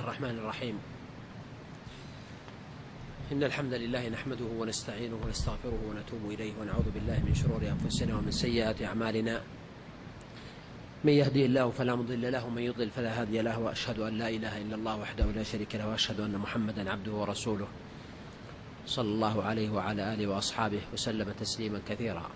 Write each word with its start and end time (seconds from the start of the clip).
الله 0.00 0.12
الرحمن 0.12 0.38
الرحيم. 0.38 0.78
إن 3.32 3.44
الحمد 3.44 3.74
لله 3.74 4.08
نحمده 4.08 4.44
ونستعينه 4.58 5.16
ونستغفره 5.24 5.78
ونتوب 5.88 6.30
إليه 6.30 6.52
ونعوذ 6.60 6.88
بالله 6.94 7.20
من 7.20 7.34
شرور 7.34 7.60
أنفسنا 7.60 8.16
ومن 8.16 8.30
سيئات 8.30 8.82
أعمالنا. 8.82 9.40
من 11.04 11.12
يهدي 11.12 11.46
الله 11.46 11.70
فلا 11.70 11.94
مضل 11.94 12.32
له 12.32 12.46
ومن 12.46 12.62
يضلل 12.62 12.90
فلا 12.90 13.20
هادي 13.20 13.42
له 13.42 13.58
وأشهد 13.58 13.98
أن 13.98 14.18
لا 14.18 14.28
إله 14.28 14.62
إلا 14.62 14.74
الله 14.74 14.96
وحده 14.96 15.24
لا 15.36 15.42
شريك 15.42 15.74
له 15.76 15.88
وأشهد 15.88 16.20
أن 16.20 16.32
محمدا 16.32 16.90
عبده 16.90 17.12
ورسوله. 17.12 17.68
صلى 18.86 19.08
الله 19.08 19.42
عليه 19.42 19.70
وعلى 19.70 20.14
آله 20.14 20.26
وأصحابه 20.26 20.80
وسلم 20.92 21.28
تسليما 21.40 21.80
كثيرا. 21.88 22.30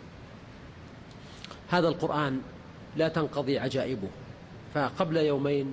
هذا 1.70 1.88
القرآن 1.88 2.40
لا 2.96 3.08
تنقضي 3.08 3.58
عجائبه. 3.58 4.10
فقبل 4.74 5.16
يومين 5.16 5.72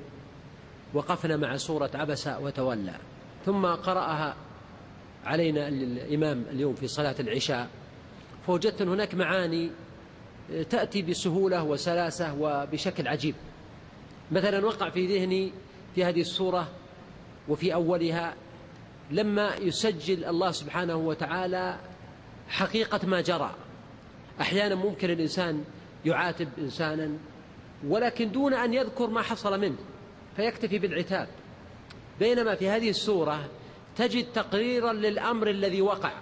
وقفنا 0.93 1.37
مع 1.37 1.57
سورة 1.57 1.91
عبس 1.93 2.27
وتولى 2.27 2.93
ثم 3.45 3.65
قرأها 3.65 4.35
علينا 5.25 5.67
الإمام 5.67 6.45
اليوم 6.51 6.73
في 6.75 6.87
صلاة 6.87 7.15
العشاء. 7.19 7.67
فوجدت 8.47 8.81
هناك 8.81 9.15
معاني 9.15 9.71
تأتي 10.69 11.01
بسهولة 11.01 11.63
وسلاسة 11.63 12.35
وبشكل 12.39 13.07
عجيب. 13.07 13.35
مثلا 14.31 14.65
وقع 14.65 14.89
في 14.89 15.17
ذهني 15.17 15.51
في 15.95 16.03
هذه 16.03 16.21
السورة 16.21 16.67
وفي 17.47 17.73
أولها 17.73 18.35
لما 19.11 19.55
يسجل 19.55 20.25
الله 20.25 20.51
سبحانه 20.51 20.95
وتعالى 20.95 21.79
حقيقة 22.47 23.07
ما 23.07 23.21
جرى. 23.21 23.55
أحيانا 24.41 24.75
ممكن 24.75 25.09
الإنسان 25.09 25.63
يعاتب 26.05 26.47
إنسانا 26.57 27.17
ولكن 27.87 28.31
دون 28.31 28.53
أن 28.53 28.73
يذكر 28.73 29.07
ما 29.07 29.21
حصل 29.21 29.59
منه. 29.59 29.77
فيكتفي 30.35 30.79
بالعتاب. 30.79 31.27
بينما 32.19 32.55
في 32.55 32.69
هذه 32.69 32.89
السورة 32.89 33.49
تجد 33.97 34.25
تقريرا 34.33 34.93
للأمر 34.93 35.49
الذي 35.49 35.81
وقع 35.81 36.13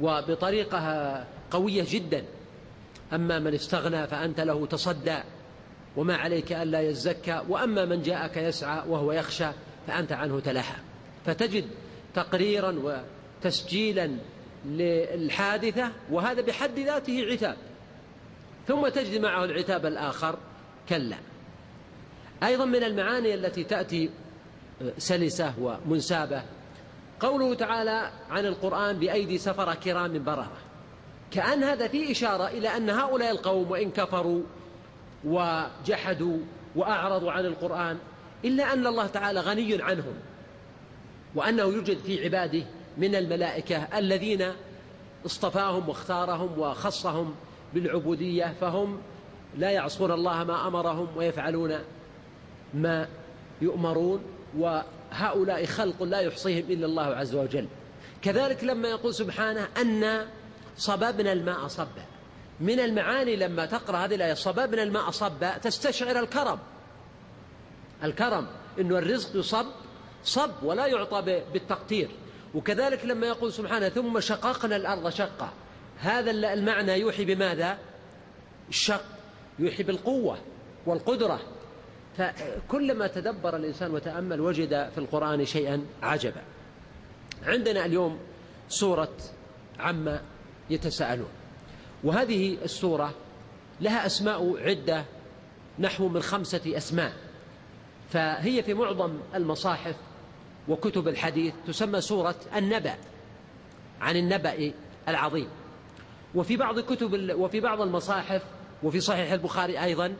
وبطريقة 0.00 1.26
قوية 1.50 1.84
جدا. 1.88 2.24
أما 3.12 3.38
من 3.38 3.54
استغنى 3.54 4.06
فأنت 4.06 4.40
له 4.40 4.66
تصدى 4.66 5.18
وما 5.96 6.16
عليك 6.16 6.52
ألا 6.52 6.80
يزكى 6.80 7.42
وأما 7.48 7.84
من 7.84 8.02
جاءك 8.02 8.36
يسعى 8.36 8.88
وهو 8.88 9.12
يخشى 9.12 9.48
فأنت 9.86 10.12
عنه 10.12 10.40
تلهى 10.40 10.76
فتجد 11.26 11.64
تقريرا 12.14 13.02
وتسجيلا 13.42 14.10
للحادثة 14.64 15.90
وهذا 16.10 16.42
بحد 16.42 16.78
ذاته 16.78 17.26
عتاب. 17.32 17.56
ثم 18.68 18.88
تجد 18.88 19.20
معه 19.20 19.44
العتاب 19.44 19.86
الآخر 19.86 20.38
كلا. 20.88 21.16
أيضا 22.42 22.64
من 22.64 22.84
المعاني 22.84 23.34
التي 23.34 23.64
تأتي 23.64 24.10
سلسة 24.98 25.54
ومنسابة. 25.60 26.42
قوله 27.20 27.54
تعالى 27.54 28.10
عن 28.30 28.46
القرآن 28.46 28.96
بأيدي 28.96 29.38
سفر 29.38 29.74
كرام 29.74 30.24
بررة. 30.24 30.50
كأن 31.30 31.64
هذا 31.64 31.88
فيه 31.88 32.12
إشارة 32.12 32.48
إلى 32.48 32.76
أن 32.76 32.90
هؤلاء 32.90 33.30
القوم 33.30 33.70
وإن 33.70 33.90
كفروا 33.90 34.42
وجحدوا 35.24 36.38
وأعرضوا 36.76 37.32
عن 37.32 37.46
القرآن 37.46 37.98
إلا 38.44 38.72
أن 38.72 38.86
الله 38.86 39.06
تعالى 39.06 39.40
غني 39.40 39.82
عنهم 39.82 40.14
وأنه 41.34 41.62
يوجد 41.62 41.98
في 41.98 42.24
عباده 42.24 42.62
من 42.98 43.14
الملائكة 43.14 43.76
الذين 43.76 44.52
اصطفاهم 45.26 45.88
واختارهم 45.88 46.58
وخصهم 46.58 47.34
بالعبودية 47.74 48.54
فهم 48.60 48.98
لا 49.58 49.70
يعصون 49.70 50.12
الله 50.12 50.44
ما 50.44 50.66
أمرهم 50.66 51.08
ويفعلون 51.16 51.78
ما 52.74 53.08
يؤمرون 53.62 54.22
وهؤلاء 54.58 55.66
خلق 55.66 56.02
لا 56.02 56.20
يحصيهم 56.20 56.70
إلا 56.70 56.86
الله 56.86 57.02
عز 57.02 57.34
وجل. 57.34 57.66
كذلك 58.22 58.64
لما 58.64 58.88
يقول 58.88 59.14
سبحانه 59.14 59.68
أن 59.80 60.26
صببنا 60.76 61.32
الماء 61.32 61.68
صبا. 61.68 62.04
من 62.60 62.80
المعاني 62.80 63.36
لما 63.36 63.66
تقرأ 63.66 63.96
هذه 63.96 64.14
الآية 64.14 64.34
صببنا 64.34 64.82
الماء 64.82 65.10
صبا 65.10 65.58
تستشعر 65.58 66.18
الكرم. 66.18 66.58
الكرم 68.04 68.46
أنه 68.78 68.98
الرزق 68.98 69.36
يصب 69.36 69.66
صب 70.24 70.50
ولا 70.62 70.86
يعطى 70.86 71.42
بالتقطير 71.52 72.10
وكذلك 72.54 73.04
لما 73.04 73.26
يقول 73.26 73.52
سبحانه 73.52 73.88
ثم 73.88 74.20
شققنا 74.20 74.76
الأرض 74.76 75.08
شقا. 75.08 75.52
هذا 75.98 76.30
المعنى 76.30 76.92
يوحي 76.92 77.24
بماذا؟ 77.24 77.78
الشق 78.68 79.04
يوحي 79.58 79.82
بالقوة 79.82 80.38
والقدرة. 80.86 81.40
فكلما 82.20 83.06
تدبر 83.06 83.56
الإنسان 83.56 83.90
وتأمل 83.90 84.40
وجد 84.40 84.90
في 84.94 84.98
القرآن 84.98 85.44
شيئا 85.44 85.86
عجبا. 86.02 86.42
عندنا 87.42 87.84
اليوم 87.84 88.18
سورة 88.68 89.12
عما 89.78 90.22
يتساءلون. 90.70 91.28
وهذه 92.04 92.58
السورة 92.64 93.14
لها 93.80 94.06
أسماء 94.06 94.56
عدة 94.58 95.04
نحو 95.78 96.08
من 96.08 96.22
خمسة 96.22 96.76
أسماء. 96.76 97.12
فهي 98.10 98.62
في 98.62 98.74
معظم 98.74 99.18
المصاحف 99.34 99.96
وكتب 100.68 101.08
الحديث 101.08 101.54
تسمى 101.66 102.00
سورة 102.00 102.36
النبأ 102.56 102.94
عن 104.00 104.16
النبأ 104.16 104.72
العظيم. 105.08 105.48
وفي 106.34 106.56
بعض 106.56 106.80
كتب 106.80 107.30
وفي 107.38 107.60
بعض 107.60 107.80
المصاحف 107.80 108.42
وفي 108.82 109.00
صحيح 109.00 109.32
البخاري 109.32 109.84
أيضا 109.84 110.14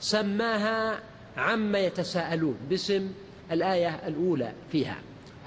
سماها 0.00 1.09
عما 1.36 1.78
يتساءلون 1.78 2.56
باسم 2.68 3.12
الآية 3.52 4.08
الأولى 4.08 4.52
فيها. 4.72 4.98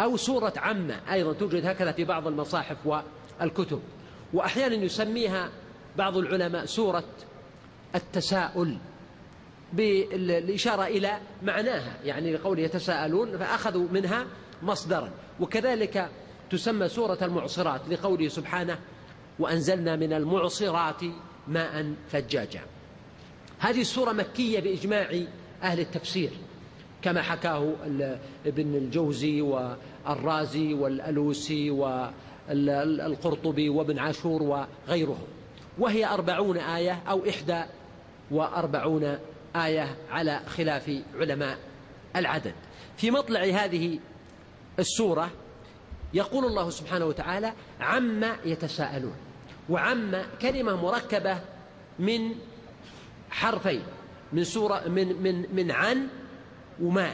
أو 0.02 0.18
سورة 0.18 0.54
عما 0.58 1.00
أيضا 1.12 1.34
توجد 1.34 1.66
هكذا 1.66 1.92
في 1.92 2.04
بعض 2.04 2.28
المصاحف 2.28 2.78
والكتب. 2.86 3.82
وأحيانا 4.34 4.76
يسميها 4.76 5.50
بعض 5.98 6.18
العلماء 6.18 6.66
سورة 6.66 7.04
التساؤل 7.96 8.78
بالإشارة 9.74 10.84
إلى 10.84 11.18
معناها 11.44 11.98
يعني 12.04 12.34
لقول 12.34 12.60
يتساءلون 12.60 13.38
فأخذوا 13.38 13.88
منها 13.92 14.26
مصدرا. 14.64 15.12
وكذلك 15.40 16.10
تسمى 16.50 16.90
سورة 16.90 17.18
المعصرات 17.22 17.82
لقوله 17.90 18.28
سبحانه 18.28 18.80
وأنزلنا 19.40 19.96
من 19.96 20.14
المعصرات 20.14 21.02
ماء 21.48 21.94
فجاجا 22.12 22.62
هذه 23.60 23.82
السورة 23.82 24.12
مكية 24.12 24.60
بإجماع 24.60 25.24
أهل 25.64 25.80
التفسير 25.80 26.30
كما 27.02 27.22
حكاه 27.22 27.74
ابن 28.46 28.76
الجوزي 28.76 29.42
والرازي 29.42 30.74
والألوسي 30.74 31.72
والقرطبي 31.72 33.70
وابن 33.70 34.00
عاشور 34.00 34.44
وغيرهم. 34.44 35.28
وهي 35.78 36.06
أربعون 36.06 36.58
آية 36.58 37.04
أو 37.10 37.30
إحدى 37.30 37.64
وأربعون 38.32 39.18
آية 39.56 39.96
على 40.12 40.40
خلاف 40.48 41.02
علماء 41.16 41.58
العدد. 42.16 42.54
في 42.98 43.12
مطلع 43.12 43.44
هذه 43.44 44.00
السورة 44.80 45.32
يقول 46.14 46.46
الله 46.46 46.70
سبحانه 46.70 47.06
وتعالى 47.06 47.54
عما 47.80 48.36
يتساءلون 48.46 49.16
وعما 49.70 50.26
كلمة 50.42 50.76
مركبة 50.76 51.40
من 52.00 52.36
حرفين. 53.30 53.84
من 54.34 54.44
سورة 54.44 54.88
من 54.88 55.24
من 55.24 55.56
من 55.56 55.72
عن 55.72 56.08
وما. 56.82 57.12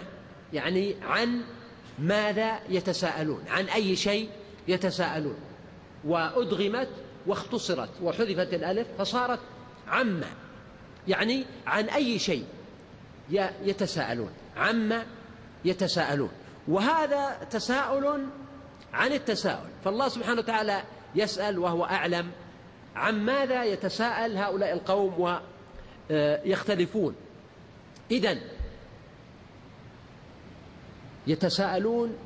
يعني 0.53 0.95
عن 1.01 1.41
ماذا 1.99 2.59
يتساءلون؟ 2.69 3.43
عن 3.47 3.65
أي 3.65 3.95
شيء 3.95 4.29
يتساءلون؟ 4.67 5.35
وأدغمت 6.03 6.89
واختصرت 7.27 7.89
وحذفت 8.03 8.53
الألف 8.53 8.87
فصارت 8.97 9.39
عما 9.87 10.27
يعني 11.07 11.45
عن 11.67 11.89
أي 11.89 12.19
شيء 12.19 12.45
يتساءلون؟ 13.63 14.31
عما 14.57 15.05
يتساءلون. 15.65 16.31
وهذا 16.67 17.47
تساؤل 17.51 18.25
عن 18.93 19.13
التساؤل. 19.13 19.69
فالله 19.85 20.07
سبحانه 20.07 20.39
وتعالى 20.39 20.83
يسأل 21.15 21.59
وهو 21.59 21.85
أعلم 21.85 22.31
عن 22.95 23.25
ماذا 23.25 23.63
يتساءل 23.63 24.37
هؤلاء 24.37 24.73
القوم 24.73 25.39
ويختلفون 26.09 27.15
إذن 28.11 28.41
يتساءلون 31.27 32.17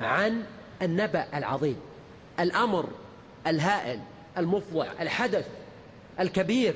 عن 0.00 0.44
النبأ 0.82 1.38
العظيم 1.38 1.76
الأمر 2.40 2.88
الهائل 3.46 4.00
المفضع 4.38 4.86
الحدث 5.00 5.48
الكبير 6.20 6.74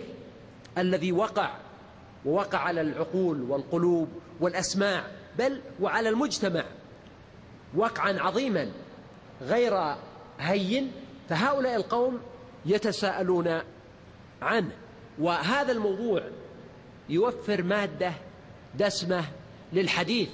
الذي 0.79 1.13
وقع 1.13 1.57
ووقع 2.25 2.59
على 2.59 2.81
العقول 2.81 3.43
والقلوب 3.43 4.09
والأسماع 4.41 5.05
بل 5.39 5.61
وعلى 5.81 6.09
المجتمع 6.09 6.65
وقعا 7.77 8.19
عظيما 8.21 8.71
غير 9.43 9.97
هين. 10.41 10.93
فهؤلاء 11.29 11.77
القوم 11.77 12.21
يتساءلون 12.67 13.61
عنه. 14.43 14.73
وهذا 15.21 15.73
الموضوع 15.73 16.23
يوفر 17.09 17.63
مادة 17.63 18.13
دسمة 18.79 19.25
للحديث 19.73 20.29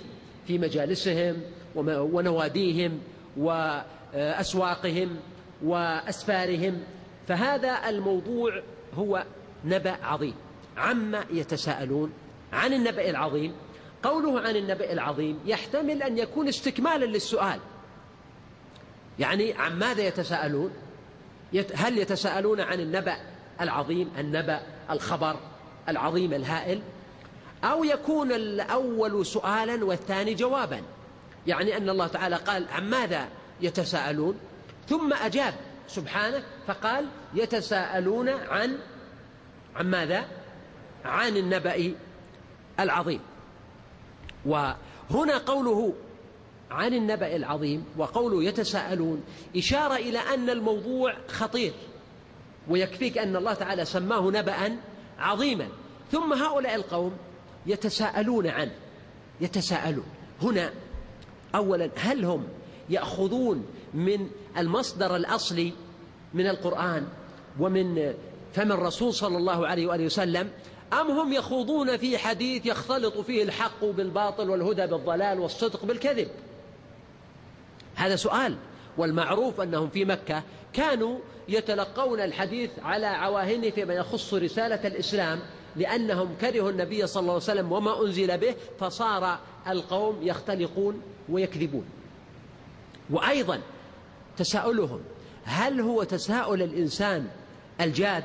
في 0.47 0.59
مجالسهم 0.59 1.43
ونواديهم 1.75 3.00
وأسواقهم 3.37 5.17
وأسفارهم. 5.62 6.83
فهذا 7.29 7.88
الموضوع 7.88 8.62
هو 8.94 9.25
نبأ 9.65 9.97
عظيم. 10.03 10.35
عما 10.77 11.25
يتساءلون 11.31 12.12
عن 12.53 12.73
النبأ 12.73 13.11
العظيم. 13.11 13.53
قوله 14.03 14.41
عن 14.41 14.56
النبأ 14.56 14.93
العظيم 14.93 15.38
يحتمل 15.47 16.03
أن 16.03 16.19
يكون 16.19 16.49
استكمالا 16.49 17.05
للسؤال. 17.05 17.61
يعني 19.19 19.53
عن 19.53 19.79
ماذا 19.79 20.06
يتساءلون؟ 20.06 20.71
هل 21.75 21.99
يتساءلون 21.99 22.61
عن 22.61 22.81
النبأ 22.81 23.17
العظيم؟ 23.61 24.11
النبأ 24.19 24.61
الخبر 24.91 25.37
العظيم 25.88 26.35
الهائل 26.35 26.83
أو 27.65 27.85
يكون 27.85 28.33
الأول 28.33 29.27
سؤالا 29.27 29.85
والثاني 29.85 30.35
جوابا. 30.35 30.83
يعني 31.47 31.77
أن 31.77 31.91
الله 31.91 32.06
تعالى 32.06 32.37
قال 32.37 32.69
عن 32.69 32.91
ماذا 32.91 33.29
يتساءلون؟ 33.61 34.38
ثم 34.88 35.12
أجاب 35.12 35.55
سبحانه 35.88 36.43
فقال 36.67 37.06
يتساءلون 37.35 38.29
عن 38.29 38.79
عن 39.77 39.91
ماذا؟ 39.91 40.25
عن 41.05 41.37
النبأ 41.37 41.94
العظيم. 42.81 43.21
وهنا 44.47 45.38
قوله 45.47 45.94
عن 46.71 46.94
النبأ 46.94 47.37
العظيم 47.37 47.85
وقوله 47.97 48.44
يتساءلون 48.44 49.25
إشارة 49.56 49.94
إلى 49.94 50.19
أن 50.19 50.50
الموضوع 50.50 51.15
خطير. 51.29 51.73
ويكفيك 52.68 53.18
أن 53.18 53.36
الله 53.36 53.54
تعالى 53.54 53.84
سماه 53.84 54.30
نبأ 54.30 54.76
عظيما. 55.18 55.68
ثم 56.12 56.32
هؤلاء 56.32 56.74
القوم 56.74 57.16
يتساءلون 57.66 58.46
عنه 58.46 58.72
يتساءلون. 59.40 60.06
هنا 60.42 60.72
أولا 61.54 61.90
هل 61.96 62.24
هم 62.24 62.48
يأخذون 62.90 63.66
من 63.94 64.28
المصدر 64.58 65.16
الأصلي 65.16 65.72
من 66.34 66.46
القرآن 66.46 67.06
ومن 67.60 68.14
فم 68.54 68.72
الرسول 68.72 69.14
صلى 69.14 69.36
الله 69.36 69.66
عليه 69.66 69.86
وآله 69.86 70.04
وسلم 70.04 70.50
أم 70.92 71.10
هم 71.10 71.32
يخوضون 71.32 71.96
في 71.96 72.18
حديث 72.18 72.66
يختلط 72.66 73.18
فيه 73.18 73.42
الحق 73.42 73.84
بالباطل 73.84 74.50
والهدى 74.50 74.86
بالضلال 74.86 75.40
والصدق 75.40 75.84
بالكذب؟ 75.84 76.28
هذا 77.94 78.16
سؤال. 78.16 78.56
والمعروف 78.98 79.60
أنهم 79.60 79.88
في 79.88 80.04
مكة 80.04 80.43
كانوا 80.72 81.19
يتلقون 81.48 82.20
الحديث 82.20 82.70
على 82.82 83.06
عواهنه 83.06 83.70
فيما 83.70 83.94
يخص 83.94 84.34
رسالة 84.34 84.87
الإسلام 84.87 85.40
لأنهم 85.76 86.37
كرهوا 86.40 86.70
النبي 86.70 87.06
صلى 87.06 87.20
الله 87.20 87.32
عليه 87.32 87.43
وسلم 87.43 87.72
وما 87.72 88.02
أنزل 88.06 88.38
به 88.38 88.54
فصار 88.81 89.38
القوم 89.69 90.19
يختلقون 90.22 91.02
ويكذبون. 91.28 91.84
وأيضا 93.10 93.60
تساؤلهم 94.37 95.00
هل 95.44 95.81
هو 95.81 96.02
تساؤل 96.02 96.62
الإنسان 96.62 97.28
الجاد 97.81 98.25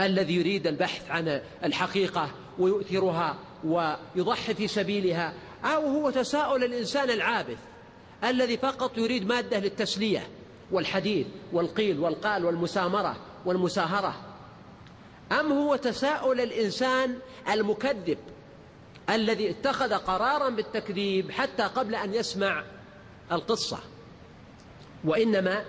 الذي 0.00 0.34
يريد 0.34 0.66
البحث 0.66 1.10
عن 1.10 1.40
الحقيقة 1.64 2.30
ويؤثرها 2.58 3.36
ويضحي 3.64 4.54
في 4.54 4.68
سبيلها 4.68 5.34
أو 5.64 5.86
هو 5.86 6.10
تساؤل 6.10 6.64
الإنسان 6.64 7.10
العابث؟ 7.10 7.58
الذي 8.24 8.56
فقط 8.56 8.98
يريد 8.98 9.26
مادة 9.26 9.58
للتسلية 9.58 10.26
والحديث 10.70 11.26
والقيل 11.52 12.00
والقال 12.00 12.44
والمسامرة 12.44 13.16
والمساهرة. 13.44 14.14
أم 15.32 15.52
هو 15.52 15.76
تساؤل 15.76 16.40
الإنسان 16.40 17.18
المكذب 17.52 18.18
الذي 19.10 19.50
اتخذ 19.50 19.94
قرارا 19.94 20.48
بالتكذيب 20.48 21.30
حتى 21.30 21.62
قبل 21.62 21.94
أن 21.94 22.14
يسمع 22.14 22.64
القصة؟ 23.32 23.78
وإنما 25.04 25.64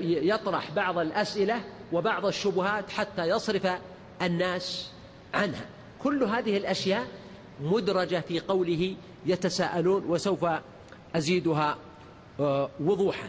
يطرح 0.00 0.70
بعض 0.70 0.98
الأسئلة 0.98 1.60
وبعض 1.92 2.26
الشبهات 2.26 2.90
حتى 2.90 3.28
يصرف 3.28 3.68
الناس 4.22 4.90
عنها. 5.34 5.66
كل 6.02 6.22
هذه 6.24 6.56
الأشياء 6.56 7.06
مدرجة 7.60 8.20
في 8.28 8.40
قوله 8.40 8.96
يتساءلون 9.26 10.04
وسوف 10.04 10.46
أزيدها 11.16 11.76
آه، 12.40 12.70
وضوحا. 12.80 13.28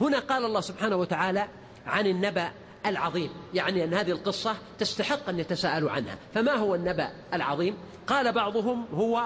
هنا 0.00 0.18
قال 0.18 0.44
الله 0.44 0.60
سبحانه 0.60 0.96
وتعالى 0.96 1.48
عن 1.86 2.06
النبأ 2.06 2.50
العظيم. 2.86 3.30
يعني 3.54 3.84
أن 3.84 3.94
هذه 3.94 4.10
القصة 4.10 4.56
تستحق 4.78 5.28
أن 5.28 5.38
يتساءلوا 5.40 5.90
عنها. 5.90 6.18
فما 6.34 6.52
هو 6.52 6.74
النبأ 6.74 7.10
العظيم؟ 7.34 7.76
قال 8.06 8.32
بعضهم 8.32 8.84
هو 8.94 9.24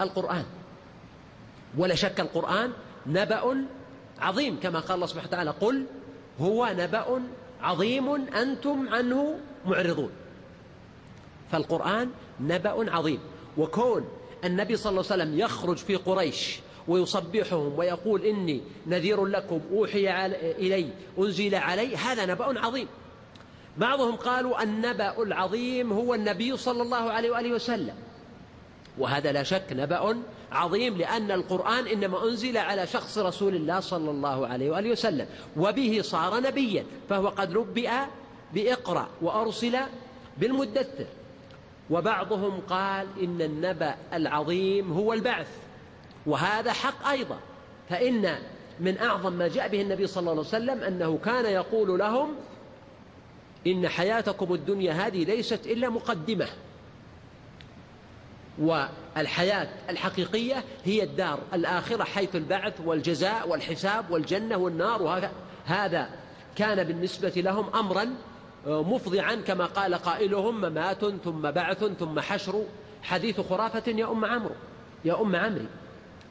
القرآن. 0.00 0.44
ولا 1.78 1.94
شك 1.94 2.20
القرآن 2.20 2.72
نبأ 3.06 3.64
عظيم 4.18 4.60
كما 4.60 4.80
قال 4.80 4.94
الله 4.94 5.06
سبحانه 5.06 5.28
وتعالى 5.28 5.50
قل 5.50 5.86
هو 6.40 6.74
نبأ 6.78 7.22
عظيم 7.62 8.08
أنتم 8.34 8.88
عنه 8.88 9.40
معرضون. 9.66 10.10
فالقرآن 11.52 12.10
نبأ 12.40 12.92
عظيم. 12.92 13.20
وكون 13.58 14.08
النبي 14.44 14.76
صلى 14.76 14.90
الله 14.90 15.04
عليه 15.10 15.22
وسلم 15.22 15.38
يخرج 15.38 15.76
في 15.76 15.96
قريش 15.96 16.60
ويصبحهم 16.88 17.78
ويقول 17.78 18.24
إني 18.24 18.60
نذير 18.86 19.26
لكم 19.26 19.60
أوحي 19.72 20.26
إلي 20.36 20.88
أنزل 21.18 21.54
علي. 21.54 21.96
هذا 21.96 22.26
نبأ 22.26 22.60
عظيم. 22.60 22.88
بعضهم 23.76 24.16
قالوا 24.16 24.62
النبأ 24.62 25.22
العظيم 25.22 25.92
هو 25.92 26.14
النبي 26.14 26.56
صلى 26.56 26.82
الله 26.82 27.10
عليه 27.10 27.30
وآله 27.30 27.52
وسلم. 27.54 27.94
وهذا 28.98 29.32
لا 29.32 29.42
شك 29.42 29.66
نبأ 29.72 30.16
عظيم 30.52 30.96
لأن 30.96 31.30
القرآن 31.30 31.86
إنما 31.86 32.24
أنزل 32.24 32.56
على 32.56 32.86
شخص 32.86 33.18
رسول 33.18 33.54
الله 33.54 33.80
صلى 33.80 34.10
الله 34.10 34.46
عليه 34.46 34.70
وآله 34.70 34.90
وسلم 34.90 35.26
وبه 35.56 36.00
صار 36.02 36.40
نبيا 36.40 36.84
فهو 37.08 37.28
قد 37.28 37.58
نبئ 37.58 37.90
بإقرأ 38.54 39.08
وأرسل 39.22 39.76
بالمدثر. 40.38 41.06
وبعضهم 41.90 42.60
قال 42.60 43.06
إن 43.22 43.42
النبأ 43.42 43.94
العظيم 44.12 44.92
هو 44.92 45.12
البعث. 45.12 45.48
وهذا 46.26 46.72
حق 46.72 47.08
أيضا 47.08 47.38
فإن 47.88 48.38
من 48.80 48.98
أعظم 48.98 49.32
ما 49.32 49.48
جاء 49.48 49.68
به 49.68 49.80
النبي 49.80 50.06
صلى 50.06 50.20
الله 50.20 50.30
عليه 50.30 50.40
وسلم 50.40 50.80
أنه 50.80 51.18
كان 51.24 51.44
يقول 51.44 51.98
لهم 51.98 52.34
إن 53.66 53.88
حياتكم 53.88 54.54
الدنيا 54.54 54.92
هذه 54.92 55.24
ليست 55.24 55.66
إلا 55.66 55.88
مقدمة. 55.88 56.48
والحياة 58.58 59.68
الحقيقية 59.88 60.64
هي 60.84 61.02
الدار 61.02 61.38
الآخرة 61.52 62.04
حيث 62.04 62.36
البعث 62.36 62.80
والجزاء 62.84 63.48
والحساب 63.48 64.10
والجنة 64.10 64.56
والنار 64.56 65.02
وهذا 65.02 66.10
كان 66.56 66.84
بالنسبة 66.84 67.32
لهم 67.36 67.74
أمرا 67.74 68.14
آه، 68.66 68.82
مفضعا 68.82 69.34
كما 69.34 69.66
قال 69.66 69.94
قائلهم 69.94 70.60
ممات 70.60 71.04
ثم 71.04 71.50
بعث 71.50 71.84
ثم 71.84 72.20
حشر. 72.20 72.64
حديث 73.02 73.40
خرافة 73.40 73.92
يا 73.92 74.10
أم 74.10 74.24
عمرو 74.24 74.54
يا 75.04 75.20
أم 75.20 75.36
عمري 75.36 75.66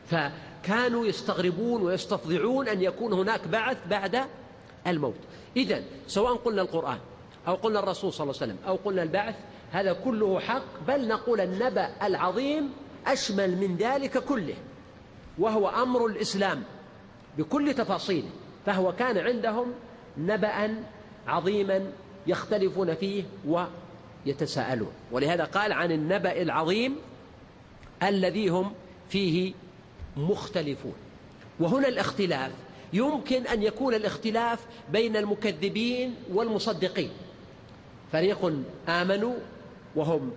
فكانوا 0.07 1.05
يستغربون 1.05 1.81
ويستفضعون 1.81 2.67
أن 2.67 2.81
يكون 2.81 3.13
هناك 3.13 3.47
بعث 3.47 3.77
بعد 3.89 4.21
الموت. 4.87 5.15
إذا 5.57 5.83
سواء 6.07 6.35
قلنا 6.35 6.61
القرآن 6.61 6.97
أو 7.47 7.55
قلنا 7.55 7.79
الرسول 7.79 8.13
صلى 8.13 8.23
الله 8.23 8.41
عليه 8.41 8.53
وسلم 8.53 8.67
أو 8.67 8.75
قلنا 8.75 9.03
البعث 9.03 9.35
هذا 9.71 9.93
كله 9.93 10.39
حق 10.39 10.63
بل 10.87 11.07
نقول 11.07 11.41
النبأ 11.41 11.89
العظيم 12.07 12.69
أشمل 13.07 13.57
من 13.57 13.77
ذلك 13.77 14.17
كله 14.17 14.55
وهو 15.37 15.69
أمر 15.69 16.05
الإسلام 16.05 16.63
بكل 17.37 17.73
تفاصيله 17.73 18.29
فهو 18.65 18.91
كان 18.91 19.17
عندهم 19.17 19.73
نبأ 20.17 20.83
عظيما 21.27 21.91
يختلفون 22.27 22.95
فيه 22.95 23.23
ويتساءلون. 24.25 24.91
ولهذا 25.11 25.43
قال 25.43 25.73
عن 25.73 25.91
النبأ 25.91 26.41
العظيم 26.41 26.95
الذي 28.03 28.47
هم 28.47 28.73
فيه 29.09 29.53
مختلفون. 30.17 30.93
وهنا 31.59 31.87
الاختلاف. 31.87 32.51
يمكن 32.93 33.47
أن 33.47 33.63
يكون 33.63 33.93
الاختلاف 33.93 34.65
بين 34.91 35.17
المكذبين 35.17 36.15
والمصدقين. 36.33 37.09
فريق 38.11 38.53
آمنوا 38.89 39.33
وهم 39.95 40.31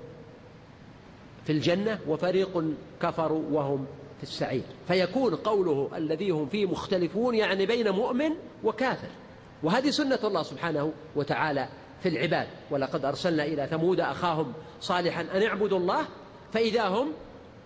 في 1.45 1.53
الجنة 1.53 1.99
وفريق 2.09 2.65
كفروا 3.03 3.43
وهم 3.51 3.87
في 4.17 4.23
السعير. 4.23 4.63
فيكون 4.89 5.35
قوله 5.35 5.91
الذي 5.97 6.31
هم 6.31 6.49
فيه 6.49 6.67
مختلفون 6.67 7.35
يعني 7.35 7.67
بين 7.67 7.91
مؤمن 7.91 8.31
وكافر. 8.65 9.09
وهذه 9.63 9.91
سنة 9.91 10.19
الله 10.25 10.43
سبحانه 10.43 10.93
وتعالى 11.17 11.69
في 12.03 12.09
العباد. 12.09 12.49
ولقد 12.71 13.05
أرسلنا 13.05 13.45
إلى 13.45 13.67
ثمود 13.67 14.01
أخاهم 14.01 14.53
صالحا 14.81 15.21
أن 15.21 15.43
اعبدوا 15.43 15.79
الله 15.79 16.07
فإذا 16.53 16.89
هم 16.89 17.13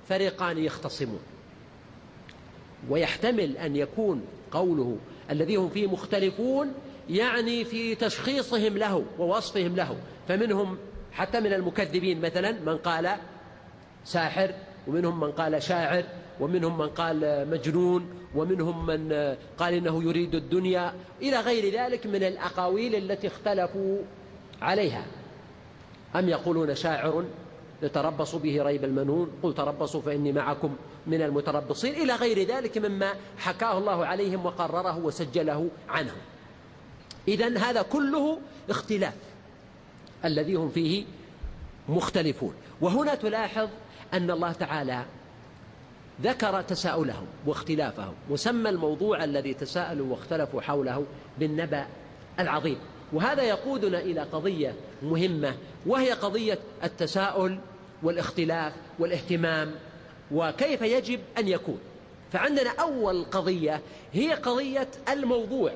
فريقان 0.09 0.59
يختصمون. 0.59 1.21
ويحتمل 2.91 3.57
أن 3.57 3.77
يكون 3.77 4.25
قوله 4.51 4.97
الذي 5.31 5.57
هم 5.57 5.69
فيه 5.69 5.87
مختلفون 5.87 6.73
يعني 7.11 7.65
في 7.65 7.95
تشخيصهم 7.95 8.79
له 8.79 9.05
ووصفهم 9.19 9.77
له. 9.77 9.97
فمنهم 10.29 10.79
حتى 11.12 11.41
من 11.41 11.53
المكذبين 11.53 12.21
مثلا 12.21 12.53
من 12.53 12.77
قال 12.77 13.11
ساحر 14.05 14.55
ومنهم 14.89 15.21
من 15.21 15.33
قال 15.33 15.62
شاعر 15.62 16.05
ومنهم 16.41 16.79
من 16.79 16.89
قال 16.89 17.49
مجنون 17.51 18.11
ومنهم 18.35 18.87
من 18.87 19.12
قال 19.59 19.75
إنه 19.75 20.03
يريد 20.03 20.35
الدنيا 20.35 20.95
إلى 21.23 21.41
غير 21.41 21.75
ذلك 21.75 22.07
من 22.07 22.23
الأقاويل 22.23 22.95
التي 22.95 23.27
اختلفوا 23.27 23.99
عليها. 24.62 25.05
أم 26.17 26.29
يقولون 26.29 26.75
شاعر؟ 26.75 27.25
يتربص 27.83 28.35
به 28.35 28.62
ريب 28.62 28.85
المنون. 28.85 29.31
قل 29.43 29.55
تربصوا 29.55 30.01
فإني 30.01 30.33
معكم 30.33 30.77
من 31.07 31.23
المتربصين. 31.23 31.95
إلى 31.95 32.15
غير 32.15 32.49
ذلك 32.49 32.79
مما 32.79 33.15
حكاه 33.39 33.79
الله 33.79 34.07
عليهم 34.07 34.47
وقرره 34.47 34.99
وسجله 34.99 35.69
عنهم. 35.89 36.19
اذا 37.29 37.59
هذا 37.59 37.83
كله 37.83 38.39
اختلاف 38.71 39.15
الذي 40.25 40.55
هم 40.55 40.69
فيه 40.69 41.05
مختلفون. 41.89 42.55
وهنا 42.81 43.15
تلاحظ 43.15 43.69
أن 44.15 44.31
الله 44.31 44.53
تعالى 44.53 45.05
ذكر 46.23 46.62
تساؤلهم 46.62 47.27
واختلافهم 47.47 48.15
وسمى 48.31 48.69
الموضوع 48.69 49.25
الذي 49.25 49.55
تساءلوا 49.55 50.11
واختلفوا 50.11 50.61
حوله 50.61 51.07
بالنبأ 51.39 51.87
العظيم. 52.39 52.79
وهذا 53.12 53.43
يقودنا 53.43 54.01
إلى 54.01 54.21
قضية 54.21 54.75
مهمة 55.03 55.55
وهي 55.87 56.12
قضية 56.12 56.59
التساؤل 56.85 57.59
والاختلاف 58.02 58.73
والاهتمام 58.99 59.75
وكيف 60.32 60.82
يجب 60.82 61.21
أن 61.38 61.49
يكون. 61.49 61.78
فعندنا 62.32 62.71
أول 62.71 63.25
قضية 63.25 63.80
هي 64.12 64.32
قضية 64.32 64.88
الموضوع 65.09 65.73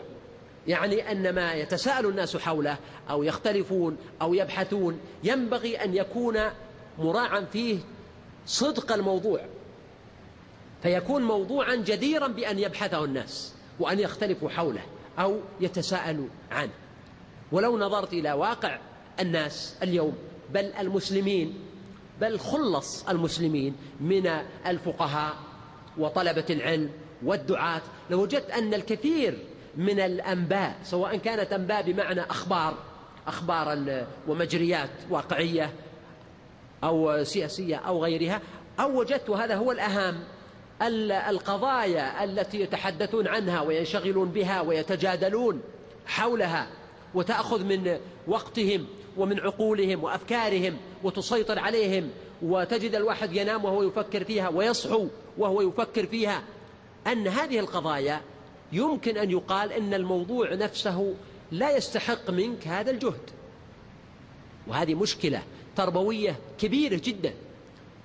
يعني 0.67 1.11
أن 1.13 1.35
ما 1.35 1.55
يتساءل 1.55 2.07
الناس 2.07 2.37
حوله 2.37 2.77
أو 3.11 3.23
يختلفون 3.23 3.97
أو 4.23 4.35
يبحثون 4.35 5.01
ينبغي 5.25 5.77
أن 5.77 5.95
يكون 5.95 6.39
مراعا 6.99 7.41
فيه 7.53 7.79
صدق 8.47 8.93
الموضوع 8.93 9.41
فيكون 10.83 11.23
موضوعا 11.23 11.75
جديرا 11.75 12.27
بأن 12.27 12.59
يبحثه 12.59 13.05
الناس 13.05 13.55
وأن 13.81 13.99
يختلفوا 13.99 14.49
حوله 14.49 14.83
أو 15.19 15.41
يتساءلوا 15.61 16.29
عنه. 16.51 16.73
ولو 17.53 17.79
نظرت 17.79 18.13
إلى 18.13 18.33
واقع 18.33 18.79
الناس 19.21 19.77
اليوم 19.83 20.17
بل 20.55 20.65
المسلمين 20.65 21.55
بل 22.21 22.39
خلص 22.39 23.09
المسلمين 23.09 23.75
من 24.01 24.27
الفقهاء 24.67 25.37
وطلبة 25.99 26.45
العلم 26.51 26.91
والدعاة. 27.25 27.83
لوجدت 28.11 28.51
أن 28.51 28.75
الكثير 28.75 29.39
من 29.77 30.01
الأنباء 30.01 30.77
سواء 30.85 31.17
كانت 31.17 31.53
أنباء 31.53 31.83
بمعنى 31.83 32.21
أخبار 32.21 32.75
أخبار 33.27 34.05
ومجريات 34.29 34.91
واقعية 35.11 35.73
أو 36.85 37.25
سياسية 37.25 37.77
أو 37.77 38.05
غيرها 38.05 38.41
أو 38.81 39.01
وجدت 39.01 39.31
هذا 39.31 39.55
هو 39.55 39.73
الأهم 39.73 40.19
القضايا 41.31 42.25
التي 42.25 42.61
يتحدثون 42.61 43.29
عنها 43.29 43.61
وينشغلون 43.61 44.29
بها 44.29 44.61
ويتجادلون 44.61 45.61
حولها 46.07 46.69
وتأخذ 47.15 47.65
من 47.65 47.99
وقتهم 48.27 48.87
ومن 49.17 49.41
عقولهم 49.41 50.05
وأفكارهم 50.05 50.77
وتسيطر 51.03 51.59
عليهم 51.59 52.11
وتجد 52.43 52.95
الواحد 52.95 53.33
ينام 53.33 53.65
وهو 53.65 53.83
يفكر 53.83 54.25
فيها 54.25 54.49
ويصحو 54.49 55.09
وهو 55.39 55.61
يفكر 55.61 56.07
فيها. 56.07 56.43
أن 57.07 57.29
هذه 57.29 57.59
القضايا 57.59 58.21
يمكن 58.73 59.17
أن 59.17 59.31
يقال 59.31 59.73
أن 59.73 59.95
الموضوع 59.95 60.55
نفسه 60.55 61.15
لا 61.53 61.77
يستحق 61.77 62.31
منك 62.31 62.69
هذا 62.69 62.91
الجهد. 62.91 63.31
وهذه 64.67 64.95
مشكلة 64.95 65.43
تربوية 65.77 66.37
كبيرة 66.59 67.01
جدا. 67.05 67.35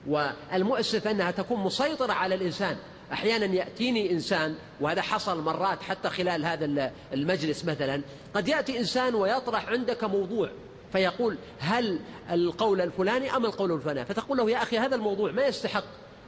والمؤسف 0.08 1.08
أنها 1.08 1.32
تكون 1.32 1.60
مسيطرة 1.60 2.13
على 2.13 2.36
الإنسان. 2.36 2.77
أحيانا 3.13 3.46
يأتيني 3.46 4.12
إنسان 4.12 4.56
وهذا 4.82 5.01
حصل 5.01 5.41
مرات 5.41 5.84
حتى 5.84 6.10
خلال 6.10 6.46
هذا 6.46 6.91
المجلس 7.13 7.65
مثلا 7.65 8.01
قد 8.34 8.48
يأتي 8.48 8.80
إنسان 8.80 9.15
ويطرح 9.15 9.70
عندك 9.70 10.03
موضوع. 10.03 10.50
فيقول 10.91 11.38
هل 11.60 12.00
القول 12.31 12.81
الفلاني 12.81 13.36
أم 13.36 13.45
القول 13.45 13.71
الفلاني؟ 13.71 14.05
فتقول 14.05 14.38
له 14.38 14.50
يا 14.50 14.63
أخي 14.63 14.77
هذا 14.77 14.95
الموضوع 14.95 15.31
ما 15.31 15.45
يستحق 15.45 15.83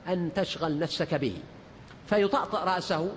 أن 0.08 0.34
تشغل 0.36 0.80
نفسك 0.80 1.16
به. 1.16 1.38
فيطأطأ 2.10 2.64
رأسه 2.64 3.12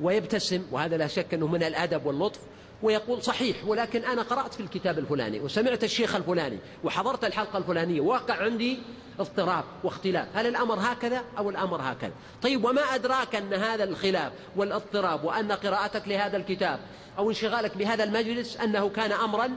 ويبتسم 0.00 0.62
وهذا 0.70 0.96
لا 0.96 1.06
شك 1.06 1.34
أنه 1.34 1.46
من 1.46 1.62
الأدب 1.62 2.06
واللطف 2.06 2.40
ويقول 2.82 3.22
صحيح 3.22 3.56
ولكن 3.66 4.04
أنا 4.04 4.22
قرأت 4.22 4.54
في 4.54 4.60
الكتاب 4.60 4.98
الفلاني 4.98 5.40
وسمعت 5.40 5.84
الشيخ 5.84 6.14
الفلاني 6.14 6.58
وحضرت 6.84 7.24
الحلقة 7.24 7.58
الفلانية 7.58 8.00
وقع 8.00 8.34
عندي 8.34 8.78
اضطراب 9.20 9.64
واختلاف 9.84 10.28
هل 10.34 10.46
الأمر 10.46 10.78
هكذا 10.80 11.24
أو 11.38 11.50
الأمر 11.50 11.80
هكذا؟ 11.82 12.12
طيب 12.42 12.64
وما 12.64 12.80
أدراك 12.80 13.34
أن 13.34 13.54
هذا 13.54 13.84
الخلاف 13.84 14.32
والاضطراب 14.56 15.24
وأن 15.24 15.52
قراءتك 15.52 16.08
لهذا 16.08 16.36
الكتاب 16.36 16.80
أو 17.18 17.28
انشغالك 17.30 17.76
بهذا 17.76 18.04
المجلس 18.04 18.56
أنه 18.56 18.88
كان 18.88 19.12
أمرا 19.12 19.50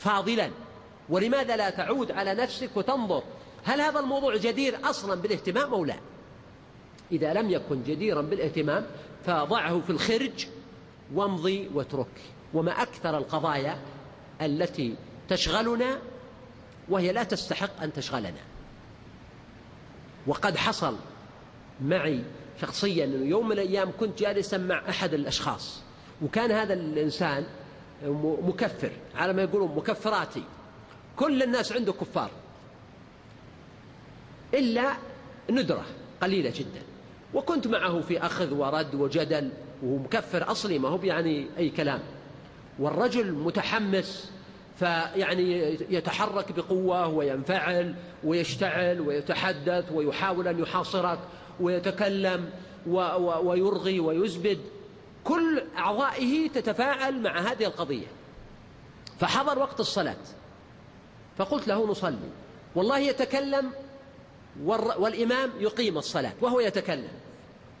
فاضلا. 0.00 0.50
ولماذا 1.08 1.56
لا 1.56 1.70
تعود 1.70 2.12
على 2.12 2.34
نفسك 2.34 2.70
وتنظر؟ 2.76 3.22
هل 3.64 3.80
هذا 3.80 4.00
الموضوع 4.00 4.36
جدير 4.36 4.78
أصلا 4.84 5.20
بالاهتمام 5.20 5.72
أو 5.72 5.84
لا؟ 5.84 5.96
إذا 7.12 7.34
لم 7.34 7.50
يكن 7.50 7.82
جديرا 7.82 8.22
بالاهتمام 8.22 8.86
فضعه 9.26 9.80
في 9.80 9.90
الخرج 9.90 10.46
وامضي 11.14 11.70
واترك. 11.74 12.20
وما 12.54 12.82
أكثر 12.82 13.18
القضايا 13.18 13.78
التي 14.42 14.94
تشغلنا 15.28 15.98
وهي 16.88 17.12
لا 17.12 17.22
تستحق 17.22 17.82
أن 17.82 17.92
تشغلنا. 17.92 18.40
وقد 20.26 20.56
حصل 20.56 20.96
معي 21.80 22.24
شخصيا 22.60 23.04
أنه 23.04 23.26
يوم 23.26 23.46
من 23.46 23.52
الأيام 23.52 23.92
كنت 24.00 24.18
جالسا 24.18 24.58
مع 24.58 24.88
أحد 24.88 25.14
الأشخاص 25.14 25.82
وكان 26.22 26.50
هذا 26.50 26.74
الإنسان 26.74 27.46
مكفر. 28.42 28.90
على 29.14 29.32
ما 29.32 29.42
يقولون 29.42 29.76
مكفراتي. 29.76 30.42
كل 31.16 31.42
الناس 31.42 31.72
عنده 31.72 31.92
كفار. 31.92 32.30
إلا 34.54 34.92
ندرة 35.50 35.84
قليلة 36.22 36.50
جدا. 36.50 36.82
وكنت 37.34 37.66
معه 37.66 38.00
في 38.00 38.18
أخذ 38.18 38.54
ورد 38.54 38.94
وجدل 38.94 39.50
وهو 39.82 39.96
مكفر 39.96 40.50
أصلي 40.50 40.78
ما 40.78 40.88
هو 40.88 40.98
يعني 41.02 41.46
أي 41.58 41.70
كلام. 41.70 42.00
والرجل 42.78 43.32
متحمس 43.32 44.32
فيعني 44.78 45.78
يتحرك 45.90 46.52
بقوة 46.52 47.06
وينفعل 47.06 47.94
ويشتعل 48.24 49.00
ويتحدث 49.00 49.92
ويحاول 49.92 50.48
أن 50.48 50.58
يحاصرك 50.58 51.18
ويتكلم 51.60 52.50
ويرغي 52.86 54.00
ويزبد. 54.00 54.58
كل 55.24 55.62
أعضائه 55.78 56.48
تتفاعل 56.48 57.22
مع 57.22 57.38
هذه 57.38 57.64
القضية. 57.64 58.06
فحضر 59.20 59.58
وقت 59.58 59.80
الصلاة. 59.80 60.16
فقلت 61.38 61.68
له 61.68 61.86
نصلي. 61.86 62.30
والله 62.74 62.98
يتكلم 62.98 63.70
والإمام 64.64 65.50
يقيم 65.58 65.98
الصلاة 65.98 66.32
وهو 66.40 66.60
يتكلم. 66.60 67.08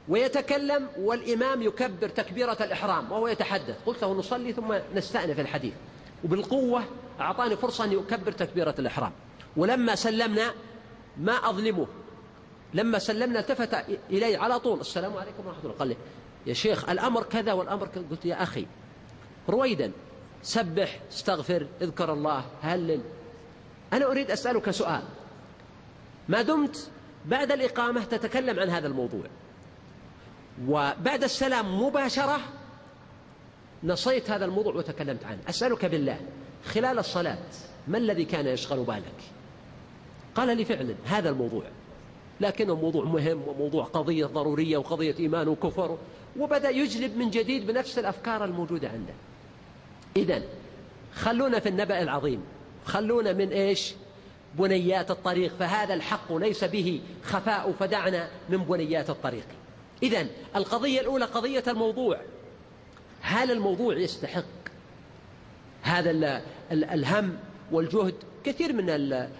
ويتكلم 0.08 0.88
والإمام 0.98 1.62
يكبر 1.62 2.08
تكبيرة 2.08 2.56
الإحرام 2.60 3.12
وهو 3.12 3.28
يتحدث. 3.28 3.76
قلت 3.86 4.02
له 4.02 4.12
نصلي 4.12 4.52
ثم 4.52 4.74
نستأنف 4.94 5.40
الحديث. 5.40 5.74
وبالقوة 6.24 6.84
أعطاني 7.20 7.56
فرصة 7.56 7.84
أن 7.84 7.92
يكبر 7.92 8.32
تكبيرة 8.32 8.74
الإحرام. 8.78 9.12
ولما 9.56 9.94
سلمنا 9.94 10.54
ما 11.16 11.32
أظلمه. 11.32 11.86
لما 12.74 12.98
سلمنا 12.98 13.40
التفت 13.40 13.74
إلي 14.10 14.36
على 14.36 14.58
طول. 14.58 14.80
السلام 14.80 15.16
عليكم 15.16 15.46
ورحمة 15.46 15.62
الله. 15.64 15.74
قال 15.78 15.88
لي 15.88 15.96
يا 16.46 16.54
شيخ 16.54 16.88
الأمر 16.88 17.22
كذا 17.22 17.52
والأمر 17.52 17.86
كذا. 17.86 18.04
قلت 18.10 18.24
يا 18.24 18.42
أخي 18.42 18.66
رويدا 19.48 19.92
سبح 20.42 21.00
استغفر 21.12 21.66
اذكر 21.82 22.12
الله 22.12 22.44
هلل. 22.62 23.00
أنا 23.92 24.06
أريد 24.06 24.30
أسألك 24.30 24.70
سؤال. 24.70 25.02
ما 26.28 26.42
دمت 26.42 26.90
بعد 27.26 27.52
الإقامة 27.52 28.04
تتكلم 28.04 28.60
عن 28.60 28.70
هذا 28.70 28.86
الموضوع؟ 28.86 29.24
وبعد 30.68 31.24
السلام 31.24 31.82
مباشرة 31.82 32.40
نصيت 33.84 34.30
هذا 34.30 34.44
الموضوع 34.44 34.74
وتكلمت 34.74 35.24
عنه. 35.24 35.38
أسألك 35.48 35.84
بالله 35.84 36.20
خلال 36.66 36.98
الصلاة 36.98 37.38
ما 37.88 37.98
الذي 37.98 38.24
كان 38.24 38.46
يشغل 38.46 38.84
بالك؟ 38.84 39.20
قال 40.34 40.56
لي 40.56 40.64
فعلا 40.64 40.94
هذا 41.06 41.30
الموضوع. 41.30 41.64
لكنه 42.40 42.74
موضوع 42.74 43.04
مهم 43.04 43.48
وموضوع 43.48 43.84
قضية 43.84 44.26
ضرورية 44.26 44.76
وقضية 44.76 45.14
إيمان 45.18 45.48
وكفر 45.48 45.98
وبدأ 46.38 46.70
يجلب 46.70 47.16
من 47.16 47.30
جديد 47.30 47.66
بنفس 47.66 47.98
الأفكار 47.98 48.44
الموجودة 48.44 48.88
عنده. 48.88 49.14
إذا 50.16 50.42
خلونا 51.14 51.60
في 51.60 51.68
النبأ 51.68 52.02
العظيم. 52.02 52.42
خلونا 52.84 53.32
من 53.32 53.48
إيش؟ 53.48 53.94
بنيات 54.58 55.10
الطريق. 55.10 55.52
فهذا 55.58 55.94
الحق 55.94 56.32
ليس 56.32 56.64
به 56.64 57.00
خفاء 57.24 57.72
فدعنا 57.72 58.28
من 58.48 58.58
بنيات 58.58 59.10
الطريق. 59.10 59.46
إذا 60.02 60.26
القضية 60.56 61.00
الأولى 61.00 61.24
قضية 61.24 61.64
الموضوع. 61.68 62.20
هل 63.22 63.50
الموضوع 63.50 63.96
يستحق 63.96 64.44
هذا 65.82 66.42
الهم 66.72 67.38
والجهد؟ 67.72 68.14
كثير 68.44 68.72
من 68.72 68.90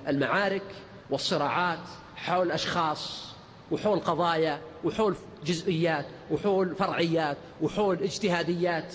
المعارك 0.08 0.62
والصراعات 1.10 1.88
حول 2.20 2.50
أشخاص 2.50 3.24
وحول 3.70 3.98
قضايا 3.98 4.60
وحول 4.84 5.14
جزئيات 5.44 6.06
وحول 6.30 6.74
فرعيات 6.74 7.36
وحول 7.62 8.02
اجتهاديات. 8.02 8.94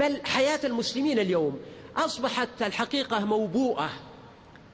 بل 0.00 0.20
حياة 0.24 0.60
المسلمين 0.64 1.18
اليوم 1.18 1.60
أصبحت 1.96 2.48
الحقيقة 2.62 3.24
موبوءة 3.24 3.90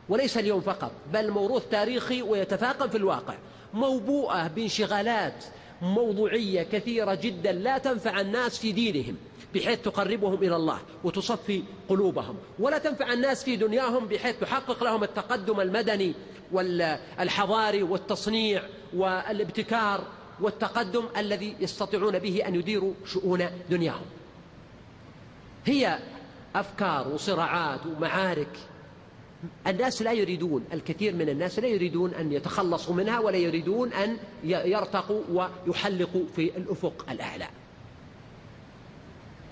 وليس 0.08 0.38
اليوم 0.38 0.60
فقط 0.60 0.92
بل 1.12 1.30
موروث 1.30 1.62
تاريخي 1.70 2.22
ويتفاقم 2.22 2.88
في 2.88 2.96
الواقع. 2.96 3.34
موبوءة 3.74 4.46
بانشغالات 4.46 5.44
موضوعية 5.82 6.62
كثيرة 6.62 7.14
جدا 7.14 7.52
لا 7.52 7.78
تنفع 7.78 8.20
الناس 8.20 8.58
في 8.58 8.72
دينهم 8.72 9.16
بحيث 9.54 9.80
تقربهم 9.82 10.34
إلى 10.34 10.56
الله 10.56 10.78
وتصفي 11.04 11.62
قلوبهم. 11.88 12.36
ولا 12.58 12.78
تنفع 12.78 13.12
الناس 13.12 13.44
في 13.44 13.56
دنياهم 13.56 14.06
بحيث 14.06 14.40
تحقق 14.40 14.84
لهم 14.84 15.02
التقدم 15.04 15.60
المدني 15.60 16.14
والحضاري 16.52 17.82
والتصنيع 17.82 18.62
والابتكار 18.94 20.04
والتقدم 20.40 21.04
الذي 21.16 21.56
يستطيعون 21.60 22.18
به 22.18 22.46
أن 22.46 22.54
يديروا 22.54 22.94
شؤون 23.04 23.46
دنياهم. 23.70 24.06
هي 25.66 25.98
أفكار 26.54 27.08
وصراعات 27.08 27.86
ومعارك 27.86 28.58
الناس 29.66 30.02
لا 30.02 30.12
يريدون 30.12 30.64
الكثير 30.72 31.14
من 31.14 31.28
الناس 31.28 31.58
لا 31.58 31.68
يريدون 31.68 32.14
أن 32.14 32.32
يتخلصوا 32.32 32.94
منها 32.94 33.18
ولا 33.18 33.36
يريدون 33.36 33.92
أن 33.92 34.16
يرتقوا 34.44 35.48
ويحلقوا 35.66 36.24
في 36.36 36.56
الأفق 36.56 37.06
الأعلى. 37.10 37.48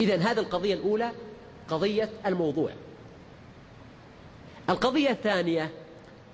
إذا 0.00 0.16
هذه 0.16 0.38
القضية 0.38 0.74
الأولى 0.74 1.12
قضية 1.68 2.10
الموضوع. 2.26 2.70
القضية 4.70 5.10
الثانية 5.10 5.70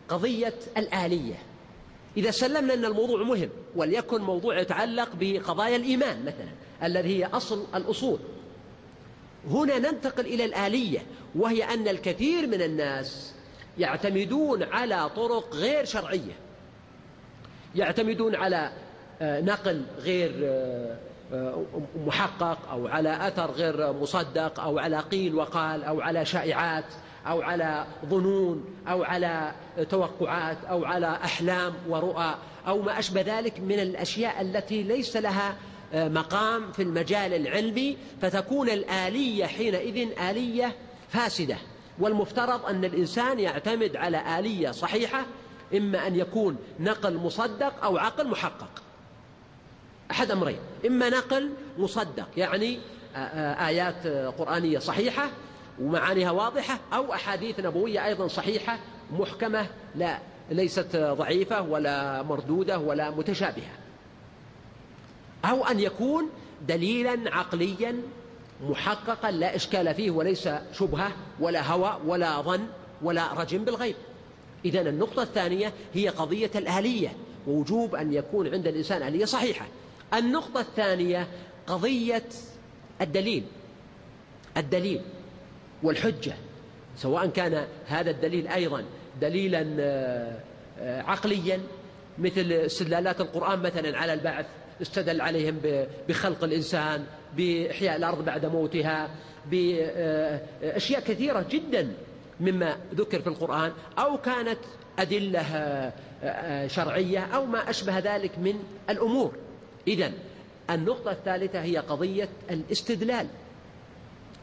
قضية 0.09 0.55
الآلية. 0.77 1.35
إذا 2.17 2.31
سلمنا 2.31 2.75
أن 2.75 2.85
الموضوع 2.85 3.23
مهم 3.23 3.49
وليكن 3.77 4.23
موضوع 4.23 4.59
يتعلق 4.59 5.09
بقضايا 5.21 5.77
الإيمان 5.77 6.23
مثلا 6.25 6.49
الذي 6.83 7.19
هي 7.19 7.27
أصل 7.27 7.67
الأصول. 7.75 8.19
هنا 9.51 9.79
ننتقل 9.79 10.27
إلى 10.27 10.45
الآلية 10.45 11.07
وهي 11.35 11.65
أن 11.65 11.89
الكثير 11.89 12.47
من 12.47 12.63
الناس 12.63 13.33
يعتمدون 13.79 14.63
على 14.63 15.11
طرق 15.17 15.55
غير 15.55 15.85
شرعية. 15.85 16.33
يعتمدون 17.75 18.35
على 18.35 18.73
آه، 19.23 19.41
نقل 19.41 19.83
غير 19.99 20.33
آه، 20.45 20.97
آه، 21.33 21.65
محقق 22.07 22.71
أو 22.71 22.87
على 22.87 23.29
أثر 23.29 23.51
غير 23.51 23.93
مصدق 23.93 24.61
أو 24.61 24.79
على 24.79 24.99
قيل 24.99 25.35
وقال 25.35 25.85
أو 25.85 26.01
على 26.01 26.25
شائعات. 26.25 26.85
أو 27.27 27.43
على 27.43 27.87
ظنون 28.07 28.65
أو 28.89 29.03
على 29.03 29.53
توقعات 29.91 30.65
أو 30.65 30.85
على 30.85 31.07
أحلام 31.25 31.73
ورؤى 31.89 32.35
أو 32.67 32.83
ما 32.83 32.99
أشبه 32.99 33.21
ذلك 33.21 33.61
من 33.61 33.81
الأشياء 33.81 34.41
التي 34.41 34.83
ليس 34.83 35.17
لها 35.17 35.57
مقام 35.95 36.73
في 36.73 36.83
المجال 36.83 37.35
العلمي 37.35 37.97
فتكون 38.23 38.69
الآلية 38.69 39.47
حينئذ 39.47 40.21
آلية 40.31 40.77
فاسدة. 41.09 41.57
والمفترض 41.99 42.67
أن 42.67 42.85
الإنسان 42.85 43.41
يعتمد 43.41 43.97
على 43.97 44.39
آلية 44.39 44.71
صحيحة 44.71 45.27
إما 45.77 46.07
أن 46.07 46.17
يكون 46.17 46.57
نقل 46.81 47.17
مصدق 47.17 47.85
أو 47.85 47.99
عقل 47.99 48.29
محقق. 48.29 48.83
أحد 50.11 50.31
أمرين 50.31 50.59
إما 50.87 51.11
نقل 51.11 51.51
مصدق 51.79 52.29
يعني 52.37 52.79
آيات 53.67 54.07
قرآنية 54.39 54.79
صحيحة 54.79 55.31
ومعانيها 55.83 56.31
واضحة 56.31 56.79
أو 56.93 57.13
أحاديث 57.13 57.61
نبوية 57.61 58.07
أيضا 58.07 58.29
صحيحة 58.29 58.79
محكمة 59.13 59.67
لا 59.95 60.19
ليست 60.51 60.97
ضعيفة 60.97 61.63
ولا 61.63 62.23
مردودة 62.23 62.79
ولا 62.79 63.11
متشابهة. 63.11 63.73
أو 65.45 65.65
أن 65.65 65.81
يكون 65.81 66.31
دليلا 66.69 67.35
عقليا 67.35 68.03
محققا 68.69 69.31
لا 69.31 69.57
إشكال 69.57 69.95
فيه 69.95 70.11
وليس 70.11 70.49
شبهة 70.73 71.13
ولا 71.41 71.73
هوى 71.73 72.01
ولا 72.07 72.41
ظن 72.41 72.67
ولا 73.03 73.33
رجم 73.33 73.65
بالغيب. 73.65 73.97
إذا 74.65 74.81
النقطة 74.81 75.23
الثانية 75.23 75.73
هي 75.95 76.09
قضية 76.09 76.51
الآلية 76.55 77.17
ووجوب 77.47 77.95
أن 77.95 78.13
يكون 78.13 78.55
عند 78.55 78.67
الإنسان 78.67 79.03
آلية 79.03 79.25
صحيحة. 79.25 79.67
النقطة 80.15 80.61
الثانية 80.61 81.29
قضية 81.67 82.29
الدليل. 83.01 83.45
الدليل. 84.57 85.01
والحجة 85.83 86.33
سواء 86.97 87.27
كان 87.27 87.67
هذا 87.87 88.11
الدليل 88.11 88.49
أيضا 88.49 88.85
دليلا 89.21 89.67
آه، 89.81 90.37
آه، 90.81 91.03
عقليا 91.03 91.61
مثل 92.19 92.53
استدلالات 92.53 93.21
القرآن 93.21 93.59
مثلا 93.59 93.99
على 93.99 94.13
البعث 94.13 94.47
استدل 94.83 95.21
عليهم 95.21 95.61
بخلق 96.09 96.45
الإنسان 96.45 97.05
بإحياء 97.37 97.97
الأرض 97.97 98.25
بعد 98.25 98.47
موتها 98.47 99.11
بأشياء 99.51 101.01
كثيرة 101.01 101.47
جدا 101.51 101.93
مما 102.41 102.77
ذكر 102.95 103.21
في 103.21 103.27
القرآن 103.27 103.73
أو 103.99 104.19
كانت 104.19 104.59
أدلة 104.99 105.41
آه، 105.41 105.93
آه، 106.23 106.67
شرعية 106.67 107.21
أو 107.21 107.47
ما 107.47 107.71
أشبه 107.71 107.99
ذلك 107.99 108.39
من 108.39 108.55
الأمور. 108.91 109.33
إذا 109.89 110.13
النقطة 110.71 111.11
الثالثة 111.11 111.63
هي 111.63 111.77
قضية 111.77 112.29
الاستدلال. 112.51 113.27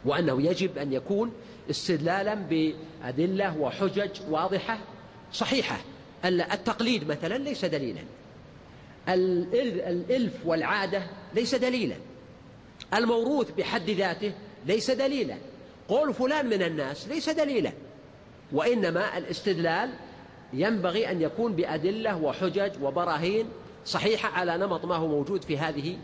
وأنه 0.05 0.41
يجب 0.41 0.77
أن 0.77 0.93
يكون 0.93 1.31
استدلالا 1.69 2.33
بأدلة 2.33 3.57
وحجج 3.57 4.09
واضحة 4.29 4.79
صحيحة. 5.33 5.81
التقليد 6.25 7.07
مثلا 7.07 7.37
ليس 7.37 7.65
دليلا. 7.65 8.01
الإلف 9.07 10.33
والعادة 10.45 11.03
ليس 11.35 11.55
دليلا. 11.55 11.95
الموروث 12.93 13.51
بحد 13.51 13.89
ذاته 13.89 14.33
ليس 14.65 14.91
دليلا. 14.91 15.35
قول 15.87 16.13
فلان 16.13 16.45
من 16.45 16.61
الناس 16.61 17.07
ليس 17.07 17.29
دليلا. 17.29 17.71
وإنما 18.51 19.17
الاستدلال 19.17 19.89
ينبغي 20.53 21.11
أن 21.11 21.21
يكون 21.21 21.53
بأدلة 21.53 22.17
وحجج 22.17 22.71
وبراهين 22.81 23.45
صحيحة 23.85 24.29
على 24.29 24.57
نمط 24.57 24.85
ما 24.85 24.95
هو 24.95 25.07
موجود 25.07 25.43
في 25.43 25.57
هذه 25.57 25.97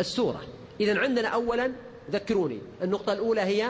السورة. 0.00 0.42
إذا 0.80 0.98
عندنا 0.98 1.28
أولا 1.28 1.72
ذكروني. 2.10 2.58
النقطة 2.82 3.12
الأولى 3.12 3.40
هي 3.40 3.68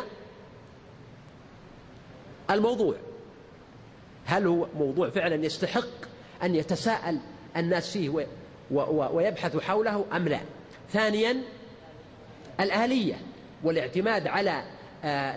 الموضوع. 2.51 2.95
هل 4.25 4.47
هو 4.47 4.67
موضوع 4.79 5.11
فعلا 5.11 5.45
يستحق 5.45 5.89
أن 6.43 6.55
يتساءل 6.55 7.19
الناس 7.57 7.91
فيه 7.91 8.27
ويبحث 9.13 9.57
حوله 9.57 10.05
أم 10.13 10.29
لا؟ 10.29 10.41
ثانيا 10.93 11.43
الآلية 12.61 13.15
والاعتماد 13.65 14.27
على 14.27 14.63
آه، 15.05 15.35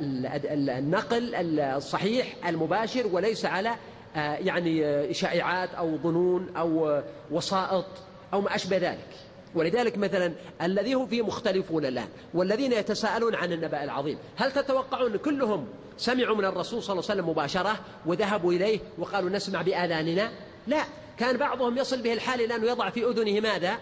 النقل 0.80 1.36
الصحيح 1.60 2.36
المباشر 2.48 3.08
وليس 3.08 3.46
على 3.46 3.76
آه، 4.16 4.36
يعني 4.36 4.86
آه، 4.86 5.12
شائعات 5.12 5.70
أو 5.74 5.98
ظنون 5.98 6.58
أو 6.58 7.02
وسائط 7.32 7.86
أو 8.34 8.42
ما 8.42 8.56
أشبه 8.56 8.78
ذلك. 8.78 9.08
ولذلك 9.56 9.98
مثلا 9.98 10.34
الذي 10.62 10.94
هم 10.94 11.08
فيه 11.08 11.22
مختلفون 11.22 11.86
الآن 11.86 12.08
والذين 12.34 12.74
يتساءلون 12.74 13.36
عن 13.36 13.54
النبأ 13.54 13.84
العظيم 13.84 14.18
هل 14.36 14.52
تتوقعون 14.52 15.18
كلهم 15.18 15.68
سمعوا 15.98 16.36
من 16.36 16.46
الرسول 16.46 16.84
صلى 16.84 16.94
الله 16.94 17.10
عليه 17.10 17.22
وسلم 17.22 17.30
مباشرة 17.30 17.80
وذهبوا 18.06 18.54
إليه 18.54 18.80
وقالوا 18.98 19.30
نسمع 19.30 19.62
بآذاننا؟ 19.62 20.32
لا 20.68 20.84
كان 21.20 21.38
بعضهم 21.38 21.78
يصل 21.78 22.02
به 22.02 22.14
الحال 22.14 22.42
إلى 22.42 22.56
أنه 22.56 22.68
يضع 22.68 22.90
في 22.90 23.06
أذنه 23.06 23.40
ماذا؟ 23.40 23.78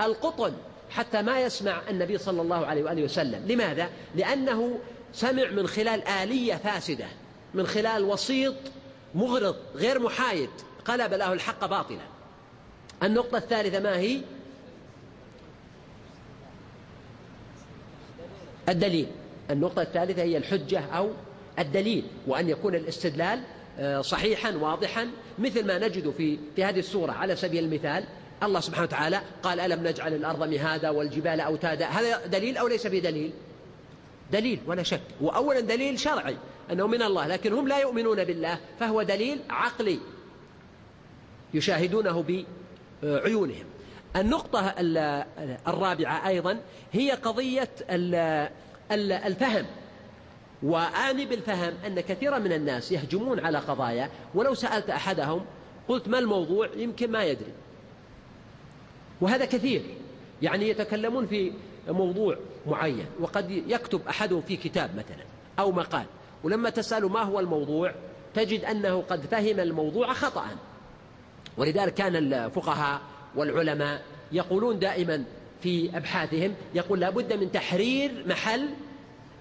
القطن 0.00 0.52
حتى 0.90 1.22
ما 1.22 1.40
يسمع 1.40 1.80
النبي 1.90 2.18
صلى 2.18 2.42
الله 2.42 2.66
عليه 2.66 2.82
وآله 2.82 3.04
وسلم. 3.04 3.46
لماذا؟ 3.46 3.90
لأنه 4.14 4.78
سمع 5.12 5.50
من 5.50 5.66
خلال 5.66 6.08
آلية 6.08 6.54
فاسدة 6.54 7.06
من 7.54 7.66
خلال 7.66 8.04
وسيط 8.04 8.54
مغرض 9.14 9.56
غير 9.74 9.98
محايد. 9.98 10.50
قلب 10.84 11.14
له 11.14 11.32
الحق 11.32 11.66
باطلا. 11.66 12.06
النقطة 13.02 13.38
الثالثة 13.38 13.80
ما 13.80 13.96
هي؟ 13.98 14.20
الدليل. 18.68 19.06
النقطة 19.50 19.82
الثالثة 19.82 20.22
هي 20.22 20.36
الحجة 20.36 20.80
أو 20.80 21.10
الدليل 21.58 22.04
وأن 22.26 22.48
يكون 22.48 22.74
الاستدلال 22.74 23.40
آه، 23.78 24.00
صحيحا 24.00 24.56
واضحا 24.56 25.08
مثل 25.38 25.66
ما 25.66 25.78
نجد 25.78 26.10
في 26.10 26.38
في 26.56 26.64
هذه 26.64 26.78
السورة. 26.78 27.12
على 27.12 27.36
سبيل 27.36 27.64
المثال 27.64 28.04
الله 28.42 28.60
سبحانه 28.60 28.84
وتعالى 28.84 29.20
قال 29.42 29.60
ألم 29.60 29.86
نجعل 29.86 30.14
الأرض 30.14 30.42
مهادا 30.42 30.90
والجبال 30.90 31.40
أوتادا؟ 31.40 31.86
هذا 31.86 32.26
دليل 32.26 32.56
أو 32.56 32.68
ليس 32.68 32.86
بدليل؟ 32.86 33.32
دليل 34.32 34.60
ولا 34.66 34.82
شك. 34.82 35.00
وأولا 35.20 35.60
دليل 35.60 35.98
شرعي 35.98 36.36
أنه 36.72 36.86
من 36.86 37.02
الله 37.02 37.26
لكن 37.26 37.52
هم 37.52 37.68
لا 37.68 37.78
يؤمنون 37.78 38.24
بالله 38.24 38.58
فهو 38.80 39.02
دليل 39.02 39.38
عقلي 39.50 39.98
يشاهدونه 41.54 42.24
بعيونهم. 43.02 43.64
النقطة 44.16 44.74
الرابعة 45.68 46.28
أيضا 46.28 46.60
هي 46.92 47.10
قضية 47.10 47.68
الفهم. 48.90 49.66
وآني 50.62 51.26
بالفهم 51.26 51.74
أن 51.86 52.00
كثيرا 52.00 52.38
من 52.38 52.52
الناس 52.52 52.92
يهجمون 52.92 53.40
على 53.40 53.58
قضايا 53.58 54.10
ولو 54.34 54.54
سألت 54.54 54.90
أحدهم 54.90 55.44
قلت 55.88 56.08
ما 56.08 56.18
الموضوع؟ 56.18 56.68
يمكن 56.76 57.10
ما 57.10 57.24
يدري. 57.24 57.52
وهذا 59.20 59.44
كثير. 59.44 59.82
يعني 60.42 60.68
يتكلمون 60.68 61.26
في 61.26 61.52
موضوع 61.88 62.36
معين 62.66 63.06
وقد 63.20 63.50
يكتب 63.50 64.00
أحدهم 64.08 64.40
في 64.40 64.56
كتاب 64.56 64.90
مثلا 64.96 65.24
أو 65.58 65.72
مقال 65.72 66.04
ولما 66.44 66.70
تسأله 66.70 67.08
ما 67.08 67.22
هو 67.22 67.40
الموضوع 67.40 67.94
تجد 68.34 68.64
أنه 68.64 69.02
قد 69.02 69.26
فهم 69.26 69.60
الموضوع 69.60 70.12
خطأ. 70.12 70.46
ولذلك 71.56 71.94
كان 71.94 72.16
الفقهاء 72.16 73.00
والعلماء 73.38 74.02
يقولون 74.32 74.78
دائما 74.78 75.24
في 75.62 75.96
أبحاثهم 75.96 76.54
يقول 76.74 77.00
لابد 77.00 77.32
من 77.32 77.52
تحرير 77.52 78.24
محل 78.26 78.68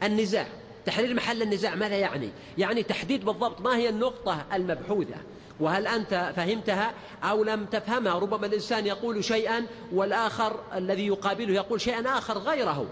النزاع. 0.03 0.47
تحرير 0.85 1.13
محل 1.13 1.41
النزاع 1.41 1.75
ماذا 1.75 1.95
يعني؟ 1.95 2.29
يعني 2.57 2.83
تحديد 2.83 3.25
بالضبط 3.25 3.61
ما 3.61 3.77
هي 3.77 3.89
النقطة 3.89 4.45
المبحوثة. 4.53 5.15
وهل 5.59 5.87
أنت 5.87 6.33
فهمتها 6.35 6.93
أو 7.23 7.43
لم 7.43 7.65
تفهمها؟ 7.65 8.19
ربما 8.19 8.47
الإنسان 8.47 8.87
يقول 8.87 9.23
شيئا 9.23 9.65
والآخر 9.91 10.59
الذي 10.75 11.07
يقابله 11.07 11.53
يقول 11.53 11.81
شيئا 11.81 12.17
آخر 12.17 12.37
غيره. 12.37 12.85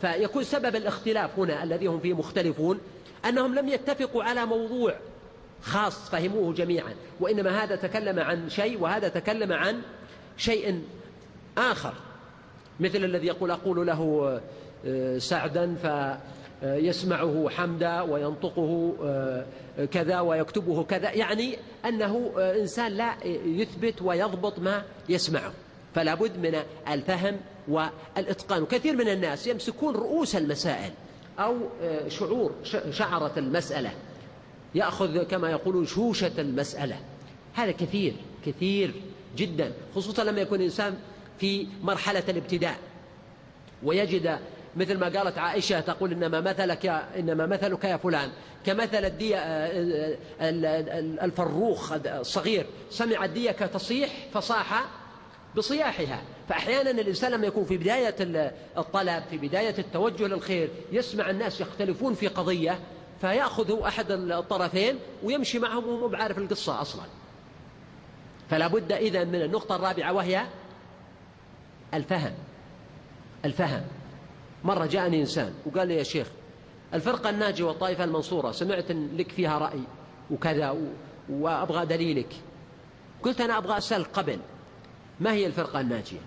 فيكون 0.00 0.44
سبب 0.44 0.76
الاختلاف 0.76 1.38
هنا 1.38 1.62
الذي 1.62 1.86
هم 1.86 2.00
فيه 2.00 2.14
مختلفون 2.14 2.78
أنهم 3.28 3.54
لم 3.54 3.68
يتفقوا 3.68 4.24
على 4.24 4.46
موضوع 4.46 4.94
خاص 5.62 6.10
فهموه 6.10 6.54
جميعا. 6.54 6.94
وإنما 7.20 7.64
هذا 7.64 7.76
تكلم 7.76 8.18
عن 8.18 8.50
شيء 8.50 8.80
وهذا 8.80 9.08
تكلم 9.08 9.52
عن 9.52 9.82
شيء 10.40 10.82
آخر 11.58 11.94
مثل 12.80 13.04
الذي 13.04 13.26
يقول 13.26 13.50
أقول 13.50 13.86
له 13.86 14.40
آه، 14.86 15.18
سعدا 15.18 15.74
فيسمعه 16.62 17.48
حمدا 17.48 18.00
وينطقه 18.00 18.96
آه، 19.04 19.44
كذا 19.84 20.20
ويكتبه 20.20 20.84
كذا 20.84 21.12
يعني 21.12 21.56
أنه 21.84 22.32
آه، 22.38 22.60
إنسان 22.60 22.92
لا 22.92 23.14
يثبت 23.44 24.02
ويضبط 24.02 24.58
ما 24.58 24.82
يسمعه 25.08 25.52
فلا 25.94 26.14
بد 26.14 26.38
من 26.38 26.58
الفهم 26.88 27.36
والإتقان. 27.68 28.62
وكثير 28.62 28.96
من 28.96 29.08
الناس 29.08 29.46
يمسكون 29.46 29.94
رؤوس 29.94 30.36
المسائل 30.36 30.90
أو 31.38 31.56
شعور 32.08 32.52
شعرة 32.90 33.32
المسألة 33.36 33.90
يأخذ 34.74 35.22
كما 35.22 35.50
يقولون 35.50 35.86
شوشة 35.86 36.32
المسألة. 36.38 36.96
هذا 37.54 37.70
كثير 37.70 38.14
كثير. 38.46 38.94
جدا 39.36 39.72
خصوصا 39.94 40.24
لما 40.24 40.40
يكون 40.40 40.58
الإنسان 40.58 40.98
في 41.38 41.66
مرحلة 41.82 42.22
الابتداء. 42.28 42.76
ويجد 43.82 44.38
مثل 44.76 44.98
ما 44.98 45.18
قالت 45.18 45.38
عائشة 45.38 45.80
تقول 45.80 46.12
إنما 46.12 46.40
مثلك 46.40 46.84
يا 46.84 47.18
إنما 47.18 47.46
مثلك 47.46 47.84
يا 47.84 47.96
فلان. 47.96 48.30
كمثل 48.66 49.04
الدية 49.04 49.38
الفروخ 51.24 51.92
الصغير. 52.06 52.66
سمع 52.90 53.24
الدية 53.24 53.50
تصيح 53.50 54.10
فصاح 54.34 54.84
بصياحها. 55.56 56.22
فأحيانا 56.48 56.90
الإنسان 56.90 57.32
لما 57.32 57.46
يكون 57.46 57.64
في 57.64 57.76
بداية 57.76 58.14
الطلب 58.78 59.22
في 59.30 59.38
بداية 59.38 59.74
التوجه 59.78 60.26
للخير 60.26 60.68
يسمع 60.92 61.30
الناس 61.30 61.60
يختلفون 61.60 62.14
في 62.14 62.28
قضية 62.28 62.78
فيأخذ 63.20 63.82
أحد 63.82 64.10
الطرفين 64.10 64.98
ويمشي 65.22 65.58
معهم 65.58 65.88
وهو 65.88 66.08
بعارف 66.08 66.38
القصة 66.38 66.80
أصلا. 66.80 67.02
فلا 68.50 68.66
بد 68.66 68.92
إذا 68.92 69.24
من 69.24 69.42
النقطة 69.42 69.76
الرابعة 69.76 70.12
وهي 70.12 70.46
الفهم. 71.94 72.34
الفهم. 73.44 73.84
مرة 74.64 74.86
جاءني 74.86 75.20
إنسان 75.20 75.54
وقال 75.66 75.88
لي 75.88 75.96
يا 75.96 76.02
شيخ 76.02 76.26
الفرقة 76.94 77.30
الناجية 77.30 77.64
والطائفة 77.64 78.04
المنصورة 78.04 78.52
سمعت 78.52 78.90
لك 78.90 79.32
فيها 79.32 79.58
رأي 79.58 79.80
وكذا 80.30 80.76
وأبغى 81.28 81.86
دليلك. 81.86 82.36
قلت 83.22 83.40
أنا 83.40 83.58
أبغى 83.58 83.78
أسأل 83.78 84.12
قبل 84.12 84.38
ما 85.20 85.32
هي 85.32 85.46
الفرقة 85.46 85.80
الناجية؟ 85.80 86.20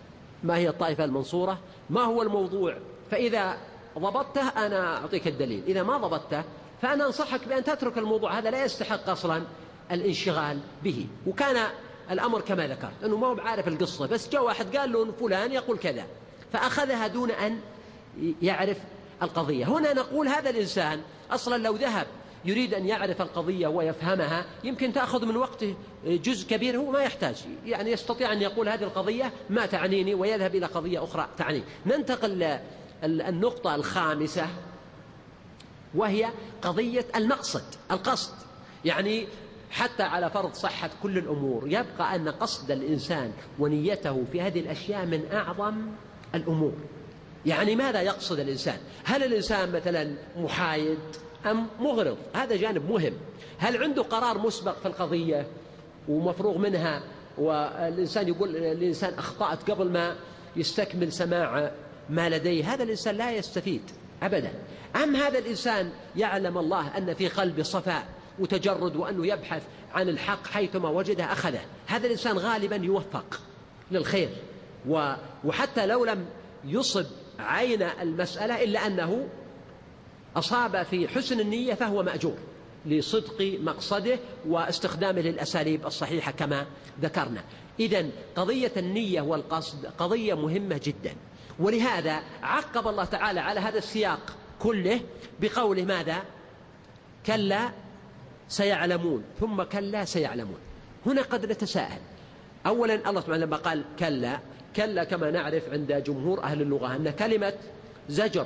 ما 0.44 0.58
هي 0.58 0.70
الطائفة 0.70 1.04
المنصورة؟ 1.04 1.60
ما 1.90 2.02
هو 2.02 2.22
الموضوع؟ 2.22 2.78
فإذا 3.12 3.58
ضبطته 3.98 4.48
أنا 4.48 4.98
أعطيك 4.98 5.28
الدليل. 5.28 5.64
إذا 5.68 5.84
ما 5.84 5.98
ضبطته 5.98 6.44
فأنا 6.82 7.06
أنصحك 7.06 7.48
بأن 7.48 7.64
تترك 7.64 7.98
الموضوع 7.98 8.38
هذا 8.40 8.52
لا 8.52 8.66
يستحق 8.66 9.10
أصلا 9.10 9.44
الانشغال 9.92 10.60
به. 10.84 11.08
وكان 11.28 11.70
الأمر 12.12 12.42
كما 12.42 12.68
ذكرت 12.68 13.04
أنه 13.04 13.18
ما 13.18 13.28
هو 13.28 13.36
بعارف 13.36 13.68
القصة 13.68 14.08
بس 14.08 14.30
جاء 14.30 14.44
واحد 14.44 14.78
قال 14.78 14.92
له 14.92 15.12
فلان 15.20 15.52
يقول 15.52 15.78
كذا 15.78 16.06
فأخذها 16.54 17.08
دون 17.08 17.32
أن 17.32 17.60
يعرف 18.42 18.78
القضية. 19.22 19.66
هنا 19.66 19.94
نقول 19.94 20.28
هذا 20.28 20.50
الإنسان 20.50 21.02
أصلا 21.32 21.64
لو 21.64 21.76
ذهب 21.76 22.08
يريد 22.46 22.74
أن 22.74 22.88
يعرف 22.88 23.22
القضية 23.22 23.68
ويفهمها 23.68 24.46
يمكن 24.64 24.94
تأخذ 24.94 25.26
من 25.26 25.38
وقته 25.38 25.76
جزء 26.06 26.48
كبير 26.48 26.78
هو 26.78 26.92
ما 26.92 27.00
يحتاج 27.00 27.36
يعني 27.66 27.92
يستطيع 27.92 28.34
أن 28.34 28.42
يقول 28.42 28.70
هذه 28.70 28.84
القضية 28.84 29.34
ما 29.50 29.66
تعنيني 29.66 30.14
ويذهب 30.14 30.56
إلى 30.56 30.66
قضية 30.66 31.04
أخرى 31.04 31.28
تعنيه. 31.38 31.64
ننتقل 31.86 32.60
النقطة 33.04 33.76
الخامسة 33.76 34.48
وهي 35.96 36.30
قضية 36.62 37.06
المقصد 37.16 37.64
القصد. 37.92 38.34
يعني 38.86 39.28
حتى 39.74 40.04
على 40.04 40.30
فرض 40.30 40.54
صحة 40.54 40.90
كل 41.04 41.18
الأمور 41.18 41.64
يبقى 41.68 42.16
أن 42.16 42.30
قصد 42.30 42.72
الإنسان 42.72 43.32
ونيته 43.60 44.24
في 44.32 44.42
هذه 44.42 44.60
الأشياء 44.60 45.06
من 45.06 45.24
أعظم 45.34 45.76
الأمور. 46.36 46.74
يعني 47.46 47.76
ماذا 47.76 48.02
يقصد 48.02 48.40
الإنسان؟ 48.40 48.78
هل 49.04 49.24
الإنسان 49.24 49.72
مثلا 49.72 50.16
محايد 50.38 51.00
أم 51.46 51.68
مغرض؟ 51.80 52.18
هذا 52.36 52.56
جانب 52.56 52.90
مهم. 52.92 53.14
هل 53.58 53.84
عنده 53.84 54.02
قرار 54.02 54.38
مسبق 54.38 54.80
في 54.80 54.86
القضية 54.86 55.48
ومفروغ 56.10 56.58
منها 56.58 57.04
والإنسان 57.38 58.28
يقول 58.28 58.56
الإنسان 58.56 59.14
أخطأت 59.14 59.72
قبل 59.72 59.92
ما 59.92 60.16
يستكمل 60.56 61.12
سماع 61.12 61.72
ما 62.10 62.30
لديه؟ 62.30 62.74
هذا 62.74 62.84
الإنسان 62.84 63.16
لا 63.16 63.32
يستفيد 63.32 63.82
أبدا. 64.24 64.52
أم 65.04 65.16
هذا 65.16 65.40
الإنسان 65.40 65.90
يعلم 66.16 66.58
الله 66.58 66.98
أن 66.98 67.14
في 67.14 67.28
قلبه 67.28 67.64
صفاء 67.64 68.06
وتجرد 68.40 68.96
وأنه 68.96 69.28
يبحث 69.28 69.64
عن 69.94 70.10
الحق 70.10 70.48
حيثما 70.48 70.90
وجده 70.90 71.24
أخذه. 71.24 71.62
هذا 71.88 72.06
الإنسان 72.06 72.38
غالبا 72.38 72.76
يوفق 72.76 73.42
للخير. 73.92 74.30
وحتى 75.44 75.86
لو 75.86 76.06
لم 76.06 76.26
يصب 76.66 77.06
عين 77.40 77.82
المسألة 77.82 78.64
إلا 78.64 78.88
أنه 78.88 79.28
أصاب 80.36 80.84
في 80.84 81.08
حسن 81.08 81.40
النية 81.40 81.74
فهو 81.74 82.04
مأجور 82.04 82.38
لصدق 82.86 83.58
مقصده 83.62 84.20
واستخدامه 84.48 85.22
للأساليب 85.22 85.86
الصحيحة 85.86 86.32
كما 86.32 86.66
ذكرنا. 87.02 87.44
إذا 87.80 88.06
قضية 88.36 88.72
النية 88.78 89.22
والقصد 89.22 89.86
قضية 89.86 90.34
مهمة 90.34 90.82
جدا. 90.84 91.16
ولهذا 91.60 92.24
عقب 92.44 92.88
الله 92.88 93.06
تعالى 93.06 93.40
على 93.40 93.60
هذا 93.60 93.78
السياق 93.78 94.20
كله 94.60 95.02
بقوله 95.40 95.84
ماذا؟ 95.84 96.24
كلا 97.26 97.72
سيعلمون 98.54 99.24
ثم 99.40 99.64
كلا 99.64 100.06
سيعلمون. 100.06 100.60
هنا 101.06 101.22
قد 101.22 101.52
نتساءل. 101.52 102.02
أولا 102.66 103.10
الله 103.10 103.22
سبحانه 103.22 103.46
لما 103.46 103.58
قال 103.58 103.84
كلا 104.00 104.40
كلا 104.76 105.04
كما 105.04 105.32
نعرف 105.32 105.70
عند 105.70 105.94
جمهور 105.94 106.44
أهل 106.44 106.62
اللغة 106.62 106.96
أن 106.96 107.10
كلمة 107.10 107.54
زجر 108.10 108.46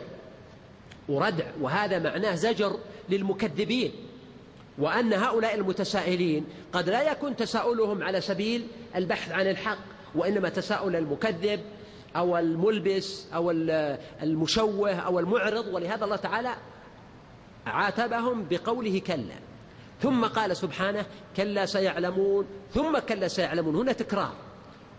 وردع 1.10 1.46
وهذا 1.62 2.00
معناه 2.00 2.36
زجر 2.36 2.80
للمكذبين. 3.10 3.92
وأن 4.78 5.14
هؤلاء 5.14 5.56
المتسائلين 5.56 6.46
قد 6.74 6.90
لا 6.90 7.12
يكون 7.12 7.36
تساؤلهم 7.36 8.04
على 8.04 8.22
سبيل 8.22 8.68
البحث 8.96 9.32
عن 9.32 9.48
الحق 9.48 9.78
وإنما 10.16 10.50
تساؤل 10.50 10.96
المكذب 10.96 11.60
أو 12.16 12.38
الملبس 12.38 13.26
أو 13.34 13.52
المشوه 14.24 14.94
أو 14.94 15.20
المعرض. 15.20 15.68
ولهذا 15.74 16.06
الله 16.06 16.16
تعالى 16.16 16.54
عاتبهم 17.66 18.48
بقوله 18.50 19.02
كلا. 19.08 19.47
ثم 20.02 20.26
قال 20.26 20.58
سبحانه 20.58 21.06
كلا 21.38 21.66
سيعلمون 21.66 22.46
ثم 22.74 23.00
كلا 23.00 23.28
سيعلمون. 23.28 23.76
هنا 23.76 23.92
تكرار. 23.92 24.34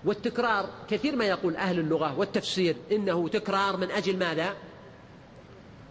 والتكرار 0.05 0.69
كثير 0.91 1.17
ما 1.17 1.25
يقول 1.25 1.57
أهل 1.57 1.79
اللغة 1.79 2.19
والتفسير 2.19 2.77
إنه 2.93 3.29
تكرار 3.29 3.77
من 3.77 3.91
أجل 3.91 4.19
ماذا؟ 4.19 4.55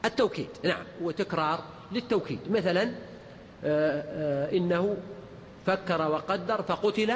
التوكيد. 0.05 0.49
نعم 0.63 0.83
هو 1.03 1.11
تكرار 1.11 1.63
للتوكيد. 1.91 2.39
مثلا 2.49 2.83
آه، 2.83 2.91
آه، 3.65 4.57
إنه 4.57 4.97
فكر 5.65 6.01
وقدر 6.01 6.61
فقتل 6.61 7.13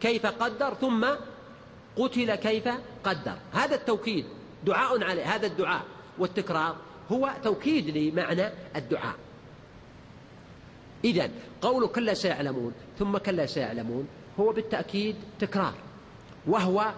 كيف 0.00 0.26
قدر 0.26 0.74
ثم 0.74 1.06
قتل 1.96 2.34
كيف 2.34 2.68
قدر. 3.04 3.34
هذا 3.52 3.74
التوكيد 3.74 4.24
دعاء 4.64 5.04
عليه 5.04 5.34
هذا 5.34 5.46
الدعاء. 5.46 5.82
والتكرار 6.18 6.76
هو 7.12 7.30
توكيد 7.44 7.96
لمعنى 7.96 8.50
الدعاء. 8.76 9.14
إذا 11.06 11.30
قول 11.62 11.86
كلا 11.86 12.14
سيعلمون 12.14 12.72
ثم 12.98 13.16
كلا 13.16 13.46
سيعلمون 13.46 14.08
هو 14.40 14.52
بالتأكيد 14.52 15.16
تكرار 15.38 15.74
وهو 16.46 16.92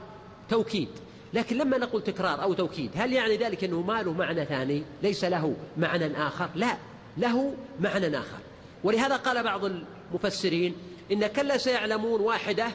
توكيد. 0.48 0.88
لكن 1.34 1.56
لما 1.58 1.78
نقول 1.78 2.02
تكرار 2.02 2.42
أو 2.42 2.54
توكيد 2.54 2.90
هل 2.94 3.12
يعني 3.12 3.36
ذلك 3.36 3.64
أنه 3.64 3.80
ما 3.80 4.02
له 4.02 4.12
معنى 4.12 4.44
ثاني؟ 4.44 4.82
ليس 5.02 5.24
له 5.24 5.56
معنى 5.76 6.16
آخر؟ 6.26 6.48
لا 6.54 6.76
له 7.16 7.54
معنى 7.80 8.18
آخر. 8.18 8.38
ولهذا 8.84 9.16
قال 9.16 9.42
بعض 9.42 9.64
المفسرين 9.64 10.74
إن 11.12 11.26
كلا 11.26 11.58
سيعلمون 11.58 12.20
واحدة 12.20 12.66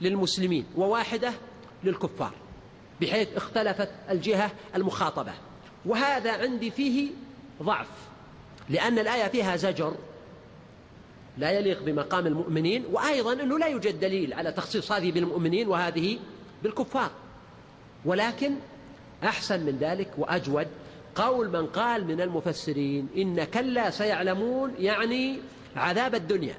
للمسلمين 0.00 0.64
وواحدة 0.76 1.32
للكفار 1.84 2.32
بحيث 3.00 3.28
اختلفت 3.36 3.88
الجهة 4.10 4.50
المخاطبة. 4.74 5.32
وهذا 5.86 6.32
عندي 6.32 6.70
فيه 6.70 7.10
ضعف 7.62 7.88
لأن 8.68 8.98
الآية 8.98 9.28
فيها 9.28 9.56
زجر 9.56 9.94
لا 11.38 11.50
يليق 11.50 11.82
بمقام 11.82 12.26
المؤمنين 12.26 12.84
وأيضا 12.92 13.32
أنه 13.32 13.58
لا 13.58 13.66
يوجد 13.66 14.00
دليل 14.00 14.34
على 14.34 14.52
تخصيص 14.52 14.92
هذه 14.92 15.12
بالمؤمنين 15.12 15.68
وهذه 15.68 16.18
بالكفار. 16.62 17.10
ولكن 18.04 18.54
أحسن 19.24 19.60
من 19.60 19.78
ذلك 19.80 20.10
وأجود 20.18 20.66
قول 21.14 21.48
من 21.48 21.66
قال 21.66 22.06
من 22.06 22.20
المفسرين 22.20 23.08
إن 23.16 23.44
كلا 23.44 23.90
سيعلمون 23.90 24.74
يعني 24.78 25.38
عذاب 25.76 26.14
الدنيا 26.14 26.54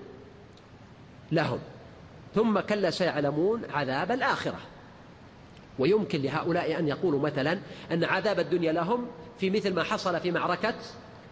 لهم 1.31 1.59
ثم 2.35 2.59
كلا 2.59 2.89
سيعلمون 2.89 3.61
عذاب 3.73 4.11
الآخرة. 4.11 4.59
ويمكن 5.79 6.21
لهؤلاء 6.21 6.79
أن 6.79 6.87
يقولوا 6.87 7.19
مثلا 7.19 7.59
أن 7.91 8.03
عذاب 8.03 8.39
الدنيا 8.39 8.71
لهم 8.71 9.07
في 9.39 9.49
مثل 9.49 9.73
ما 9.73 9.83
حصل 9.83 10.19
في 10.19 10.31
معركة 10.31 10.75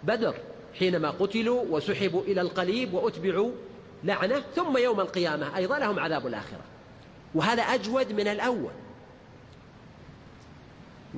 بدر. 0.03 0.36
حينما 0.79 1.09
قتلوا 1.09 1.63
وسحبوا 1.69 2.21
إلى 2.21 2.41
القليب 2.41 2.93
وأتبعوا 2.93 3.51
لعنة 4.03 4.43
ثم 4.55 4.77
يوم 4.77 4.99
القيامة 4.99 5.57
أيضا 5.57 5.79
لهم 5.79 5.99
عذاب 5.99 6.27
الآخرة. 6.27 6.61
وهذا 7.35 7.61
أجود 7.63 8.13
من 8.13 8.27
الأول. 8.27 8.71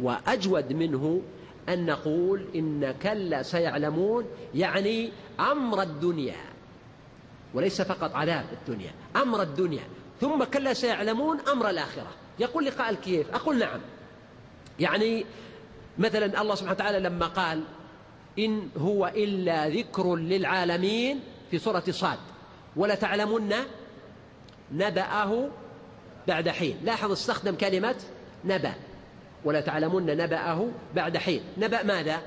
وأجود 0.02 0.74
منه 0.74 1.22
أن 1.70 1.86
نقول 1.86 2.46
إن 2.56 2.96
كلا 3.04 3.43
سيعلمون 3.43 4.26
يعني 4.56 5.12
أمر 5.39 5.82
الدنيا 5.82 6.36
وليس 7.54 7.82
فقط 7.82 8.15
عذاب 8.15 8.46
الدنيا 8.54 8.91
أمر 9.15 9.41
الدنيا. 9.41 9.84
ثم 10.22 10.43
كلا 10.43 10.74
سيعلمون 10.74 11.39
أمر 11.39 11.70
الآخرة. 11.70 12.12
يقول 12.39 12.63
لي 12.63 12.70
قائل 12.70 12.96
كيف 12.96 13.36
أقول 13.36 13.60
نعم. 13.60 13.80
يعني 14.80 15.26
مثلا 15.98 16.41
الله 16.41 16.56
سبحانه 16.56 16.76
وتعالى 16.76 17.00
لما 17.00 17.28
قال 17.28 17.63
إن 18.39 18.69
هو 18.78 19.08
إلا 19.15 19.69
ذكر 19.69 20.15
للعالمين 20.15 21.19
في 21.52 21.60
سورة 21.60 21.84
صاد. 21.89 22.17
ولتعلمن 22.76 23.54
نبأه 24.71 25.50
بعد 26.28 26.50
حين. 26.50 26.78
لاحظ 26.84 27.12
استخدم 27.12 27.56
كلمة 27.56 27.95
نبأ. 28.45 28.73
ولتعلمن 29.45 30.06
نبأه 30.06 30.67
بعد 30.95 31.17
حين. 31.17 31.41
نبأ 31.58 31.84
ماذا؟ 31.84 32.21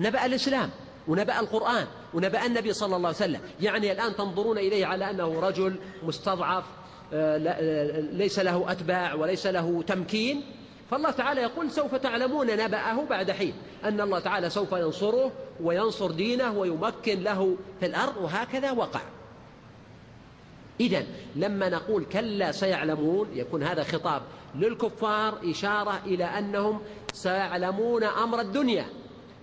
نبأ 0.00 0.26
الإسلام 0.26 0.70
ونبأ 1.08 1.40
القرآن 1.40 1.86
ونبأ 2.14 2.46
النبي 2.46 2.72
صلى 2.72 2.96
الله 2.96 3.08
عليه 3.08 3.16
وسلم. 3.18 3.40
يعني 3.60 3.92
الآن 3.92 4.16
تنظرون 4.16 4.58
إليه 4.58 4.86
على 4.86 5.10
أنه 5.10 5.40
رجل 5.40 5.76
مستضعف 6.02 6.64
آه، 7.12 7.38
آه، 7.46 8.00
ليس 8.00 8.38
له 8.38 8.72
أتباع 8.72 9.14
وليس 9.14 9.46
له 9.46 9.82
تمكين. 9.86 10.57
فالله 10.90 11.10
تعالى 11.10 11.40
يقول 11.40 11.70
سوف 11.70 11.94
تعلمون 11.94 12.46
نبأه 12.46 13.04
بعد 13.04 13.30
حين. 13.30 13.54
أن 13.84 14.00
الله 14.00 14.18
تعالى 14.18 14.50
سوف 14.50 14.72
ينصره 14.72 15.32
وينصر 15.62 16.10
دينه 16.10 16.58
ويمكن 16.58 17.22
له 17.22 17.56
في 17.80 17.86
الأرض 17.86 18.16
وهكذا 18.16 18.70
وقع. 18.72 19.00
إذا 20.80 21.04
لما 21.36 21.68
نقول 21.68 22.04
كلا 22.04 22.52
سيعلمون 22.52 23.28
يكون 23.34 23.62
هذا 23.62 23.82
خطاب 23.82 24.22
للكفار 24.54 25.38
إشارة 25.44 26.00
إلى 26.06 26.24
أنهم 26.24 26.80
سيعلمون 27.12 28.04
أمر 28.04 28.40
الدنيا 28.40 28.86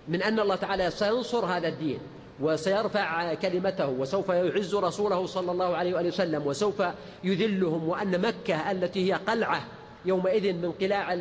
من 0.07 0.21
أن 0.21 0.39
الله 0.39 0.55
تعالى 0.55 0.91
سينصر 0.91 1.45
هذا 1.45 1.67
الدين 1.67 1.99
وسيرفع 2.39 3.33
كلمته 3.33 3.89
وسوف 3.89 4.29
يعز 4.29 4.75
رسوله 4.75 5.25
صلى 5.25 5.51
الله 5.51 5.75
عليه 5.75 5.95
وآله 5.95 6.07
وسلم 6.07 6.47
وسوف 6.47 6.83
يذلهم 7.23 7.89
وأن 7.89 8.21
مكة 8.21 8.71
التي 8.71 9.11
هي 9.11 9.13
قلعة 9.13 9.65
يومئذ 10.05 10.53
من 10.53 10.71
قلاع 10.71 11.13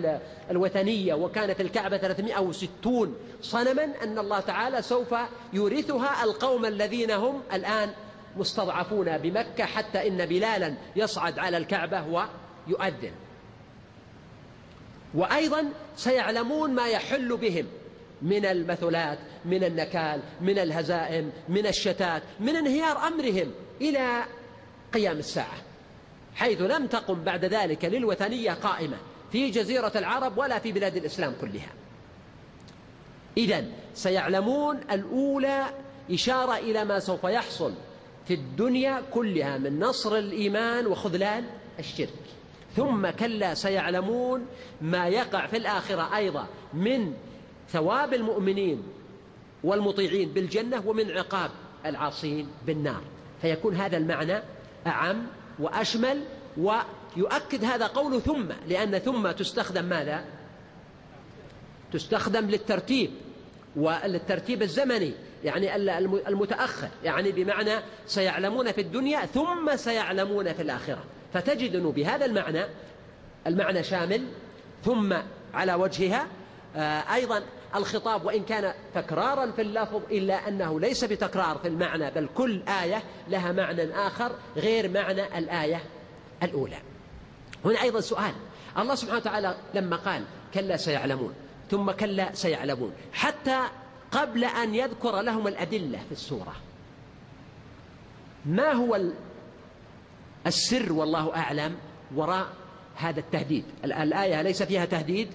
الوثنية 0.50 1.14
وكانت 1.14 1.60
الكعبة 1.60 1.96
360 1.96 3.16
صنما 3.42 3.84
أن 4.02 4.18
الله 4.18 4.40
تعالى 4.40 4.82
سوف 4.82 5.14
يورثها 5.52 6.24
القوم 6.24 6.64
الذين 6.66 7.10
هم 7.10 7.42
الآن 7.52 7.90
مستضعفون 8.36 9.18
بمكة 9.18 9.64
حتى 9.64 10.08
إن 10.08 10.26
بلالا 10.26 10.74
يصعد 10.96 11.38
على 11.38 11.56
الكعبة 11.56 12.06
ويؤذن. 12.06 13.12
وأيضا 15.14 15.64
سيعلمون 15.96 16.74
ما 16.74 16.88
يحل 16.88 17.36
بهم 17.36 17.66
من 18.22 18.46
المثلات 18.46 19.18
من 19.44 19.64
النكال 19.64 20.20
من 20.40 20.58
الهزائم 20.58 21.32
من 21.48 21.66
الشتات 21.66 22.22
من 22.40 22.56
انهيار 22.56 23.06
أمرهم 23.06 23.50
إلى 23.80 24.24
قيام 24.92 25.18
الساعة. 25.18 25.73
حيث 26.34 26.60
لم 26.60 26.86
تقم 26.86 27.24
بعد 27.24 27.44
ذلك 27.44 27.84
للوثنية 27.84 28.52
قائمة 28.52 28.96
في 29.32 29.50
جزيرة 29.50 29.92
العرب 29.96 30.38
ولا 30.38 30.58
في 30.58 30.72
بلاد 30.72 30.96
الإسلام 30.96 31.34
كلها. 31.40 31.72
إذا 33.36 33.64
سيعلمون 33.94 34.80
الأولى 34.90 35.66
إشارة 36.10 36.56
إلى 36.56 36.84
ما 36.84 36.98
سوف 36.98 37.24
يحصل 37.24 37.72
في 38.26 38.34
الدنيا 38.34 39.02
كلها 39.10 39.58
من 39.58 39.80
نصر 39.80 40.16
الإيمان 40.16 40.86
وخذلان 40.86 41.44
الشرك. 41.78 42.08
ثم 42.76 43.10
كلا 43.10 43.54
سيعلمون 43.54 44.46
ما 44.80 45.08
يقع 45.08 45.46
في 45.46 45.56
الآخرة 45.56 46.16
أيضا 46.16 46.46
من 46.74 47.12
ثواب 47.68 48.14
المؤمنين 48.14 48.82
والمطيعين 49.64 50.28
بالجنة 50.28 50.82
ومن 50.86 51.10
عقاب 51.10 51.50
العاصين 51.86 52.48
بالنار. 52.66 53.02
فيكون 53.42 53.76
هذا 53.76 53.96
المعنى 53.96 54.42
أعم 54.86 55.26
وأشمل 55.58 56.20
ويؤكد 56.56 57.64
هذا 57.64 57.86
قول 57.86 58.22
ثم 58.22 58.46
لأن 58.68 58.98
ثم 58.98 59.30
تستخدم 59.30 59.84
ماذا؟ 59.84 60.24
تستخدم 61.92 62.46
للترتيب 62.46 63.10
والترتيب 63.76 64.62
الزمني 64.62 65.12
يعني 65.44 65.76
المتأخر 66.28 66.88
يعني 67.04 67.32
بمعنى 67.32 67.72
سيعلمون 68.06 68.72
في 68.72 68.80
الدنيا 68.80 69.26
ثم 69.26 69.76
سيعلمون 69.76 70.52
في 70.52 70.62
الآخرة 70.62 71.04
فتجد 71.32 71.76
أنه 71.76 71.92
بهذا 71.92 72.24
المعنى 72.24 72.64
المعنى 73.46 73.82
شامل 73.82 74.26
ثم 74.84 75.14
على 75.54 75.74
وجهها 75.74 76.26
آه، 76.76 77.14
أيضا 77.14 77.42
الخطاب 77.74 78.24
وإن 78.24 78.44
كان 78.44 78.74
تكرارا 78.94 79.50
في 79.50 79.62
اللفظ 79.62 80.02
إلا 80.10 80.48
أنه 80.48 80.80
ليس 80.80 81.04
بتكرار 81.04 81.58
في 81.58 81.68
المعنى 81.68 82.10
بل 82.10 82.28
كل 82.34 82.62
آية 82.82 83.02
لها 83.28 83.52
معنى 83.52 83.94
آخر 83.94 84.32
غير 84.56 84.90
معنى 84.90 85.38
الآية 85.38 85.82
الأولى. 86.42 86.76
هنا 87.64 87.82
أيضا 87.82 88.00
سؤال. 88.00 88.34
الله 88.78 88.94
سبحانه 88.94 89.18
وتعالى 89.18 89.56
لما 89.74 89.96
قال 89.96 90.24
كلا 90.54 90.76
سيعلمون 90.76 91.34
ثم 91.70 91.90
كلا 91.90 92.34
سيعلمون 92.34 92.92
حتى 93.12 93.60
قبل 94.12 94.44
أن 94.44 94.74
يذكر 94.74 95.20
لهم 95.20 95.48
الأدلة 95.48 95.98
في 95.98 96.12
السورة. 96.12 96.54
ما 98.46 98.72
هو 98.72 99.00
السر 100.46 100.92
والله 100.92 101.36
أعلم 101.36 101.76
وراء 102.14 102.46
هذا 102.96 103.20
التهديد؟ 103.20 103.64
الآية 103.84 104.42
ليس 104.42 104.62
فيها 104.62 104.84
تهديد 104.84 105.28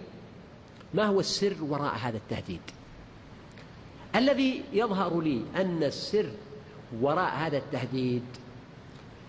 ما 0.94 1.06
هو 1.06 1.20
السر 1.20 1.56
وراء 1.62 1.96
هذا 1.96 2.18
التهديد؟ 2.18 2.62
الذي 4.16 4.64
يظهر 4.74 5.22
لي 5.22 5.42
أن 5.56 5.84
السر 5.84 6.32
وراء 7.02 7.36
هذا 7.36 7.58
التهديد 7.58 8.24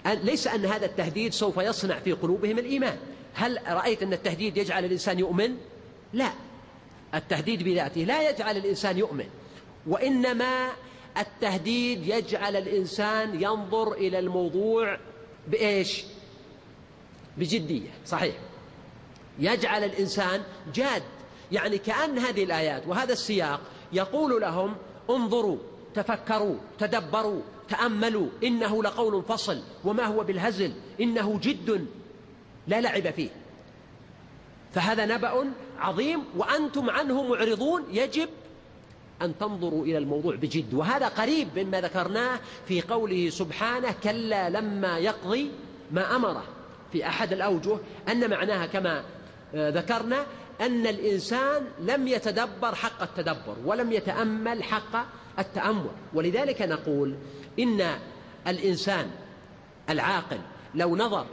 ليس 0.06 0.46
أن 0.46 0.66
هذا 0.66 0.86
التهديد 0.86 1.32
سوف 1.32 1.56
يصنع 1.56 1.98
في 1.98 2.12
قلوبهم 2.12 2.58
الإيمان. 2.58 2.98
هل 3.34 3.58
رأيت 3.68 4.02
أن 4.02 4.12
التهديد 4.12 4.56
يجعل 4.56 4.84
الإنسان 4.84 5.18
يؤمن؟ 5.18 5.56
لا. 6.12 6.32
التهديد 7.14 7.62
بذاته 7.62 8.00
لا 8.00 8.30
يجعل 8.30 8.56
الإنسان 8.56 8.98
يؤمن 8.98 9.26
وإنما 9.86 10.68
التهديد 11.18 12.06
يجعل 12.06 12.56
الإنسان 12.56 13.42
ينظر 13.42 13.92
إلى 13.92 14.18
الموضوع 14.18 14.98
بإيش؟ 15.48 16.04
بجدية. 17.38 17.90
صحيح. 18.06 18.34
يجعل 19.38 19.84
الإنسان 19.84 20.42
جاد. 20.74 21.02
يعني 21.52 21.78
كأن 21.78 22.18
هذه 22.18 22.44
الآيات 22.44 22.86
وهذا 22.86 23.12
السياق 23.12 23.60
يقول 23.92 24.40
لهم 24.40 24.74
انظروا 25.10 25.58
تفكروا 25.94 26.56
تدبروا 26.78 27.42
تأملوا 27.68 28.28
إنه 28.44 28.82
لقول 28.82 29.22
فصل 29.22 29.62
وما 29.84 30.04
هو 30.04 30.24
بالهزل 30.24 30.72
إنه 31.00 31.38
جد 31.42 31.86
لا 32.68 32.80
لعب 32.80 33.10
فيه. 33.10 33.28
فهذا 34.72 35.06
نبأ 35.06 35.44
عظيم 35.78 36.20
وأنتم 36.36 36.90
عنه 36.90 37.22
معرضون 37.22 37.84
يجب 37.90 38.28
أن 39.22 39.38
تنظروا 39.38 39.84
إلى 39.84 39.98
الموضوع 39.98 40.34
بجد. 40.34 40.74
وهذا 40.74 41.08
قريب 41.08 41.58
مما 41.58 41.80
ذكرناه 41.80 42.40
في 42.68 42.80
قوله 42.80 43.30
سبحانه 43.30 43.94
كلا 44.04 44.50
لما 44.50 44.98
يقضي 44.98 45.50
ما 45.92 46.16
أمره. 46.16 46.44
في 46.92 47.06
أحد 47.06 47.32
الأوجه 47.32 47.78
أن 48.08 48.30
معناها 48.30 48.66
كما 48.66 49.04
آه، 49.54 49.70
ذكرنا 49.70 50.26
أن 50.60 50.86
الإنسان 50.86 51.64
لم 51.80 52.08
يتدبر 52.08 52.74
حق 52.74 53.02
التدبر 53.02 53.56
ولم 53.64 53.92
يتأمل 53.92 54.62
حق 54.62 55.06
التأمل. 55.38 55.90
ولذلك 56.14 56.62
نقول 56.62 57.14
إن 57.58 57.86
الإنسان 58.46 59.10
العاقل 59.90 60.38
لو 60.74 60.96
نظر 60.96 61.26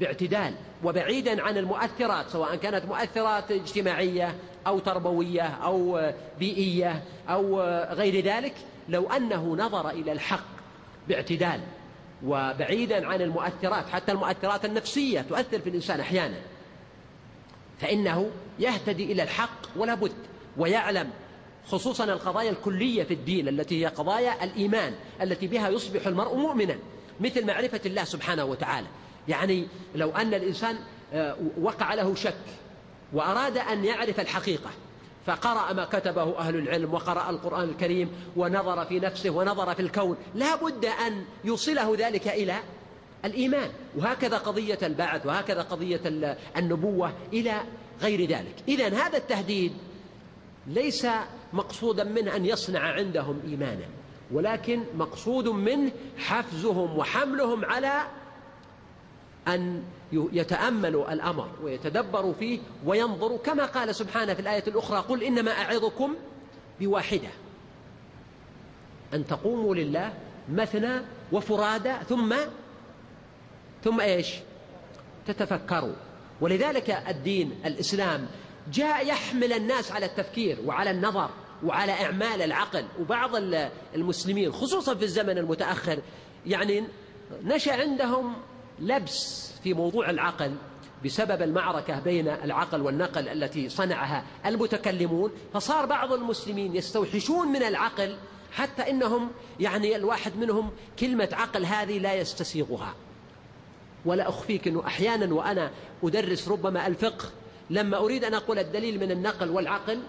باعتدال 0.00 0.54
وبعيدا 0.84 1.42
عن 1.42 1.56
المؤثرات 1.56 2.28
سواء 2.28 2.56
كانت 2.56 2.84
مؤثرات 2.84 3.50
اجتماعية 3.50 4.34
أو 4.66 4.78
تربوية 4.78 5.42
أو 5.42 6.10
بيئية 6.38 7.02
أو 7.28 7.60
غير 7.90 8.24
ذلك 8.24 8.54
لو 8.88 9.10
أنه 9.10 9.56
نظر 9.56 9.90
إلى 9.90 10.12
الحق 10.12 10.44
باعتدال 11.08 11.60
وبعيدا 12.24 13.06
عن 13.06 13.22
المؤثرات 13.22 13.88
حتى 13.88 14.12
المؤثرات 14.12 14.64
النفسية 14.64 15.20
تؤثر 15.20 15.58
في 15.58 15.68
الإنسان 15.68 16.00
أحيانا 16.00 16.36
فإنه 17.80 18.30
يهتدي 18.58 19.12
إلى 19.12 19.22
الحق 19.22 19.60
ولا 19.76 19.94
بد 19.94 20.12
ويعلم 20.56 21.10
خصوصا 21.66 22.04
القضايا 22.04 22.50
الكلية 22.50 23.04
في 23.04 23.14
الدين 23.14 23.48
التي 23.48 23.82
هي 23.82 23.86
قضايا 23.86 24.44
الإيمان 24.44 24.94
التي 25.22 25.46
بها 25.46 25.68
يصبح 25.68 26.06
المرء 26.06 26.34
مؤمنا 26.34 26.78
مثل 27.20 27.46
معرفة 27.46 27.80
الله 27.86 28.04
سبحانه 28.04 28.44
وتعالى. 28.44 28.86
يعني 29.28 29.66
لو 29.94 30.10
أن 30.10 30.34
الإنسان 30.34 30.76
آه، 31.12 31.36
وقع 31.60 31.94
له 31.94 32.14
شك 32.14 32.34
وأراد 33.12 33.58
أن 33.58 33.84
يعرف 33.84 34.20
الحقيقة 34.20 34.70
فقرأ 35.26 35.72
ما 35.72 35.84
كتبه 35.84 36.38
أهل 36.38 36.56
العلم 36.56 36.94
وقرأ 36.94 37.30
القرآن 37.30 37.68
الكريم 37.68 38.10
ونظر 38.36 38.84
في 38.84 39.00
نفسه 39.00 39.30
ونظر 39.30 39.74
في 39.74 39.82
الكون 39.82 40.16
لا 40.34 40.56
بد 40.56 40.84
أن 40.84 41.24
يوصله 41.44 41.96
ذلك 41.98 42.28
إلى 42.28 42.54
الإيمان 43.26 43.70
وهكذا 43.96 44.38
قضية 44.38 44.78
البعث 44.82 45.26
وهكذا 45.26 45.62
قضية 45.62 46.00
النبوة 46.56 47.12
إلى 47.32 47.60
غير 48.02 48.28
ذلك. 48.28 48.54
إذا 48.68 48.88
هذا 48.88 49.16
التهديد 49.16 49.72
ليس 50.66 51.06
مقصودا 51.52 52.04
منه 52.04 52.36
أن 52.36 52.46
يصنع 52.46 52.80
عندهم 52.80 53.40
إيمانا 53.46 53.86
ولكن 54.32 54.82
مقصود 54.94 55.48
منه 55.48 55.90
حفزهم 56.18 56.98
وحملهم 56.98 57.64
على 57.64 58.02
أن 59.48 59.82
يتأملوا 60.12 61.12
الأمر 61.12 61.48
ويتدبروا 61.62 62.32
فيه 62.32 62.58
وينظروا. 62.86 63.38
كما 63.38 63.66
قال 63.66 63.94
سبحانه 63.94 64.34
في 64.34 64.40
الآية 64.40 64.64
الأخرى 64.66 64.98
قل 64.98 65.22
إنما 65.22 65.50
أعظكم 65.50 66.14
بواحدة 66.80 67.28
أن 69.14 69.26
تقوموا 69.26 69.74
لله 69.74 70.12
مثنى 70.52 71.00
وفرادى 71.32 71.94
ثم 72.08 72.34
ثم 73.84 74.00
إيش؟ 74.00 74.34
تتفكروا. 75.26 75.94
ولذلك 76.40 76.90
الدين 76.90 77.60
الإسلام 77.64 78.26
جاء 78.72 79.06
يحمل 79.06 79.52
الناس 79.52 79.92
على 79.92 80.06
التفكير 80.06 80.58
وعلى 80.66 80.90
النظر 80.90 81.30
وعلى 81.64 81.92
إعمال 81.92 82.42
العقل. 82.42 82.84
وبعض 83.00 83.30
المسلمين 83.94 84.52
خصوصا 84.52 84.94
في 84.94 85.02
الزمن 85.04 85.38
المتأخر 85.38 85.98
يعني 86.46 86.84
نشأ 87.42 87.72
عندهم 87.72 88.34
لبس 88.78 89.52
في 89.64 89.74
موضوع 89.74 90.10
العقل 90.10 90.54
بسبب 91.04 91.42
المعركة 91.42 92.00
بين 92.00 92.28
العقل 92.28 92.80
والنقل 92.80 93.28
التي 93.28 93.68
صنعها 93.68 94.24
المتكلمون. 94.46 95.32
فصار 95.54 95.86
بعض 95.86 96.12
المسلمين 96.12 96.76
يستوحشون 96.76 97.48
من 97.48 97.62
العقل 97.62 98.16
حتى 98.52 98.90
إنهم 98.90 99.30
يعني 99.60 99.96
الواحد 99.96 100.36
منهم 100.36 100.70
كلمة 100.98 101.28
عقل 101.32 101.64
هذه 101.64 101.98
لا 101.98 102.14
يستسيغها. 102.14 102.94
ولا 104.06 104.28
أخفيك 104.28 104.68
أنه 104.68 104.86
أحيانا 104.86 105.34
وأنا 105.34 105.70
أدرس 106.02 106.48
ربما 106.48 106.86
الفقه 106.86 107.24
لما 107.70 107.96
أريد 107.96 108.24
أن 108.24 108.34
أقول 108.34 108.58
الدليل 108.58 109.00
من 109.00 109.10
النقل 109.10 109.50
والعقل 109.50 110.00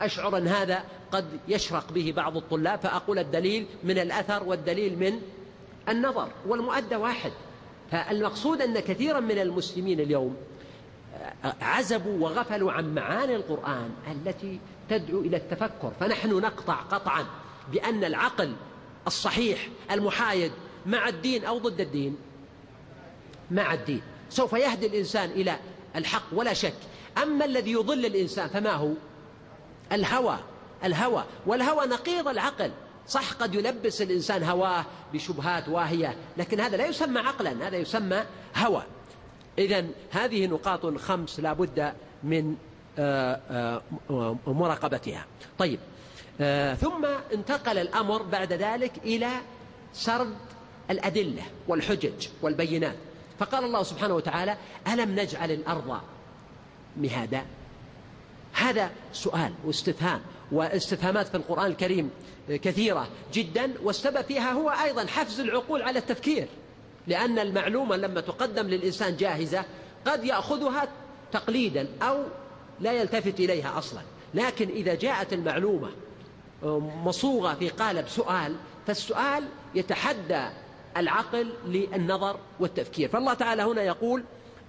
أشعر 0.00 0.36
أن 0.36 0.48
هذا 0.48 0.84
قد 1.12 1.24
يشرق 1.48 1.92
به 1.92 2.12
بعض 2.16 2.36
الطلاب 2.36 2.78
فأقول 2.78 3.18
الدليل 3.18 3.66
من 3.84 3.98
الأثر 3.98 4.44
والدليل 4.44 4.98
من 4.98 5.20
النظر 5.88 6.28
والمؤدى 6.46 6.96
واحد. 6.96 7.32
فالمقصود 7.90 8.62
أن 8.62 8.80
كثيرا 8.80 9.20
من 9.20 9.38
المسلمين 9.38 10.00
اليوم 10.00 10.36
عزبوا 11.60 12.24
وغفلوا 12.24 12.72
عن 12.72 12.94
معاني 12.94 13.36
القرآن 13.36 13.90
التي 14.10 14.60
تدعو 14.90 15.20
إلى 15.20 15.36
التفكر. 15.36 15.92
فنحن 16.00 16.30
نقطع 16.30 16.74
قطعا 16.74 17.26
بأن 17.72 18.04
العقل 18.04 18.52
الصحيح 19.06 19.68
المحايد 19.90 20.52
مع 20.86 21.08
الدين 21.08 21.44
أو 21.44 21.58
ضد 21.58 21.80
الدين 21.80 22.16
مع 23.52 23.74
الدين. 23.74 24.02
سوف 24.30 24.52
يهدي 24.52 24.86
الإنسان 24.86 25.30
إلى 25.30 25.56
الحق 25.96 26.24
ولا 26.32 26.52
شك. 26.52 26.74
أما 27.22 27.44
الذي 27.44 27.72
يضل 27.72 28.06
الإنسان 28.06 28.48
فما 28.48 28.72
هو؟ 28.72 28.92
الهوى. 29.92 30.38
الهوى. 30.84 31.24
والهوى 31.46 31.86
نقيض 31.86 32.28
العقل. 32.28 32.70
صح 33.08 33.32
قد 33.32 33.54
يلبس 33.54 34.02
الإنسان 34.02 34.42
هواه 34.42 34.84
بشبهات 35.12 35.68
واهية 35.68 36.16
لكن 36.36 36.60
هذا 36.60 36.76
لا 36.76 36.86
يسمى 36.86 37.20
عقلا 37.20 37.68
هذا 37.68 37.76
يسمى 37.76 38.24
هوى. 38.56 38.82
إذا 39.58 39.84
هذه 40.10 40.46
نقاط 40.46 40.98
خمس 40.98 41.40
لا 41.40 41.52
بد 41.52 41.92
من 42.22 42.56
آه، 42.98 43.82
آه، 44.10 44.36
مراقبتها. 44.46 45.26
طيب 45.58 45.78
آه، 46.40 46.74
ثم 46.74 47.06
انتقل 47.34 47.78
الأمر 47.78 48.22
بعد 48.22 48.52
ذلك 48.52 48.92
إلى 49.04 49.30
سرد 49.92 50.36
الأدلة 50.90 51.42
والحجج 51.68 52.28
والبينات. 52.42 52.96
فقال 53.42 53.64
الله 53.64 53.82
سبحانه 53.82 54.14
وتعالى 54.14 54.56
ألم 54.92 55.20
نجعل 55.20 55.50
الأرض 55.50 56.00
مهادا؟ 56.96 57.42
هذا 58.52 58.90
سؤال 59.12 59.52
واستفهام 59.64 60.20
واستفهامات 60.52 61.28
في 61.28 61.36
القرآن 61.36 61.66
الكريم 61.66 62.10
كثيرة 62.48 63.08
جدا 63.32 63.72
والسبب 63.82 64.22
فيها 64.22 64.52
هو 64.52 64.70
أيضا 64.70 65.06
حفز 65.06 65.40
العقول 65.40 65.82
على 65.82 65.98
التفكير 65.98 66.48
لأن 67.06 67.38
المعلومة 67.38 67.96
لما 67.96 68.20
تقدم 68.20 68.66
للإنسان 68.66 69.16
جاهزة 69.16 69.64
قد 70.06 70.24
يأخذها 70.24 70.88
تقليدا 71.32 71.88
أو 72.02 72.22
لا 72.80 72.92
يلتفت 72.92 73.40
إليها 73.40 73.78
أصلا. 73.78 74.00
لكن 74.34 74.68
إذا 74.68 74.94
جاءت 74.94 75.32
المعلومة 75.32 75.90
مصوغة 77.04 77.54
في 77.54 77.68
قالب 77.68 78.08
سؤال 78.08 78.56
فالسؤال 78.86 79.44
يتحدى 79.74 80.48
العقل 80.96 81.52
للنظر 81.66 82.38
والتفكير. 82.60 83.08
فالله 83.08 83.34
تعالى 83.34 83.62
هنا 83.62 83.82
يقول 83.82 84.24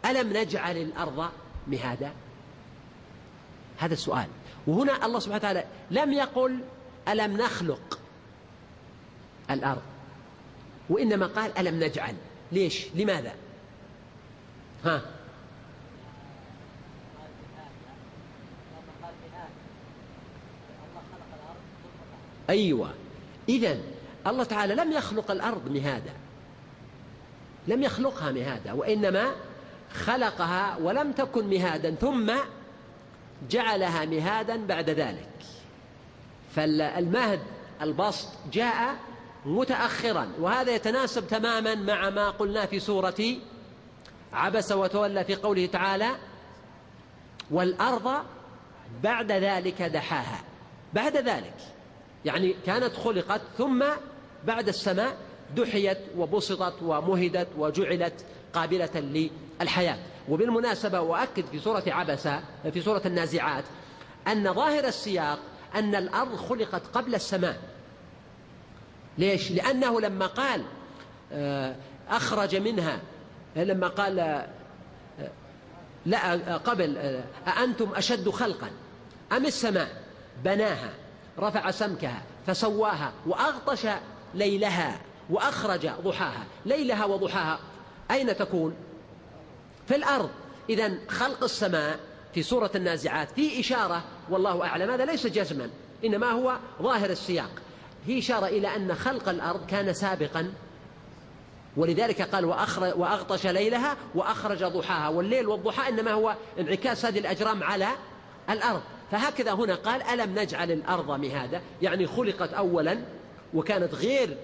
ألم 0.06 0.38
نجعل 0.38 0.78
الأرض 0.78 1.30
مهادا؟ 1.68 2.12
هذا 3.78 3.94
السؤال. 3.94 4.28
وهنا 4.68 5.06
الله 5.06 5.20
سبحانه 5.20 5.38
وتعالى 5.38 5.66
لم 5.92 6.14
يقل 6.14 6.60
ألم 7.08 7.38
نخلق 7.38 8.00
الأرض؟ 9.52 9.82
وإنما 10.90 11.28
قال 11.28 11.58
ألم 11.58 11.84
نجعل. 11.84 12.16
ليش؟ 12.52 12.88
لماذا؟ 12.96 13.34
ها؟ 14.86 15.02
أيوة. 22.50 22.94
إذا 23.50 23.78
الله 24.28 24.44
تعالى 24.44 24.76
لم 24.76 24.92
يخلق 24.92 25.32
الأرض 25.32 25.72
مهادا. 25.72 26.14
لم 27.68 27.84
يخلقها 27.84 28.32
مهادا 28.32 28.74
وإنما 28.74 29.32
خلقها 29.94 30.78
ولم 30.82 31.12
تكن 31.12 31.48
مهادا 31.50 31.92
ثم 31.92 32.34
جعلها 33.50 34.06
مهادا 34.06 34.66
بعد 34.66 34.90
ذلك. 34.90 35.30
فالمهد 36.56 37.40
البسط 37.82 38.30
جاء 38.52 38.96
متأخرا 39.46 40.32
وهذا 40.40 40.76
يتناسب 40.76 41.28
تماما 41.28 41.76
مع 41.76 42.10
ما 42.10 42.30
قلنا 42.30 42.66
في 42.66 42.80
سورة 42.80 43.36
عبس 44.34 44.72
وتولى 44.72 45.24
في 45.24 45.36
قوله 45.36 45.66
تعالى 45.66 46.10
والأرض 47.52 48.24
بعد 49.04 49.32
ذلك 49.32 49.82
دحاها. 49.82 50.44
بعد 50.94 51.18
ذلك 51.18 51.54
يعني 52.26 52.56
كانت 52.66 52.94
خلقت 52.96 53.42
ثم 53.58 53.84
بعد 54.48 54.68
السماء 54.68 55.18
دحيت 55.56 55.98
وبسطت 56.18 56.82
ومهدت 56.82 57.48
وجعلت 57.58 58.26
قابلة 58.54 59.30
للحياة. 59.62 59.98
وبالمناسبة 60.30 61.02
وأكد 61.02 61.46
في 61.46 61.60
سورة 61.60 61.84
عبسة 61.88 62.42
في 62.74 62.82
سورة 62.82 63.02
النازعات 63.06 63.64
أن 64.28 64.54
ظاهر 64.54 64.84
السياق 64.88 65.40
أن 65.76 65.96
الأرض 65.96 66.36
خلقت 66.36 66.82
قبل 66.94 67.16
السماء. 67.16 67.58
ليش؟ 69.18 69.52
لأنه 69.52 70.02
لما 70.02 70.26
قال 70.26 70.64
آه، 71.32 71.76
أخرج 72.10 72.56
منها 72.56 73.00
لما 73.56 73.88
قال 73.88 74.20
آه، 74.20 74.48
لا 76.06 76.58
قبل 76.58 77.22
أأنتم 77.48 77.92
أشد 77.96 78.30
خلقا؟ 78.30 78.70
أم 79.32 79.46
السماء؟ 79.46 80.04
بناها 80.44 80.90
رفع 81.40 81.72
سمكها 81.72 82.22
فسواها 82.48 83.14
وأغطش 83.26 83.88
ليلها 84.34 85.00
وأخرج 85.30 85.88
ضحاها. 85.88 86.46
ليلها 86.66 87.06
وضحاها 87.06 87.60
أين 88.12 88.38
تكون؟ 88.38 88.76
في 89.88 89.96
الأرض. 89.96 90.30
إذا 90.70 90.94
خلق 91.10 91.44
السماء 91.44 92.00
في 92.34 92.44
سورة 92.44 92.72
النازعات 92.76 93.32
في 93.32 93.60
إشارة 93.60 94.04
والله 94.30 94.64
أعلم. 94.64 94.92
هذا 94.92 95.06
ليس 95.06 95.28
جزما 95.28 95.70
إنما 96.06 96.32
هو 96.32 96.58
ظاهر 96.82 97.10
السياق. 97.10 97.52
في 98.06 98.20
إشارة 98.20 98.46
إلى 98.46 98.76
أن 98.76 98.96
خلق 98.96 99.30
الأرض 99.30 99.66
كان 99.66 99.94
سابقا. 99.94 100.54
ولذلك 101.78 102.22
قال 102.22 102.46
وأغطش 102.96 103.48
ليلها 103.48 103.98
وأخرج 104.16 104.64
ضحاها. 104.64 105.10
والليل 105.10 105.48
والضحى 105.48 105.90
إنما 105.90 106.12
هو 106.12 106.36
انعكاس 106.60 107.06
هذه 107.06 107.20
الأجرام 107.20 107.64
على 107.64 107.88
الأرض. 108.50 108.82
فهكذا 109.12 109.54
هنا 109.54 109.76
قال 109.76 110.02
ألم 110.02 110.40
نجعل 110.40 110.72
الأرض 110.72 111.12
مهادا؟ 111.12 111.62
يعني 111.82 112.08
خلقت 112.08 112.54
أولا 112.54 113.04
وكانت 113.54 113.96
غير 113.96 114.38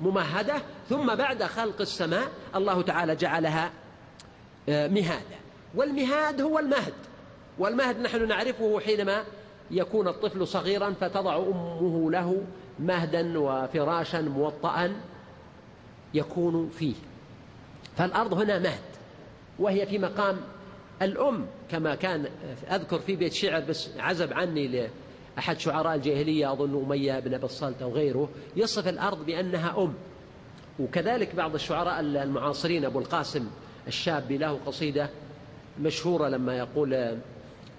ممهدة 0.00 0.54
ثم 0.88 1.14
بعد 1.14 1.42
خلق 1.42 1.80
السماء 1.80 2.28
الله 2.56 2.82
تعالى 2.82 3.16
جعلها 3.16 3.70
آه، 4.68 4.88
مهادا 4.88 5.36
والمهاد 5.74 6.40
هو 6.40 6.58
المهد. 6.58 6.94
والمهد 7.58 8.00
نحن 8.00 8.28
نعرفه 8.28 8.80
حينما 8.80 9.24
يكون 9.70 10.08
الطفل 10.08 10.46
صغيرا 10.46 10.94
فتضع 11.00 11.36
أمه 11.36 12.10
له 12.10 12.42
مهدا 12.78 13.38
وفراشا 13.38 14.20
موطئا 14.20 15.00
يكون 16.14 16.68
فيه. 16.68 16.94
فالأرض 17.96 18.34
هنا 18.34 18.58
مهد 18.58 18.80
وهي 19.58 19.86
في 19.86 19.98
مقام 19.98 20.36
الأم 21.02 21.46
كما 21.70 21.94
كان 21.94 22.26
أذكر 22.70 22.98
في 22.98 23.16
بيت 23.16 23.32
شعر 23.32 23.60
بس 23.60 23.88
عزب 23.98 24.32
عني 24.32 24.88
لأحد 25.36 25.58
شعراء 25.60 25.94
الجاهلية 25.94 26.52
أظن 26.52 26.84
أمية 26.84 27.20
بن 27.20 27.34
الصلت 27.44 27.82
أو 27.82 27.92
غيره 27.92 28.28
يصف 28.56 28.88
الأرض 28.88 29.26
بأنها 29.26 29.82
أم. 29.82 29.94
وكذلك 30.78 31.34
بعض 31.34 31.54
الشعراء 31.54 32.00
المعاصرين 32.00 32.84
أبو 32.84 32.98
القاسم 32.98 33.46
الشاب 33.88 34.32
له 34.32 34.58
قصيدة 34.66 35.10
مشهورة 35.80 36.28
لما 36.28 36.58
يقول 36.58 37.18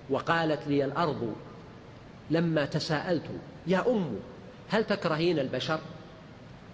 وقالت 0.10 0.68
لي 0.68 0.86
الأرض 0.86 1.36
لما 2.30 2.66
تساءلت 2.66 3.26
يا 3.68 3.92
أم 3.92 4.16
هل 4.70 4.84
تكرهين 4.84 5.40
البشر؟ 5.40 5.80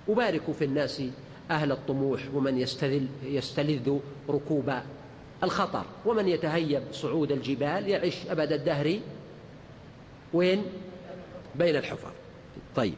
أبارك 0.09 0.51
في 0.51 0.65
الناس 0.65 1.03
أهل 1.51 1.71
الطموح 1.71 2.21
ومن 2.33 2.57
يستلذ, 2.57 3.03
يستلذ 3.23 3.97
ركوب 4.29 4.73
الخطر 5.43 5.85
ومن 6.05 6.27
يتهيب 6.27 6.83
صعود 6.91 7.31
الجبال 7.31 7.87
يعيش 7.87 8.15
أبد 8.29 8.51
الدهر 8.51 8.99
وين؟ 10.33 10.65
بين 11.55 11.75
الحفر. 11.75 12.11
طيب. 12.75 12.95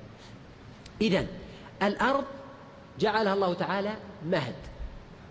إذا 1.02 1.26
الأرض 1.84 2.24
جعلها 3.00 3.34
الله 3.34 3.54
تعالى 3.54 3.96
مهد 4.26 4.56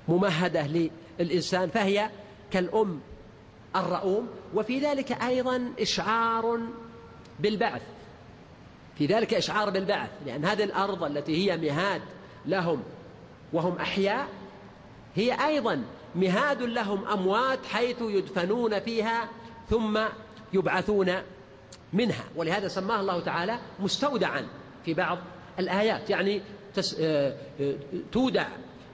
ممهدة 0.08 0.90
للإنسان 1.18 1.68
فهي 1.68 2.10
كالأم 2.50 3.00
الرؤوم 3.76 4.28
وفي 4.54 4.78
ذلك 4.78 5.12
أيضا 5.22 5.72
إشعار 5.80 6.60
بالبعث. 7.40 7.82
في 8.98 9.06
ذلك 9.06 9.34
إشعار 9.34 9.70
بالبعث 9.70 10.10
لأن 10.26 10.44
هذه 10.44 10.64
الأرض 10.64 11.04
التي 11.04 11.50
هي 11.50 11.56
مهاد 11.56 12.02
لهم 12.46 12.82
وهم 13.52 13.76
أحياء 13.76 14.28
هي 15.16 15.46
أيضا 15.46 15.84
مهاد 16.14 16.62
لهم 16.62 17.08
أموات 17.08 17.66
حيث 17.66 17.96
يدفنون 18.00 18.80
فيها 18.80 19.28
ثم 19.70 20.00
يبعثون 20.52 21.12
منها. 21.94 22.24
ولهذا 22.36 22.68
سماه 22.68 23.00
الله 23.00 23.20
تعالى 23.20 23.58
مستودعا 23.80 24.46
في 24.84 24.94
بعض 24.94 25.18
الآيات. 25.58 26.10
يعني 26.10 26.42
تس... 26.74 26.96
آه، 27.00 27.34
آه، 27.60 27.74
تودع 28.12 28.46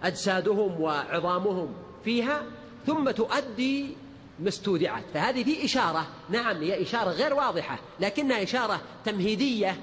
أجسادهم 0.03 0.80
وعظامهم 0.80 1.68
فيها 2.05 2.42
ثم 2.86 3.11
تؤدي 3.11 3.96
ما 4.40 4.48
استودعت. 4.48 5.05
فهذه 5.14 5.44
في 5.44 5.64
إشارة. 5.64 6.07
نعم 6.28 6.57
هي 6.57 6.82
إشارة 6.82 7.11
غير 7.11 7.34
واضحة 7.34 7.78
لكنها 8.01 8.42
إشارة 8.42 8.80
تمهيدية 9.05 9.76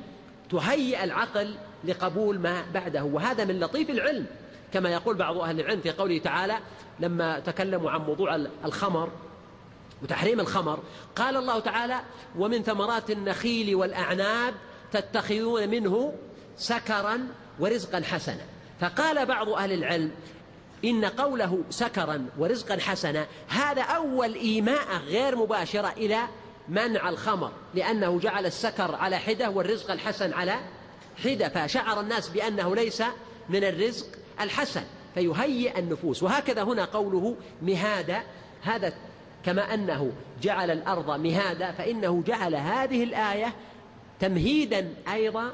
تهيئ 0.49 1.03
العقل 1.03 1.55
لقبول 1.83 2.39
ما 2.39 2.65
بعده. 2.73 3.03
وهذا 3.03 3.45
من 3.45 3.59
لطيف 3.59 3.89
العلم 3.89 4.25
كما 4.73 4.89
يقول 4.89 5.15
بعض 5.15 5.37
أهل 5.37 5.59
العلم 5.59 5.81
في 5.81 5.91
قوله 5.91 6.17
تعالى 6.17 6.57
لما 6.99 7.39
تكلموا 7.39 7.91
عن 7.91 8.01
موضوع 8.01 8.35
الخمر 8.65 9.11
وتحريم 10.03 10.39
الخمر. 10.39 10.79
قال 11.15 11.37
الله 11.37 11.59
تعالى 11.59 11.99
ومن 12.37 12.63
ثمرات 12.63 13.11
النخيل 13.11 13.75
والأعناب 13.75 14.53
تتخذون 14.91 15.69
منه 15.69 16.13
سكرا 16.57 17.27
ورزقا 17.59 18.01
حسنا. 18.01 18.45
فقال 18.79 19.25
بعض 19.25 19.49
أهل 19.49 19.71
العلم 19.71 20.11
إن 20.85 21.05
قوله 21.05 21.63
سكرا 21.69 22.25
ورزقا 22.37 22.77
حسنا 22.79 23.27
هذا 23.47 23.81
أول 23.81 24.33
إيماء 24.33 24.97
غير 25.05 25.35
مباشرة 25.35 25.93
إلى 25.97 26.19
منع 26.69 27.09
الخمر 27.09 27.51
لأنه 27.73 28.19
جعل 28.19 28.45
السكر 28.45 28.95
على 28.95 29.17
حدة 29.17 29.49
والرزق 29.49 29.91
الحسن 29.91 30.33
على 30.33 30.59
حدة 31.23 31.49
فشعر 31.49 31.99
الناس 31.99 32.29
بأنه 32.29 32.75
ليس 32.75 33.03
من 33.49 33.63
الرزق 33.63 34.05
الحسن 34.41 34.83
فيهيئ 35.15 35.79
النفوس. 35.79 36.23
وهكذا 36.23 36.63
هنا 36.63 36.85
قوله 36.85 37.35
مهادا 37.61 38.23
هذا 38.61 38.93
كما 39.47 39.73
أنه 39.73 40.11
جعل 40.41 40.71
الأرض 40.71 41.19
مهادا 41.19 41.71
فإنه 41.71 42.23
جعل 42.27 42.55
هذه 42.55 43.03
الآية 43.03 43.53
تمهيدا 44.19 44.93
أيضا 45.13 45.53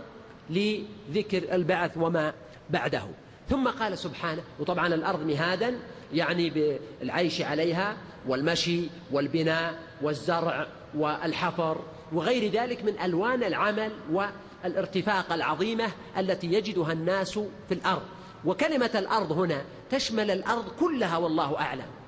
لذكر 0.50 1.56
البعث 1.56 1.92
وما 1.98 2.34
بعده. 2.70 3.04
ثم 3.50 3.68
قال 3.68 3.98
سبحانه 3.98 4.42
وطبعا 4.60 4.88
الأرض 4.88 5.28
مهادا 5.28 5.80
يعني 6.14 6.50
بالعيش 6.50 7.42
عليها 7.42 7.98
والمشي 8.28 8.90
والبناء 9.12 9.74
والزرع 10.02 10.68
والحفر 10.96 11.82
وغير 12.14 12.52
ذلك 12.52 12.84
من 12.84 13.00
ألوان 13.00 13.44
العمل 13.44 13.92
والارتفاق 14.12 15.34
العظيمة 15.34 15.88
التي 16.18 16.48
يجدها 16.48 16.92
الناس 16.94 17.40
في 17.40 17.72
الأرض. 17.72 18.04
وكلمة 18.46 18.92
الأرض 18.96 19.32
هنا 19.32 19.62
تشمل 19.92 20.32
الأرض 20.32 20.70
كلها 20.80 21.18
والله 21.18 21.60
أعلم. 21.60 22.03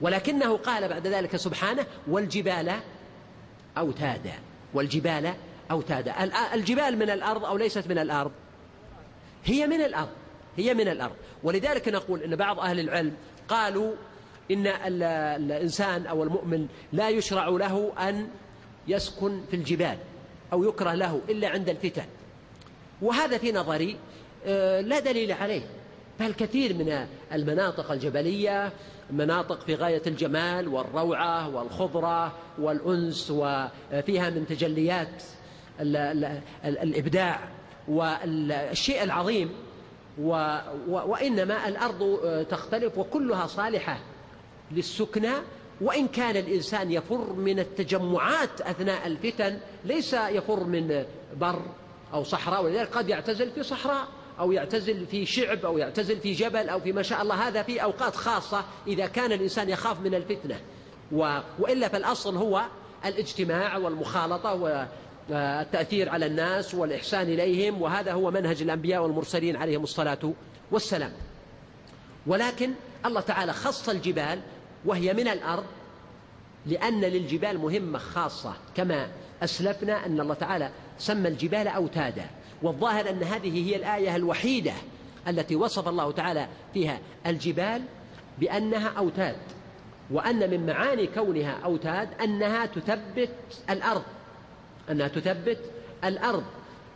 ولكنه 0.00 0.56
قال 0.56 0.88
بعد 0.88 1.06
ذلك 1.06 1.36
سبحانه 1.36 1.86
والجبال 2.08 2.72
أوتادا 3.78 4.32
والجبال 4.74 5.34
أوتادا. 5.70 6.14
الجبال 6.54 6.98
من 6.98 7.10
الأرض 7.10 7.44
أو 7.44 7.56
ليست 7.56 7.88
من 7.88 7.98
الأرض؟ 7.98 8.32
هي 9.44 9.66
من 9.66 9.80
الأرض 9.80 10.08
هي 10.56 10.74
من 10.74 10.88
الأرض. 10.88 11.14
ولذلك 11.42 11.88
نقول 11.88 12.22
أن 12.22 12.36
بعض 12.36 12.60
أهل 12.60 12.80
العلم 12.80 13.12
قالوا 13.48 13.94
إن 14.50 14.66
الإنسان 14.66 16.06
أو 16.06 16.22
المؤمن 16.22 16.66
لا 16.92 17.08
يشرع 17.08 17.48
له 17.48 17.92
أن 18.08 18.28
يسكن 18.88 19.40
في 19.50 19.56
الجبال 19.56 19.98
أو 20.52 20.64
يكره 20.64 20.94
له 20.94 21.20
إلا 21.28 21.48
عند 21.48 21.68
الفتن. 21.68 22.04
وهذا 23.02 23.38
في 23.38 23.52
نظري 23.52 23.96
آه، 24.46 24.80
لا 24.80 24.98
دليل 24.98 25.32
عليه. 25.32 25.62
بل 26.20 26.32
كثير 26.32 26.74
من 26.74 27.06
المناطق 27.32 27.92
الجبلية 27.92 28.72
مناطق 29.10 29.60
في 29.60 29.74
غاية 29.74 30.02
الجمال 30.06 30.68
والروعة 30.68 31.56
والخضرة 31.56 32.32
والأنس 32.58 33.30
وفيها 33.30 34.30
من 34.30 34.46
تجليات 34.48 35.22
الإبداع 36.64 37.40
والشيء 37.88 39.02
العظيم 39.02 39.50
و 40.20 40.58
وإنما 40.88 41.68
الأرض 41.68 42.18
تختلف 42.50 42.98
وكلها 42.98 43.46
صالحة 43.46 43.98
للسكنى 44.70 45.32
وإن 45.80 46.08
كان 46.08 46.36
الإنسان 46.36 46.92
يفر 46.92 47.32
من 47.32 47.58
التجمعات 47.58 48.60
أثناء 48.60 49.06
الفتن 49.06 49.58
ليس 49.84 50.12
يفر 50.12 50.64
من 50.64 51.04
بر 51.36 51.62
أو 52.14 52.24
صحراء 52.24 52.64
ولذلك 52.64 52.88
قد 52.88 53.08
يعتزل 53.08 53.50
في 53.50 53.62
صحراء. 53.62 54.08
أو 54.40 54.52
يعتزل 54.52 55.06
في 55.06 55.26
شعب 55.26 55.64
أو 55.64 55.78
يعتزل 55.78 56.20
في 56.20 56.32
جبل 56.32 56.68
أو 56.68 56.80
في 56.80 56.92
ما 56.92 57.02
شاء 57.02 57.22
الله. 57.22 57.48
هذا 57.48 57.62
في 57.62 57.82
أوقات 57.82 58.16
خاصة 58.16 58.64
إذا 58.86 59.06
كان 59.06 59.32
الإنسان 59.32 59.68
يخاف 59.70 60.00
من 60.00 60.14
الفتنة. 60.14 60.60
و... 61.12 61.38
وإلا 61.58 61.88
فالأصل 61.88 62.36
هو 62.36 62.64
الاجتماع 63.04 63.76
والمخالطة 63.76 64.54
والتأثير 65.30 66.08
على 66.08 66.26
الناس 66.26 66.74
والإحسان 66.74 67.22
إليهم 67.22 67.82
وهذا 67.82 68.12
هو 68.12 68.30
منهج 68.30 68.62
الأنبياء 68.62 69.02
والمرسلين 69.02 69.56
عليهم 69.56 69.82
الصلاة 69.82 70.32
والسلام. 70.70 71.12
ولكن 72.26 72.70
الله 73.06 73.20
تعالى 73.20 73.52
خص 73.52 73.88
الجبال 73.88 74.40
وهي 74.84 75.12
من 75.12 75.28
الأرض 75.28 75.64
لأن 76.66 77.00
للجبال 77.00 77.58
مهمة 77.58 77.98
خاصة. 77.98 78.54
كما 78.74 79.08
أسلفنا 79.42 80.06
أن 80.06 80.20
الله 80.20 80.34
تعالى 80.34 80.70
سمى 80.98 81.28
الجبال 81.28 81.68
أوتادا. 81.68 82.26
والظاهر 82.62 83.10
أن 83.10 83.22
هذه 83.22 83.68
هي 83.70 83.76
الآية 83.76 84.16
الوحيدة 84.16 84.72
التي 85.28 85.56
وصف 85.56 85.88
الله 85.88 86.12
تعالى 86.12 86.48
فيها 86.74 86.98
الجبال 87.26 87.82
بأنها 88.38 88.88
أوتاد 88.88 89.36
وأن 90.10 90.50
من 90.50 90.66
معاني 90.66 91.06
كونها 91.06 91.58
أوتاد 91.64 92.08
أنها 92.22 92.66
تثبت 92.66 93.30
الأرض 93.70 94.02
أنها 94.90 95.08
تثبت 95.08 95.58
الأرض 96.04 96.44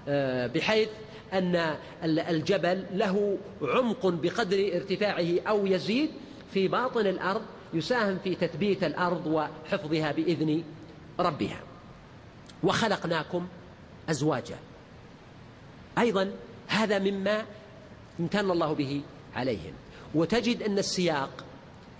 آه، 0.08 0.46
بحيث 0.46 0.88
أن 1.32 1.76
الجبل 2.04 2.84
له 2.92 3.38
عمق 3.62 4.06
بقدر 4.06 4.70
ارتفاعه 4.74 5.40
أو 5.48 5.66
يزيد 5.66 6.10
في 6.54 6.68
باطن 6.68 7.06
الأرض 7.06 7.42
يساهم 7.74 8.18
في 8.24 8.34
تثبيت 8.34 8.84
الأرض 8.84 9.26
وحفظها 9.26 10.12
بإذن 10.12 10.62
ربها. 11.20 11.60
وخلقناكم 12.62 13.46
أزواجا. 14.10 14.56
أيضا 16.00 16.32
هذا 16.66 16.98
مما 16.98 17.44
امتن 18.20 18.50
الله 18.50 18.72
به 18.72 19.02
عليهم. 19.34 19.72
وتجد 20.14 20.62
أن 20.62 20.78
السياق 20.78 21.44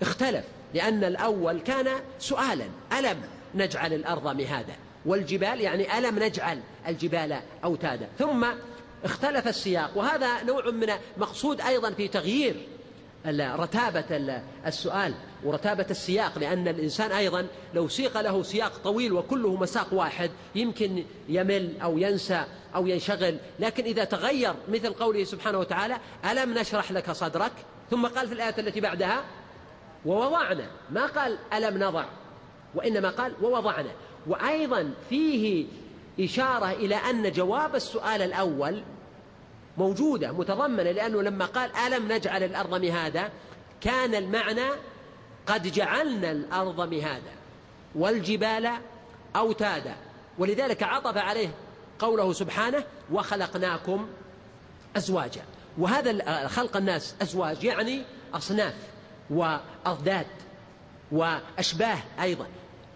اختلف 0.01 0.45
لأن 0.73 1.03
الأول 1.03 1.59
كان 1.59 1.87
سؤالا 2.19 2.65
ألم 2.99 3.21
نجعل 3.55 3.93
الأرض 3.93 4.41
مهادا؟ 4.41 4.75
والجبال 5.05 5.61
يعني 5.61 5.97
ألم 5.97 6.19
نجعل 6.19 6.59
الجبال 6.87 7.41
أوتادا؟ 7.63 8.09
ثم 8.19 8.45
اختلف 9.03 9.47
السياق 9.47 9.97
وهذا 9.97 10.43
نوع 10.43 10.71
من 10.71 10.87
مقصود 11.17 11.61
أيضا 11.61 11.91
في 11.91 12.07
تغيير 12.07 12.67
رتابة 13.27 14.41
السؤال 14.67 15.13
ورتابة 15.43 15.85
السياق 15.89 16.39
لأن 16.39 16.67
الإنسان 16.67 17.11
أيضا 17.11 17.47
لو 17.73 17.87
سيق 17.87 18.21
له 18.21 18.43
سياق 18.43 18.77
طويل 18.83 19.13
وكله 19.13 19.55
مساق 19.55 19.93
واحد 19.93 20.31
يمكن 20.55 21.03
يمل 21.29 21.81
أو 21.81 21.97
ينسى 21.97 22.45
أو 22.75 22.87
ينشغل. 22.87 23.37
لكن 23.59 23.83
إذا 23.83 24.03
تغير 24.03 24.53
مثل 24.69 24.93
قوله 24.93 25.23
سبحانه 25.23 25.59
وتعالى 25.59 25.97
ألم 26.31 26.53
نشرح 26.57 26.91
لك 26.91 27.11
صدرك؟ 27.11 27.51
ثم 27.91 28.07
قال 28.07 28.27
في 28.27 28.33
الآية 28.33 28.55
التي 28.57 28.81
بعدها 28.81 29.23
ووضعنا. 30.05 30.65
ما 30.91 31.05
قال 31.05 31.37
ألم 31.53 31.83
نضع؟ 31.83 32.05
وإنما 32.75 33.09
قال 33.09 33.33
ووضعنا. 33.41 33.91
وأيضا 34.27 34.93
فيه 35.09 35.65
إشارة 36.19 36.71
إلى 36.71 36.95
أن 36.95 37.31
جواب 37.31 37.75
السؤال 37.75 38.21
الأول 38.21 38.83
موجودة 39.77 40.31
متضمنة 40.31 40.91
لأنه 40.91 41.21
لما 41.21 41.45
قال 41.45 41.75
ألم 41.75 42.11
نجعل 42.11 42.43
الأرض 42.43 42.85
مهادا 42.85 43.29
كان 43.81 44.15
المعنى 44.15 44.69
قد 45.47 45.67
جعلنا 45.67 46.31
الأرض 46.31 46.93
مهادا 46.93 47.31
والجبال 47.95 48.69
أوتادا. 49.35 49.95
ولذلك 50.37 50.83
عطف 50.83 51.17
عليه 51.17 51.49
قوله 51.99 52.33
سبحانه 52.33 52.83
وخلقناكم 53.11 54.07
أزواجا. 54.97 55.41
وهذا 55.77 56.47
خلق 56.47 56.77
الناس 56.77 57.15
أزواج 57.21 57.63
يعني 57.63 58.03
أصناف 58.33 58.73
وأضداد 59.29 60.27
وأشباه 61.11 61.97
أيضا. 62.21 62.47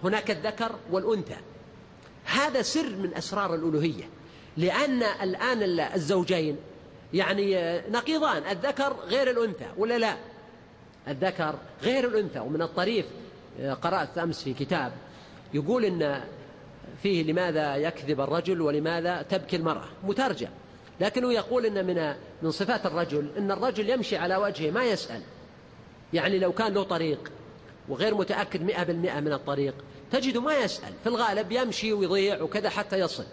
هناك 0.03 0.31
الذكر 0.31 0.71
والأنثى. 0.91 1.37
هذا 2.25 2.61
سر 2.61 2.89
من 2.95 3.13
أسرار 3.17 3.55
الألوهية. 3.55 4.09
لأن 4.57 5.03
الآن 5.03 5.79
الزوجين 5.79 6.57
يعني 7.13 7.79
نقيضان 7.89 8.43
الذكر 8.51 8.95
غير 9.07 9.29
الأنثى 9.29 9.67
ولا 9.77 9.97
لا؟ 9.97 10.15
الذكر 11.07 11.55
غير 11.83 12.07
الأنثى. 12.07 12.39
ومن 12.39 12.61
الطريف 12.61 13.05
قرأت 13.81 14.17
أمس 14.17 14.43
في 14.43 14.53
كتاب 14.53 14.91
يقول 15.53 15.85
إن 15.85 16.23
فيه 17.03 17.23
لماذا 17.23 17.75
يكذب 17.75 18.21
الرجل 18.21 18.61
ولماذا 18.61 19.21
تبكي 19.21 19.55
المرأة. 19.55 19.85
مترجم. 20.03 20.49
لكنه 20.99 21.33
يقول 21.33 21.65
إن 21.65 21.85
من 21.85 22.15
من 22.41 22.51
صفات 22.51 22.85
الرجل 22.85 23.29
إن 23.37 23.51
الرجل 23.51 23.89
يمشي 23.89 24.17
على 24.17 24.35
وجهه 24.35 24.71
ما 24.71 24.83
يسأل. 24.83 25.21
يعني 26.13 26.39
لو 26.39 26.51
كان 26.51 26.73
له 26.73 26.83
طريق 26.83 27.31
وغير 27.89 28.15
متأكد 28.15 28.61
مئة 28.61 28.83
بالمئة 28.83 29.19
من 29.19 29.33
الطريق 29.33 29.73
تجد 30.11 30.37
ما 30.37 30.57
يسأل. 30.57 30.93
في 31.03 31.09
الغالب 31.09 31.51
يمشي 31.51 31.93
ويضيع 31.93 32.41
وكذا 32.41 32.69
حتى 32.69 32.99
يصل. 32.99 33.25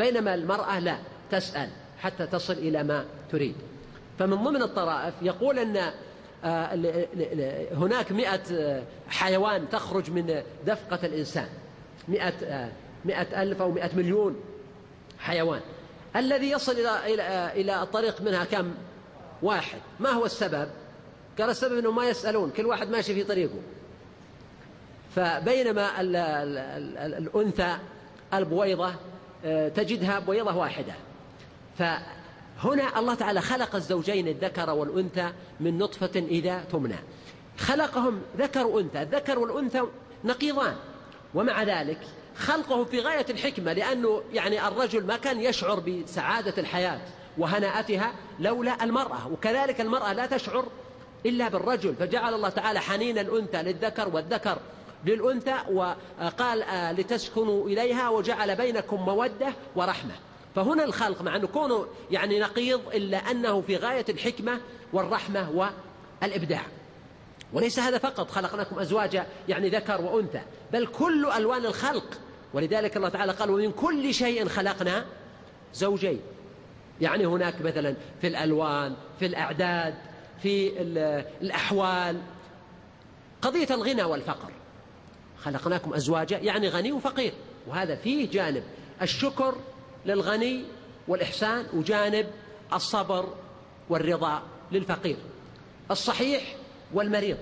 بينما 0.00 0.34
المرأة 0.34 0.78
لا 0.78 0.96
تسأل 1.30 1.68
حتى 1.98 2.26
تصل 2.26 2.52
إلى 2.52 2.82
ما 2.82 3.04
تريد. 3.32 3.54
فمن 4.18 4.36
ضمن 4.36 4.62
الطرائف 4.62 5.14
يقول 5.22 5.58
أن 5.58 5.92
آه، 6.44 6.74
هناك 7.72 8.12
مئة 8.12 8.40
آه، 8.52 8.82
حيوان 9.08 9.68
تخرج 9.68 10.10
من 10.10 10.42
دفقة 10.66 11.06
الإنسان. 11.06 11.48
مئة, 12.08 12.34
آه، 12.44 12.68
مئة 13.04 13.42
ألف 13.42 13.62
أو 13.62 13.70
مئة 13.70 13.96
مليون 13.96 14.40
حيوان. 15.18 15.60
الذي 16.16 16.50
يصل 16.50 16.72
إلى, 16.72 17.14
إلى, 17.14 17.52
إلى 17.60 17.82
الطريق 17.82 18.20
منها 18.20 18.44
كم؟ 18.44 18.74
واحد. 19.42 19.78
ما 20.00 20.10
هو 20.10 20.24
السبب؟ 20.24 20.68
قال 21.38 21.50
السبب 21.50 21.78
أنهم 21.78 21.96
ما 21.96 22.08
يسألون 22.08 22.50
كل 22.50 22.66
واحد 22.66 22.90
ماشي 22.90 23.14
في 23.14 23.24
طريقه. 23.24 23.60
فبينما 25.16 26.00
الأنثى 26.00 27.76
البويضة 28.34 28.92
تجدها 29.74 30.18
بويضة 30.18 30.56
واحدة. 30.56 30.94
فهنا 31.78 32.98
الله 32.98 33.14
تعالى 33.14 33.40
خلق 33.40 33.76
الزوجين 33.76 34.28
الذكر 34.28 34.70
والأنثى 34.70 35.32
من 35.60 35.78
نطفة 35.78 36.10
إذا 36.16 36.64
تمنى. 36.72 36.98
خلقهم 37.58 38.22
ذكر 38.38 38.66
وأنثى 38.66 39.02
الذكر 39.02 39.38
والأنثى 39.38 39.82
نقيضان. 40.24 40.76
ومع 41.34 41.62
ذلك 41.62 41.98
خلقهم 42.36 42.84
في 42.84 43.00
غاية 43.00 43.26
الحكمة 43.30 43.72
لأنه 43.72 44.22
يعني 44.32 44.68
الرجل 44.68 45.06
ما 45.06 45.16
كان 45.16 45.40
يشعر 45.40 45.80
بسعادة 45.80 46.54
الحياة 46.58 47.00
وهناءتها 47.38 48.12
لولا 48.40 48.84
المرأة. 48.84 49.28
وكذلك 49.32 49.80
المرأة 49.80 50.12
لا 50.12 50.26
تشعر 50.26 50.66
إلا 51.26 51.48
بالرجل. 51.48 51.94
فجعل 51.94 52.34
الله 52.34 52.48
تعالى 52.48 52.80
حنين 52.80 53.18
الأنثى 53.18 53.62
للذكر 53.62 54.08
والذكر 54.08 54.58
للأنثى 55.06 55.54
وقال 55.72 56.62
آه، 56.62 56.92
لتسكنوا 56.92 57.66
إليها 57.66 58.08
وجعل 58.08 58.56
بينكم 58.56 58.96
مودة 58.96 59.52
ورحمة. 59.76 60.14
فهنا 60.54 60.84
الخلق 60.84 61.22
مع 61.22 61.36
أنه 61.36 61.46
كونه 61.46 61.86
يعني 62.10 62.40
نقيض 62.40 62.80
إلا 62.94 63.30
أنه 63.30 63.60
في 63.60 63.76
غاية 63.76 64.04
الحكمة 64.08 64.60
والرحمة 64.92 65.70
والإبداع. 66.22 66.62
وليس 67.52 67.78
هذا 67.78 67.98
فقط 67.98 68.30
خلقناكم 68.30 68.78
أزواجا 68.78 69.26
يعني 69.48 69.68
ذكر 69.68 70.00
وأنثى 70.00 70.40
بل 70.72 70.86
كل 70.86 71.30
ألوان 71.36 71.66
الخلق. 71.66 72.20
ولذلك 72.54 72.96
الله 72.96 73.08
تعالى 73.08 73.32
قال 73.32 73.50
ومن 73.50 73.72
كل 73.72 74.14
شيء 74.14 74.48
خلقنا 74.48 75.04
زوجين. 75.74 76.20
يعني 77.00 77.26
هناك 77.26 77.62
مثلا 77.62 77.94
في 78.20 78.26
الألوان 78.26 78.94
في 79.18 79.26
الأعداد 79.26 79.94
في 80.42 80.72
الأحوال. 81.40 82.20
قضية 83.42 83.68
الغنى 83.70 84.02
والفقر. 84.02 84.50
خلقناكم 85.42 85.94
أزواجا 85.94 86.38
يعني 86.38 86.68
غني 86.68 86.92
وفقير. 86.92 87.32
وهذا 87.66 87.96
فيه 87.96 88.30
جانب 88.30 88.62
الشكر 89.02 89.54
للغني 90.06 90.64
والإحسان 91.08 91.66
وجانب 91.74 92.26
الصبر 92.72 93.34
والرضا 93.88 94.42
للفقير. 94.72 95.16
الصحيح 95.90 96.56
والمريض 96.94 97.36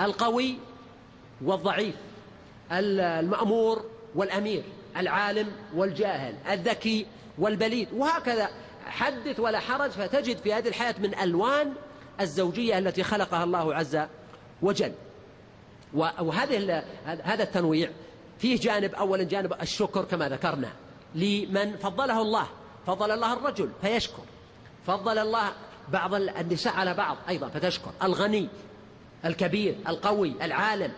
القوي 0.00 0.58
والضعيف 1.44 1.94
المأمور 2.72 3.84
والأمير 4.14 4.62
العالم 4.96 5.52
والجاهل 5.74 6.34
الذكي 6.50 7.06
والبليد. 7.38 7.88
وهكذا 7.92 8.48
حدث 8.86 9.40
ولا 9.40 9.60
حرج 9.60 9.90
فتجد 9.90 10.36
في 10.36 10.54
هذه 10.54 10.68
الحياة 10.68 10.94
من 10.98 11.18
ألوان 11.18 11.72
الزوجية 12.20 12.78
التي 12.78 13.02
خلقها 13.02 13.44
الله 13.44 13.74
عز 13.74 13.98
وجل. 14.62 14.92
وهذه 15.94 16.84
هذا 17.04 17.42
التنويع 17.42 17.90
فيه 18.38 18.60
جانب 18.60 18.94
أولا 18.94 19.22
جانب 19.22 19.52
الشكر 19.62 20.04
كما 20.04 20.28
ذكرنا 20.28 20.72
لمن 21.14 21.76
فضله 21.76 22.22
الله 22.22 22.46
فضل 22.86 23.10
الله 23.10 23.32
الرجل 23.32 23.70
فيشكر 23.82 24.22
فضل 24.86 25.18
الله 25.18 25.52
بعض 25.88 26.14
النساء 26.14 26.74
على 26.74 26.94
بعض 26.94 27.16
أيضا 27.28 27.48
فتشكر 27.48 27.90
الغني 28.02 28.48
الكبير 29.24 29.74
القوي 29.88 30.34
العالم 30.42 30.92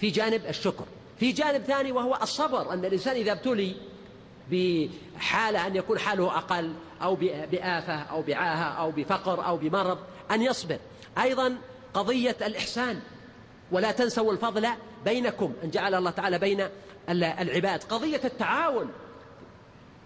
في 0.00 0.10
جانب 0.10 0.46
الشكر. 0.46 0.84
في 1.20 1.32
جانب 1.32 1.62
ثاني 1.62 1.92
وهو 1.92 2.18
الصبر 2.22 2.72
أن 2.72 2.84
الإنسان 2.84 3.16
إذا 3.16 3.32
ابتلي 3.32 3.76
بحالة 4.50 5.66
أن 5.66 5.76
يكون 5.76 5.98
حاله 5.98 6.38
أقل 6.38 6.72
أو 7.02 7.14
بآفة 7.50 7.94
أو 7.94 8.22
بعاهة 8.22 8.64
أو 8.64 8.90
بفقر 8.90 9.46
أو 9.46 9.56
بمرض 9.56 9.98
أن 10.30 10.42
يصبر. 10.42 10.78
أيضا 11.18 11.56
قضية 11.94 12.36
الإحسان 12.42 13.00
ولا 13.72 13.92
تنسوا 13.92 14.32
الفضل 14.32 14.68
بينكم 15.04 15.52
أن 15.64 15.70
جعل 15.70 15.94
الله 15.94 16.10
تعالى 16.10 16.38
بين 16.38 16.68
العباد. 17.08 17.84
قضية 17.84 18.20
التعاون 18.24 18.90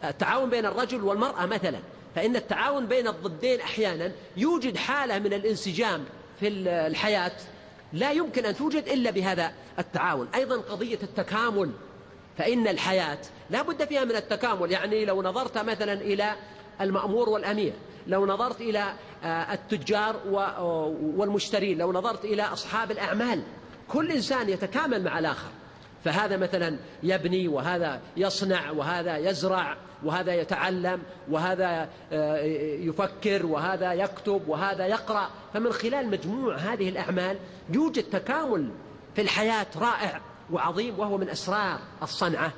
التعاون 0.05 0.51
بين 0.51 0.67
الرجل 0.67 1.05
والمرأة 1.05 1.47
مثلا 1.47 1.79
فإن 2.15 2.37
التعاون 2.37 2.87
بين 2.87 3.09
الضدين 3.09 3.61
أحيانا 3.61 4.13
يوجد 4.37 4.77
حالة 4.77 5.19
من 5.19 5.33
الانسجام 5.33 6.05
في 6.41 6.49
الحياة 6.69 7.33
لا 7.93 8.13
يمكن 8.13 8.45
أن 8.45 8.57
توجد 8.57 8.89
إلا 8.89 9.11
بهذا 9.11 9.53
التعاون. 9.79 10.29
أيضا 10.35 10.57
قضية 10.57 10.99
التكامل 11.03 11.71
فإن 12.39 12.69
الحياة 12.69 13.19
لا 13.51 13.63
بد 13.63 13.85
فيها 13.85 14.05
من 14.05 14.17
التكامل. 14.17 14.73
يعني 14.73 15.05
لو 15.05 15.23
نظرت 15.23 15.59
مثلا 15.59 15.93
إلى 15.93 16.35
المأمور 16.81 17.29
والأمير. 17.29 17.73
لو 18.07 18.27
نظرت 18.27 18.61
إلى 18.61 18.95
آه، 19.25 19.53
التجار 19.53 20.17
والمشترين 21.17 21.79
لو 21.79 21.93
نظرت 21.93 22.25
إلى 22.25 22.43
أصحاب 22.43 22.91
الأعمال 22.91 23.43
كل 23.89 24.11
إنسان 24.11 24.49
يتكامل 24.49 25.05
مع 25.05 25.19
الآخر. 25.19 25.51
فهذا 26.05 26.37
مثلا 26.37 26.79
يبني 27.03 27.49
وهذا 27.49 28.01
يصنع 28.17 28.71
وهذا 28.71 29.17
يزرع 29.17 29.77
وهذا 30.05 30.35
يتعلم 30.35 31.03
وهذا 31.31 31.89
آه، 32.13 32.43
يفكر 32.81 33.47
وهذا 33.47 33.93
يكتب 33.93 34.49
وهذا 34.49 34.87
يقرأ. 34.87 35.31
فمن 35.55 35.73
خلال 35.73 36.11
مجموع 36.11 36.57
هذه 36.57 36.89
الأعمال 36.89 37.39
يوجد 37.73 38.03
تكامل 38.03 38.71
في 39.15 39.23
الحياة 39.23 39.67
رائع 39.77 40.21
وعظيم 40.53 40.99
وهو 40.99 41.19
من 41.19 41.29
أسرار 41.29 41.81
الصنعة 42.03 42.53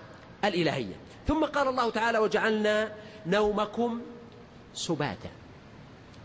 الإلهية. 0.44 0.94
ثم 1.28 1.44
قال 1.44 1.68
الله 1.68 1.90
تعالى 1.90 2.18
وجعلنا 2.18 2.92
نومكم 3.26 4.00
سباتا. 4.74 5.30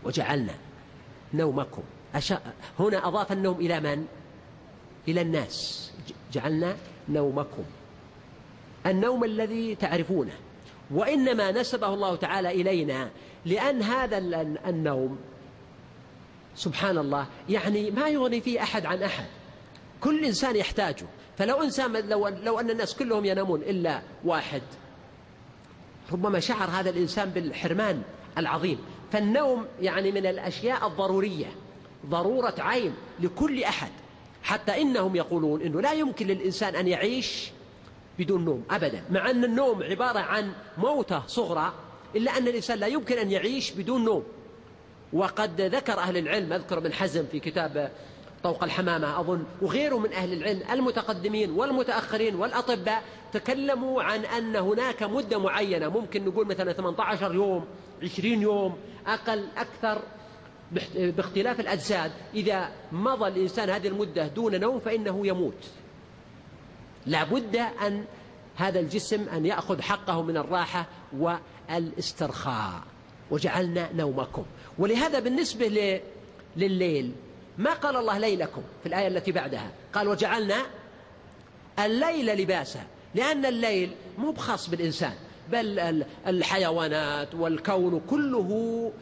وجعلنا 0.04 0.54
نومكم. 1.34 1.82
هنا 2.78 3.08
أضاف 3.08 3.32
النوم 3.32 3.60
إلى 3.60 3.80
من؟ 3.80 4.06
إلى 5.08 5.20
الناس. 5.20 5.90
جعلنا 6.32 6.76
نومكم. 7.08 7.64
النوم 8.86 9.24
الذي 9.24 9.74
تعرفونه. 9.74 10.32
وإنما 10.90 11.50
نسبه 11.50 11.94
الله 11.94 12.16
تعالى 12.16 12.50
إلينا 12.50 13.10
لأن 13.44 13.82
هذا 13.82 14.18
النوم 14.66 15.18
سبحان 16.54 16.98
الله 16.98 17.26
يعني 17.48 17.90
ما 17.90 18.08
يغني 18.08 18.40
فيه 18.40 18.62
أحد 18.62 18.86
عن 18.86 19.02
أحد. 19.02 19.26
كل 20.00 20.24
إنسان 20.24 20.56
يحتاجه. 20.56 21.06
فلو 21.38 21.62
إنسان 21.62 21.92
لو, 22.08 22.28
لو 22.28 22.60
أن 22.60 22.70
الناس 22.70 22.94
كلهم 22.94 23.24
ينامون 23.24 23.62
إلا 23.62 24.02
واحد 24.24 24.62
ربما 26.12 26.40
شعر 26.40 26.70
هذا 26.70 26.90
الإنسان 26.90 27.30
بالحرمان 27.30 28.02
العظيم. 28.38 28.78
فالنوم 29.12 29.66
يعني 29.80 30.12
من 30.12 30.26
الأشياء 30.26 30.86
الضرورية 30.86 31.46
ضرورة 32.06 32.54
عين 32.58 32.94
لكل 33.20 33.64
أحد. 33.64 33.90
حتى 34.42 34.82
إنهم 34.82 35.16
يقولون 35.16 35.62
إنه 35.62 35.80
لا 35.80 35.92
يمكن 35.92 36.26
للإنسان 36.26 36.74
أن 36.74 36.88
يعيش 36.88 37.50
بدون 38.18 38.44
نوم 38.44 38.64
أبدا. 38.70 39.04
مع 39.10 39.30
أن 39.30 39.44
النوم 39.44 39.82
عبارة 39.82 40.18
عن 40.18 40.52
موتة 40.78 41.22
صغرى 41.26 41.72
إلا 42.16 42.38
أن 42.38 42.48
الإنسان 42.48 42.78
لا 42.78 42.86
يمكن 42.86 43.18
أن 43.18 43.30
يعيش 43.30 43.70
بدون 43.70 44.04
نوم. 44.04 44.24
وقد 45.12 45.60
ذكر 45.60 45.98
أهل 45.98 46.16
العلم 46.16 46.52
أذكر 46.52 46.80
من 46.80 46.92
حزم 46.92 47.24
في 47.32 47.40
كتاب 47.40 47.92
طوق 48.42 48.64
الحمامة 48.64 49.20
أظن. 49.20 49.44
وغيره 49.62 49.98
من 49.98 50.12
أهل 50.12 50.32
العلم 50.32 50.62
المتقدمين 50.70 51.50
والمتأخرين 51.50 52.34
والأطباء 52.34 53.02
تكلموا 53.32 54.02
عن 54.02 54.24
أن 54.24 54.56
هناك 54.56 55.02
مدة 55.02 55.38
معينة 55.38 55.88
ممكن 55.88 56.24
نقول 56.24 56.46
مثلا 56.46 56.72
18 56.72 57.34
يوم 57.34 57.64
20 58.02 58.42
يوم 58.42 58.76
أقل 59.06 59.46
أكثر 59.56 60.02
باختلاف 60.94 61.60
الأجساد. 61.60 62.12
إذا 62.34 62.70
مضى 62.92 63.28
الإنسان 63.28 63.70
هذه 63.70 63.88
المدة 63.88 64.26
دون 64.26 64.60
نوم 64.60 64.80
فإنه 64.80 65.26
يموت. 65.26 65.64
لا 67.06 67.24
بد 67.24 67.56
أن 67.56 68.04
هذا 68.56 68.80
الجسم 68.80 69.28
أن 69.28 69.46
يأخذ 69.46 69.80
حقه 69.82 70.22
من 70.22 70.36
الراحة 70.36 70.86
والاسترخاء. 71.18 72.82
وجعلنا 73.30 73.92
نومكم. 73.92 74.44
ولهذا 74.78 75.20
بالنسبة 75.20 76.00
لليل 76.56 77.12
ما 77.58 77.72
قال 77.72 77.96
الله 77.96 78.18
ليلكم 78.18 78.62
في 78.82 78.88
الآية 78.88 79.08
التي 79.08 79.32
بعدها؟ 79.32 79.70
قال 79.92 80.08
وجعلنا 80.08 80.56
الليل 81.78 82.26
لباسا 82.26 82.80
لأن 83.14 83.46
الليل 83.46 83.90
مو 84.18 84.30
بخاص 84.30 84.70
بالإنسان 84.70 85.12
بل 85.52 86.04
الحيوانات 86.26 87.34
والكون 87.34 88.00
كله 88.10 88.92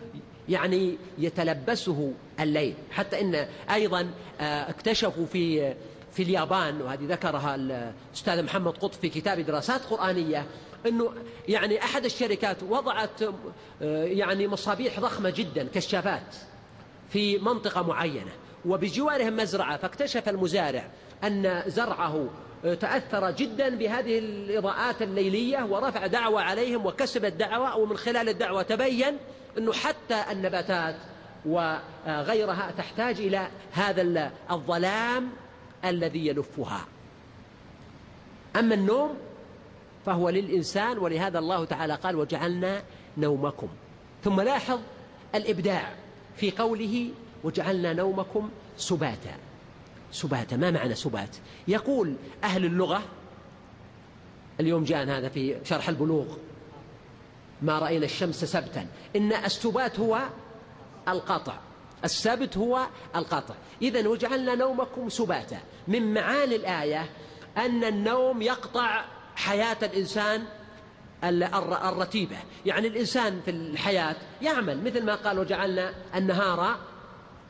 يعني 0.48 0.96
يتلبسه 1.18 2.12
الليل. 2.40 2.74
حتى 2.90 3.20
إن 3.20 3.46
أيضا 3.70 4.10
آه، 4.40 4.70
اكتشفوا 4.70 5.26
في 5.26 5.74
في 6.12 6.22
اليابان 6.22 6.80
وهذه 6.80 7.06
ذكرها 7.06 7.54
الأستاذ 7.54 8.42
محمد 8.42 8.78
قطب 8.78 9.00
في 9.00 9.08
كتاب 9.08 9.40
دراسات 9.40 9.84
قرآنية 9.84 10.46
أنه 10.86 11.12
يعني 11.48 11.84
أحد 11.84 12.04
الشركات 12.04 12.62
وضعت 12.62 13.22
آه، 13.22 14.04
يعني 14.04 14.48
مصابيح 14.48 15.00
ضخمة 15.00 15.30
جدا 15.30 15.68
كشافات 15.74 16.36
في 17.10 17.38
منطقة 17.38 17.82
معينة. 17.82 18.32
وبجوارهم 18.66 19.36
مزرعة 19.36 19.76
فاكتشف 19.76 20.28
المزارع 20.28 20.84
أن 21.24 21.62
زرعه 21.66 22.28
آه، 22.64 22.74
تأثر 22.74 23.30
جدا 23.30 23.76
بهذه 23.76 24.18
الإضاءات 24.18 25.02
الليلية 25.02 25.64
ورفع 25.64 26.06
دعوة 26.06 26.42
عليهم 26.42 26.86
وكسب 26.86 27.24
الدعوة 27.24 27.76
ومن 27.76 27.96
خلال 27.96 28.28
الدعوة 28.28 28.62
تبين 28.62 29.16
أنه 29.58 29.72
حتى 29.72 30.22
النباتات 30.32 30.96
وغيرها 31.46 32.70
تحتاج 32.78 33.20
إلى 33.20 33.48
هذا 33.72 34.32
الظلام 34.50 35.28
الذي 35.84 36.26
يلفها. 36.26 36.84
أما 38.56 38.74
النوم 38.74 39.14
فهو 40.06 40.28
للإنسان 40.28 40.98
ولهذا 40.98 41.38
الله 41.38 41.64
تعالى 41.64 41.94
قال 41.94 42.16
وجعلنا 42.16 42.82
نومكم. 43.16 43.68
ثم 44.24 44.40
لاحظ 44.40 44.80
الإبداع 45.34 45.94
في 46.36 46.50
قوله 46.50 47.10
وجعلنا 47.46 47.92
نومكم 47.92 48.50
سباتا. 48.76 49.36
سباتا 50.12 50.56
ما 50.56 50.70
معنى 50.70 50.94
سبات؟ 50.94 51.36
يقول 51.68 52.14
أهل 52.44 52.64
اللغة 52.64 53.02
اليوم 54.60 54.84
جاء 54.84 55.04
هذا 55.04 55.28
في 55.28 55.56
شرح 55.64 55.88
البلوغ 55.88 56.26
ما 57.62 57.78
رأينا 57.78 58.04
الشمس 58.04 58.44
سبتا. 58.44 58.86
إن 59.16 59.32
السبات 59.32 60.00
هو 60.00 60.22
القطع 61.08 61.58
السبت 62.04 62.56
هو 62.56 62.86
القطع. 63.16 63.54
إذا 63.82 64.08
وجعلنا 64.08 64.54
نومكم 64.54 65.08
سباتا. 65.08 65.58
من 65.88 66.14
معاني 66.14 66.56
الآية 66.56 67.10
أن 67.56 67.84
النوم 67.84 68.42
يقطع 68.42 69.04
حياة 69.36 69.76
الإنسان 69.82 70.44
الرتيبة. 71.24 72.36
يعني 72.66 72.86
الإنسان 72.86 73.40
في 73.44 73.50
الحياة 73.50 74.16
يعمل 74.42 74.84
مثل 74.84 75.04
ما 75.04 75.14
قال 75.14 75.38
وجعلنا 75.38 75.94
النهار 76.14 76.76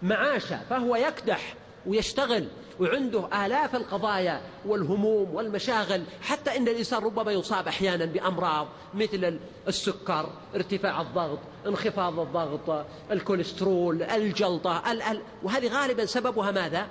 معاشا 0.02 0.60
فهو 0.70 0.96
يكدح 0.96 1.54
ويشتغل 1.86 2.48
وعنده 2.80 3.46
آلاف 3.46 3.76
القضايا 3.76 4.40
والهموم 4.66 5.34
والمشاغل 5.34 6.02
حتى 6.22 6.56
إن 6.56 6.68
الإنسان 6.68 7.02
ربما 7.02 7.32
يصاب 7.32 7.68
أحيانا 7.68 8.04
بأمراض 8.04 8.68
مثل 8.94 9.38
السكر 9.68 10.30
ارتفاع 10.54 11.00
الضغط 11.00 11.38
انخفاض 11.66 12.18
الضغط 12.20 12.86
الكوليسترول 13.10 14.02
الجلطة 14.02 14.92
ال 14.92 15.02
ال 15.02 15.20
وهذه 15.42 15.68
غالبا 15.68 16.06
سببها 16.06 16.50
ماذا؟ 16.50 16.86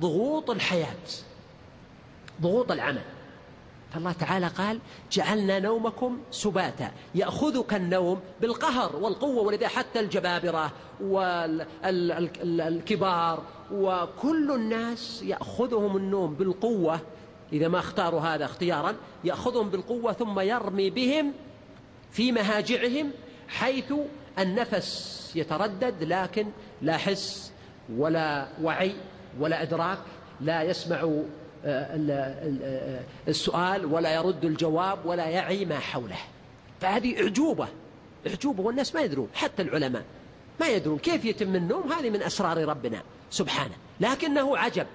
ضغوط 0.00 0.50
الحياة 0.50 0.96
ضغوط 2.42 2.72
العمل 2.72 3.02
فالله 3.94 4.12
تعالى 4.12 4.46
قال 4.46 4.78
جعلنا 5.12 5.58
نومكم 5.58 6.18
سباتا 6.30 6.90
يأخذك 7.14 7.74
النوم 7.74 8.20
بالقهر 8.40 8.96
والقوة 8.96 9.42
ولذا 9.42 9.68
حتى 9.68 10.00
الجبابرة 10.00 10.72
والكبار 12.20 13.42
وكل 13.72 14.52
الناس 14.52 15.22
يأخذهم 15.22 15.96
النوم 15.96 16.34
بالقوة 16.34 17.00
إذا 17.52 17.68
ما 17.68 17.78
اختاروا 17.78 18.20
هذا 18.20 18.44
اختيارا 18.44 18.94
يأخذهم 19.24 19.70
بالقوة 19.70 20.12
ثم 20.12 20.40
يرمي 20.40 20.90
بهم 20.90 21.32
في 22.10 22.32
مهاجعهم 22.32 23.10
حيث 23.48 23.92
النفس 24.38 25.32
يتردد 25.34 26.02
لكن 26.02 26.46
لا 26.82 26.96
حس 26.96 27.52
ولا 27.96 28.48
وعي 28.62 28.94
ولا 29.40 29.62
إدراك 29.62 29.98
لا 30.40 30.62
يسمع 30.62 31.12
السؤال 33.28 33.84
ولا 33.84 34.14
يرد 34.14 34.44
الجواب 34.44 35.06
ولا 35.06 35.26
يعي 35.26 35.64
ما 35.64 35.78
حوله. 35.78 36.18
فهذه 36.80 37.22
أعجوبة. 37.22 37.68
أعجوبة 38.26 38.62
والناس 38.62 38.94
ما 38.94 39.00
يدرون 39.00 39.28
حتى 39.34 39.62
العلماء 39.62 40.04
ما 40.60 40.68
يدرون 40.68 40.98
كيف 40.98 41.24
يتم 41.24 41.56
النوم. 41.56 41.92
هذه 41.92 42.10
من 42.10 42.22
أسرار 42.22 42.64
ربنا 42.68 43.02
سبحانه. 43.30 43.74
لكنه 44.00 44.56
عجب. 44.56 44.86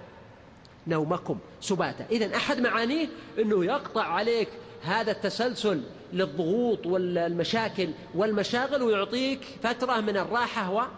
نومكم 0.88 1.38
سباتا. 1.62 2.06
إذا 2.12 2.36
أحد 2.36 2.60
معانيه 2.60 3.08
أنه 3.40 3.66
يقطع 3.66 4.04
عليك 4.04 4.50
هذا 4.84 5.12
التسلسل 5.12 5.82
للضغوط 6.14 6.86
والمشاكل 6.86 7.90
والمشاغل 8.16 8.84
ويعطيك 8.84 9.40
فترة 9.64 10.02
من 10.02 10.18
الراحة 10.18 10.90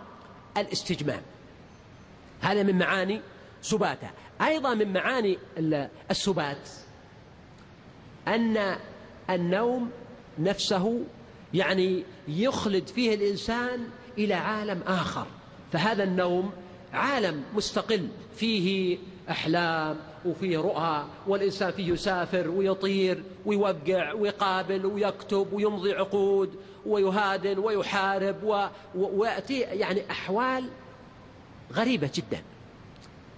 والإستجمام. 0.57 1.21
هذا 2.41 2.63
من 2.63 2.77
معاني 2.77 3.21
سباتا 3.63 4.09
أيضا 4.41 4.73
من 4.73 4.93
معاني 4.93 5.37
السبات. 6.11 6.69
أن 8.27 8.75
النوم 9.29 9.89
نفسه 10.39 11.01
يعني 11.53 12.03
يخلد 12.27 12.87
فيه 12.87 13.15
الإنسان 13.15 13.87
إلى 14.17 14.33
عالم 14.33 14.81
آخر. 14.87 15.27
فهذا 15.71 16.03
النوم 16.03 16.51
عالم 16.93 17.43
مستقل. 17.55 18.07
فيه 18.35 18.97
أحلام 19.29 19.97
وفيه 20.25 20.57
رؤى 20.57 21.05
والإنسان 21.27 21.71
فيه 21.71 21.93
يسافر 21.93 22.49
ويطير 22.49 23.23
ويوقع 23.45 24.13
ويقابل 24.13 24.85
ويكتب 24.85 25.47
ويمضي 25.53 25.93
عقود 25.93 26.55
ويهادن 26.85 27.59
ويحارب. 27.59 28.69
ويأتي 28.95 29.59
يعني 29.59 30.11
أحوال 30.11 30.69
غريبة 31.73 32.09
جدا. 32.15 32.43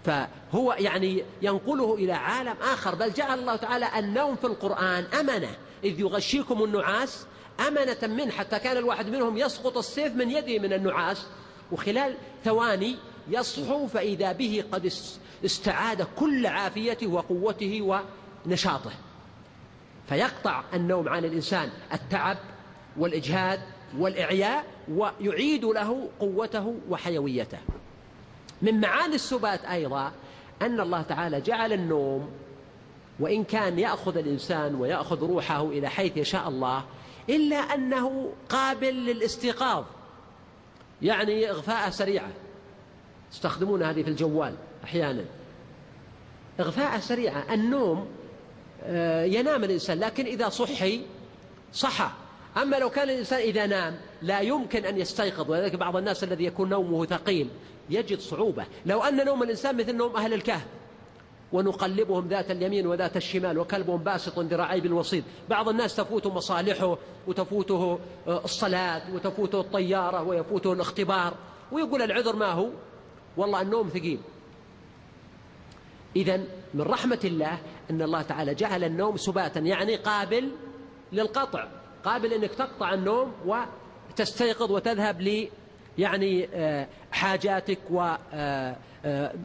فهو 0.06 0.76
يعني 0.80 1.24
ينقله 1.42 1.96
إلى 1.96 2.14
عالم 2.14 2.56
آخر. 2.62 2.96
بل 2.96 3.14
جعل 3.14 3.40
الله 3.40 3.56
تعالى 3.56 4.00
النوم 4.00 4.36
في 4.36 4.48
القرآن 4.48 5.04
أمنة. 5.20 5.56
إذ 5.84 6.00
يغشيكم 6.00 6.64
النعاس 6.64 7.26
أمنة 7.68 8.16
منه 8.16 8.32
حتى 8.32 8.60
كان 8.60 8.78
الواحد 8.78 9.10
منهم 9.10 9.38
يسقط 9.38 9.78
السيف 9.78 10.16
من 10.16 10.32
يده 10.32 10.60
من 10.60 10.74
النعاس 10.74 11.26
وخلال 11.72 12.16
ثواني 12.44 12.96
يصحو 13.30 13.88
فإذا 13.88 14.32
به 14.32 14.64
قد 14.72 14.92
استعاد 15.46 16.08
كل 16.16 16.48
عافيته 16.48 17.08
وقوته 17.08 18.02
ونشاطه. 18.46 18.92
فيقطع 20.10 20.64
النوم 20.74 21.10
عن 21.10 21.26
الإنسان 21.26 21.70
التعب 21.94 22.38
والإجهاد 22.98 23.60
والإعياء 23.98 24.66
ويعيد 24.90 25.66
له 25.66 26.10
قوته 26.20 26.76
وحيويته. 26.90 27.58
من 28.62 28.82
معاني 28.82 29.16
السبات 29.16 29.66
أيضا 29.66 30.12
أن 30.62 30.80
الله 30.80 31.02
تعالى 31.02 31.42
جعل 31.42 31.74
النوم 31.74 32.30
وإن 33.20 33.44
كان 33.44 33.80
يأخذ 33.80 34.18
الإنسان 34.18 34.76
ويأخذ 34.76 35.24
روحه 35.24 35.66
إلى 35.66 35.90
حيث 35.90 36.18
يشاء 36.18 36.48
الله 36.48 36.84
إلا 37.30 37.56
أنه 37.56 38.34
قابل 38.50 38.94
للاستيقاظ 38.94 39.84
يعني 41.02 41.50
إغفاء 41.50 41.90
سريعة. 41.90 42.30
يستخدمون 43.32 43.84
هذه 43.84 44.04
في 44.04 44.10
الجوال 44.10 44.56
أحيانا. 44.84 45.26
إغفاء 46.60 47.00
سريعة. 47.00 47.54
النوم 47.54 48.08
آه، 48.84 49.24
ينام 49.24 49.64
الإنسان 49.64 50.00
لكن 50.00 50.26
إذا 50.26 50.50
صحي 50.50 51.02
صحى. 51.74 52.10
أما 52.58 52.76
لو 52.76 52.90
كان 52.90 53.10
الإنسان 53.10 53.40
إذا 53.40 53.66
نام 53.66 53.98
لا 54.22 54.40
يمكن 54.40 54.86
أن 54.86 54.98
يستيقظ 54.98 55.52
ولذلك 55.52 55.76
بعض 55.76 55.96
الناس 55.96 56.24
الذي 56.24 56.46
يكون 56.46 56.70
نومه 56.70 57.06
ثقيل. 57.06 57.50
يجد 57.90 58.20
صعوبة. 58.20 58.66
لو 58.86 59.04
أن 59.04 59.26
نوم 59.26 59.44
الإنسان 59.44 59.78
مثل 59.78 59.96
نوم 59.96 60.16
أهل 60.16 60.34
الكهف. 60.34 60.66
ونقلبهم 61.54 62.28
ذات 62.28 62.52
اليمين 62.52 62.88
وذات 62.88 63.18
الشمال 63.18 63.60
وكلبهم 63.60 64.04
باسط 64.04 64.40
ذراعي 64.40 64.82
بالوسيط. 64.82 65.24
بعض 65.50 65.70
الناس 65.70 65.96
تفوته 65.96 66.34
مصالحه 66.34 66.98
وتفوته 67.28 68.00
آه، 68.28 68.44
الصلاة 68.44 69.14
وتفوته 69.14 69.60
الطيارة 69.60 70.24
ويفوته 70.24 70.74
الاختبار. 70.74 71.34
ويقول 71.72 72.02
العذر 72.02 72.36
ما 72.36 72.52
هو؟ 72.52 72.70
والله 73.38 73.62
النوم 73.62 73.90
ثقيل. 73.90 74.20
إذا 76.16 76.38
من 76.74 76.82
رحمة 76.82 77.20
الله 77.24 77.58
أن 77.92 78.02
الله 78.02 78.22
تعالى 78.22 78.56
جعل 78.56 78.84
النوم 78.84 79.18
سباتا 79.18 79.60
يعني 79.60 79.96
قابل 79.96 80.52
للقطع. 81.12 81.68
قابل 82.06 82.34
أنك 82.34 82.52
تقطع 82.52 82.94
النوم 82.94 83.34
وتستيقظ 83.46 84.72
وتذهب 84.72 85.22
يعني 85.98 86.48
آه، 86.54 86.88
حاجاتك 87.12 87.80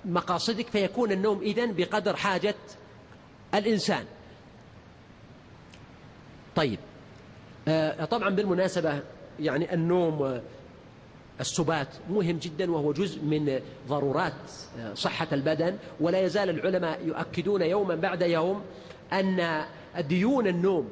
ومقاصدك 0.07 0.67
آه، 0.67 0.71
فيكون 0.71 1.13
النوم 1.13 1.41
إذن 1.41 1.73
بقدر 1.73 2.17
حاجة 2.17 2.55
الإنسان. 3.55 4.05
طيب 6.57 6.79
آه، 7.69 8.05
طبعا 8.05 8.31
بالمناسبة 8.31 9.01
يعني 9.41 9.75
النوم 9.75 10.41
السبات 11.41 11.89
مهم 12.11 12.39
جدا 12.39 12.71
وهو 12.73 12.93
جزء 12.93 13.23
من 13.23 13.61
ضرورات 13.89 14.51
صحة 14.95 15.29
البدن. 15.33 15.77
ولا 16.01 16.21
يزال 16.21 16.51
العلماء 16.51 17.07
يؤكدون 17.07 17.63
يوما 17.63 17.95
بعد 17.95 18.23
يوم 18.23 18.63
أن 19.13 19.65
ديون 20.01 20.47
النوم 20.47 20.89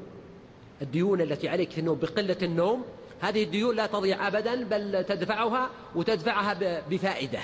الديون 0.82 1.20
التي 1.20 1.48
عليك 1.48 1.70
في 1.70 1.80
النوم 1.80 1.98
بقلة 1.98 2.36
النوم 2.42 2.84
هذه 3.20 3.42
الديون 3.42 3.76
لا 3.76 3.86
تضيع 3.86 4.26
أبدا 4.26 4.64
بل 4.64 5.04
تدفعها 5.04 5.70
وتدفعها 5.94 6.80
بفائدة 6.90 7.40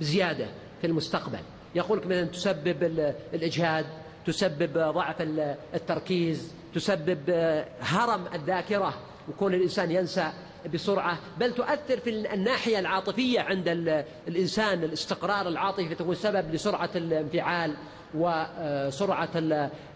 بزيادة 0.00 0.46
في 0.80 0.86
المستقبل. 0.86 1.38
يقول 1.74 1.98
لك 1.98 2.06
مثلا 2.06 2.24
تسبب 2.24 2.82
الإجهاد 3.34 3.86
تسبب 4.26 4.72
ضعف 4.78 5.16
التركيز 5.74 6.52
تسبب 6.74 7.30
هرم 7.80 8.24
الذاكرة 8.34 8.94
وكون 9.28 9.54
الإنسان 9.54 9.90
ينسى 9.90 10.32
بسرعة. 10.74 11.18
بل 11.38 11.54
تؤثر 11.54 12.00
في 12.00 12.10
الناحية 12.34 12.78
العاطفية 12.78 13.40
عند 13.40 13.68
الإنسان 14.28 14.84
الاستقرار 14.84 15.48
العاطفي 15.48 15.94
تكون 15.94 16.14
سبب 16.14 16.54
لسرعة 16.54 16.90
الانفعال. 16.96 17.74
وسرعة 18.14 19.28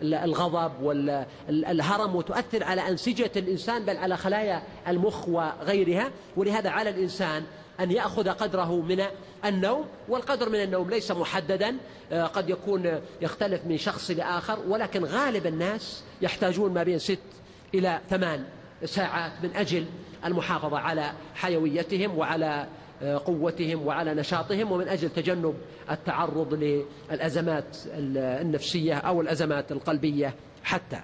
الغضب 0.03 0.73
والهرم 0.83 2.17
وتؤثر 2.17 2.65
على 2.65 2.89
أنسجة 2.89 3.31
الإنسان 3.37 3.85
بل 3.85 3.97
على 3.97 4.17
خلايا 4.17 4.63
المخ 4.89 5.29
وغيرها. 5.29 6.11
ولهذا 6.37 6.71
على 6.71 6.91
الإنسان 6.91 7.43
أن 7.81 7.91
يأخذ 7.91 8.29
قدره 8.29 8.81
من 8.81 9.03
النوم 9.45 9.85
والقدر 10.09 10.49
من 10.49 10.63
النوم 10.63 10.91
ليس 10.91 11.11
محددا. 11.11 11.77
قد 12.13 12.51
يكون 12.51 13.01
يختلف 13.23 13.61
من 13.67 13.79
شخص 13.79 14.11
لآخر 14.11 14.59
ولكن 14.69 15.05
غالب 15.05 15.47
الناس 15.47 16.03
يحتاجون 16.23 16.75
ما 16.75 16.83
بين 16.83 16.99
ست 16.99 17.19
إلى 17.75 18.01
ثمان 18.11 18.45
ساعات 18.85 19.33
من 19.43 19.57
أجل 19.57 19.87
المحافظة 20.25 20.79
على 20.79 21.13
حيويتهم 21.35 22.19
وعلى 22.19 22.47
آه، 22.47 22.67
قوتهم 23.03 23.87
وعلى 23.87 24.15
نشاطهم 24.15 24.73
ومن 24.73 24.89
أجل 24.89 25.09
تجنب 25.11 25.55
التعرض 25.91 26.55
للأزمات 26.55 27.77
النفسية 28.17 28.95
أو 28.95 29.21
الأزمات 29.21 29.73
القلبية 29.73 30.35
حتى. 30.65 31.01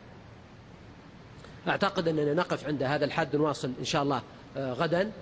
أعتقد 1.69 2.09
أننا 2.09 2.35
نقف 2.35 2.67
عند 2.67 2.83
هذا 2.83 3.05
الحد 3.05 3.37
نواصل 3.37 3.73
إن 3.79 3.85
شاء 3.85 4.03
الله 4.03 4.23
آه، 4.57 4.73
غدا. 4.73 5.13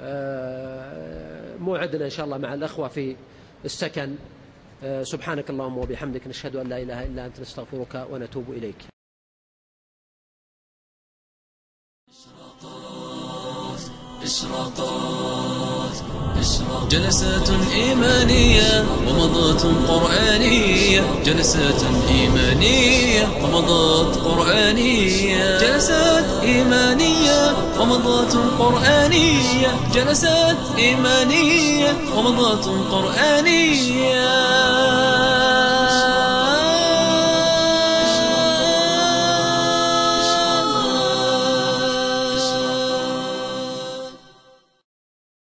آه، 0.00 1.56
موعدنا 1.56 2.04
إن 2.04 2.10
شاء 2.10 2.26
الله 2.26 2.38
مع 2.38 2.54
الأخوة 2.54 2.88
في 2.88 3.16
السكن. 3.64 4.14
سبحانك 5.02 5.50
اللهم 5.50 5.78
وبحمدك 5.78 6.26
نشهد 6.26 6.56
أن 6.56 6.68
لا 6.68 6.82
إله 6.82 7.06
إلا 7.06 7.26
أنت 7.26 7.40
نستغفرك 7.40 8.06
ونتوب 8.10 8.50
إليك. 8.50 8.86
إشراقات 12.08 13.80
إشراق 14.22 14.80
جلسات 16.90 17.50
إيمانية 17.72 18.84
ومضات 19.08 19.62
قرآنية. 19.88 21.04
جلسات 21.26 21.82
إيمانية 22.10 23.28
ومضات 23.44 24.16
قرآنية. 24.16 25.58
جلسات 25.58 26.24
إيمانية 26.42 27.54
ومضات 27.80 28.32
قرآنية. 28.58 29.70
جلسات 29.94 30.56
إيمانية 30.78 31.96
ومضات 32.16 32.64
قرآنية. 32.64 34.28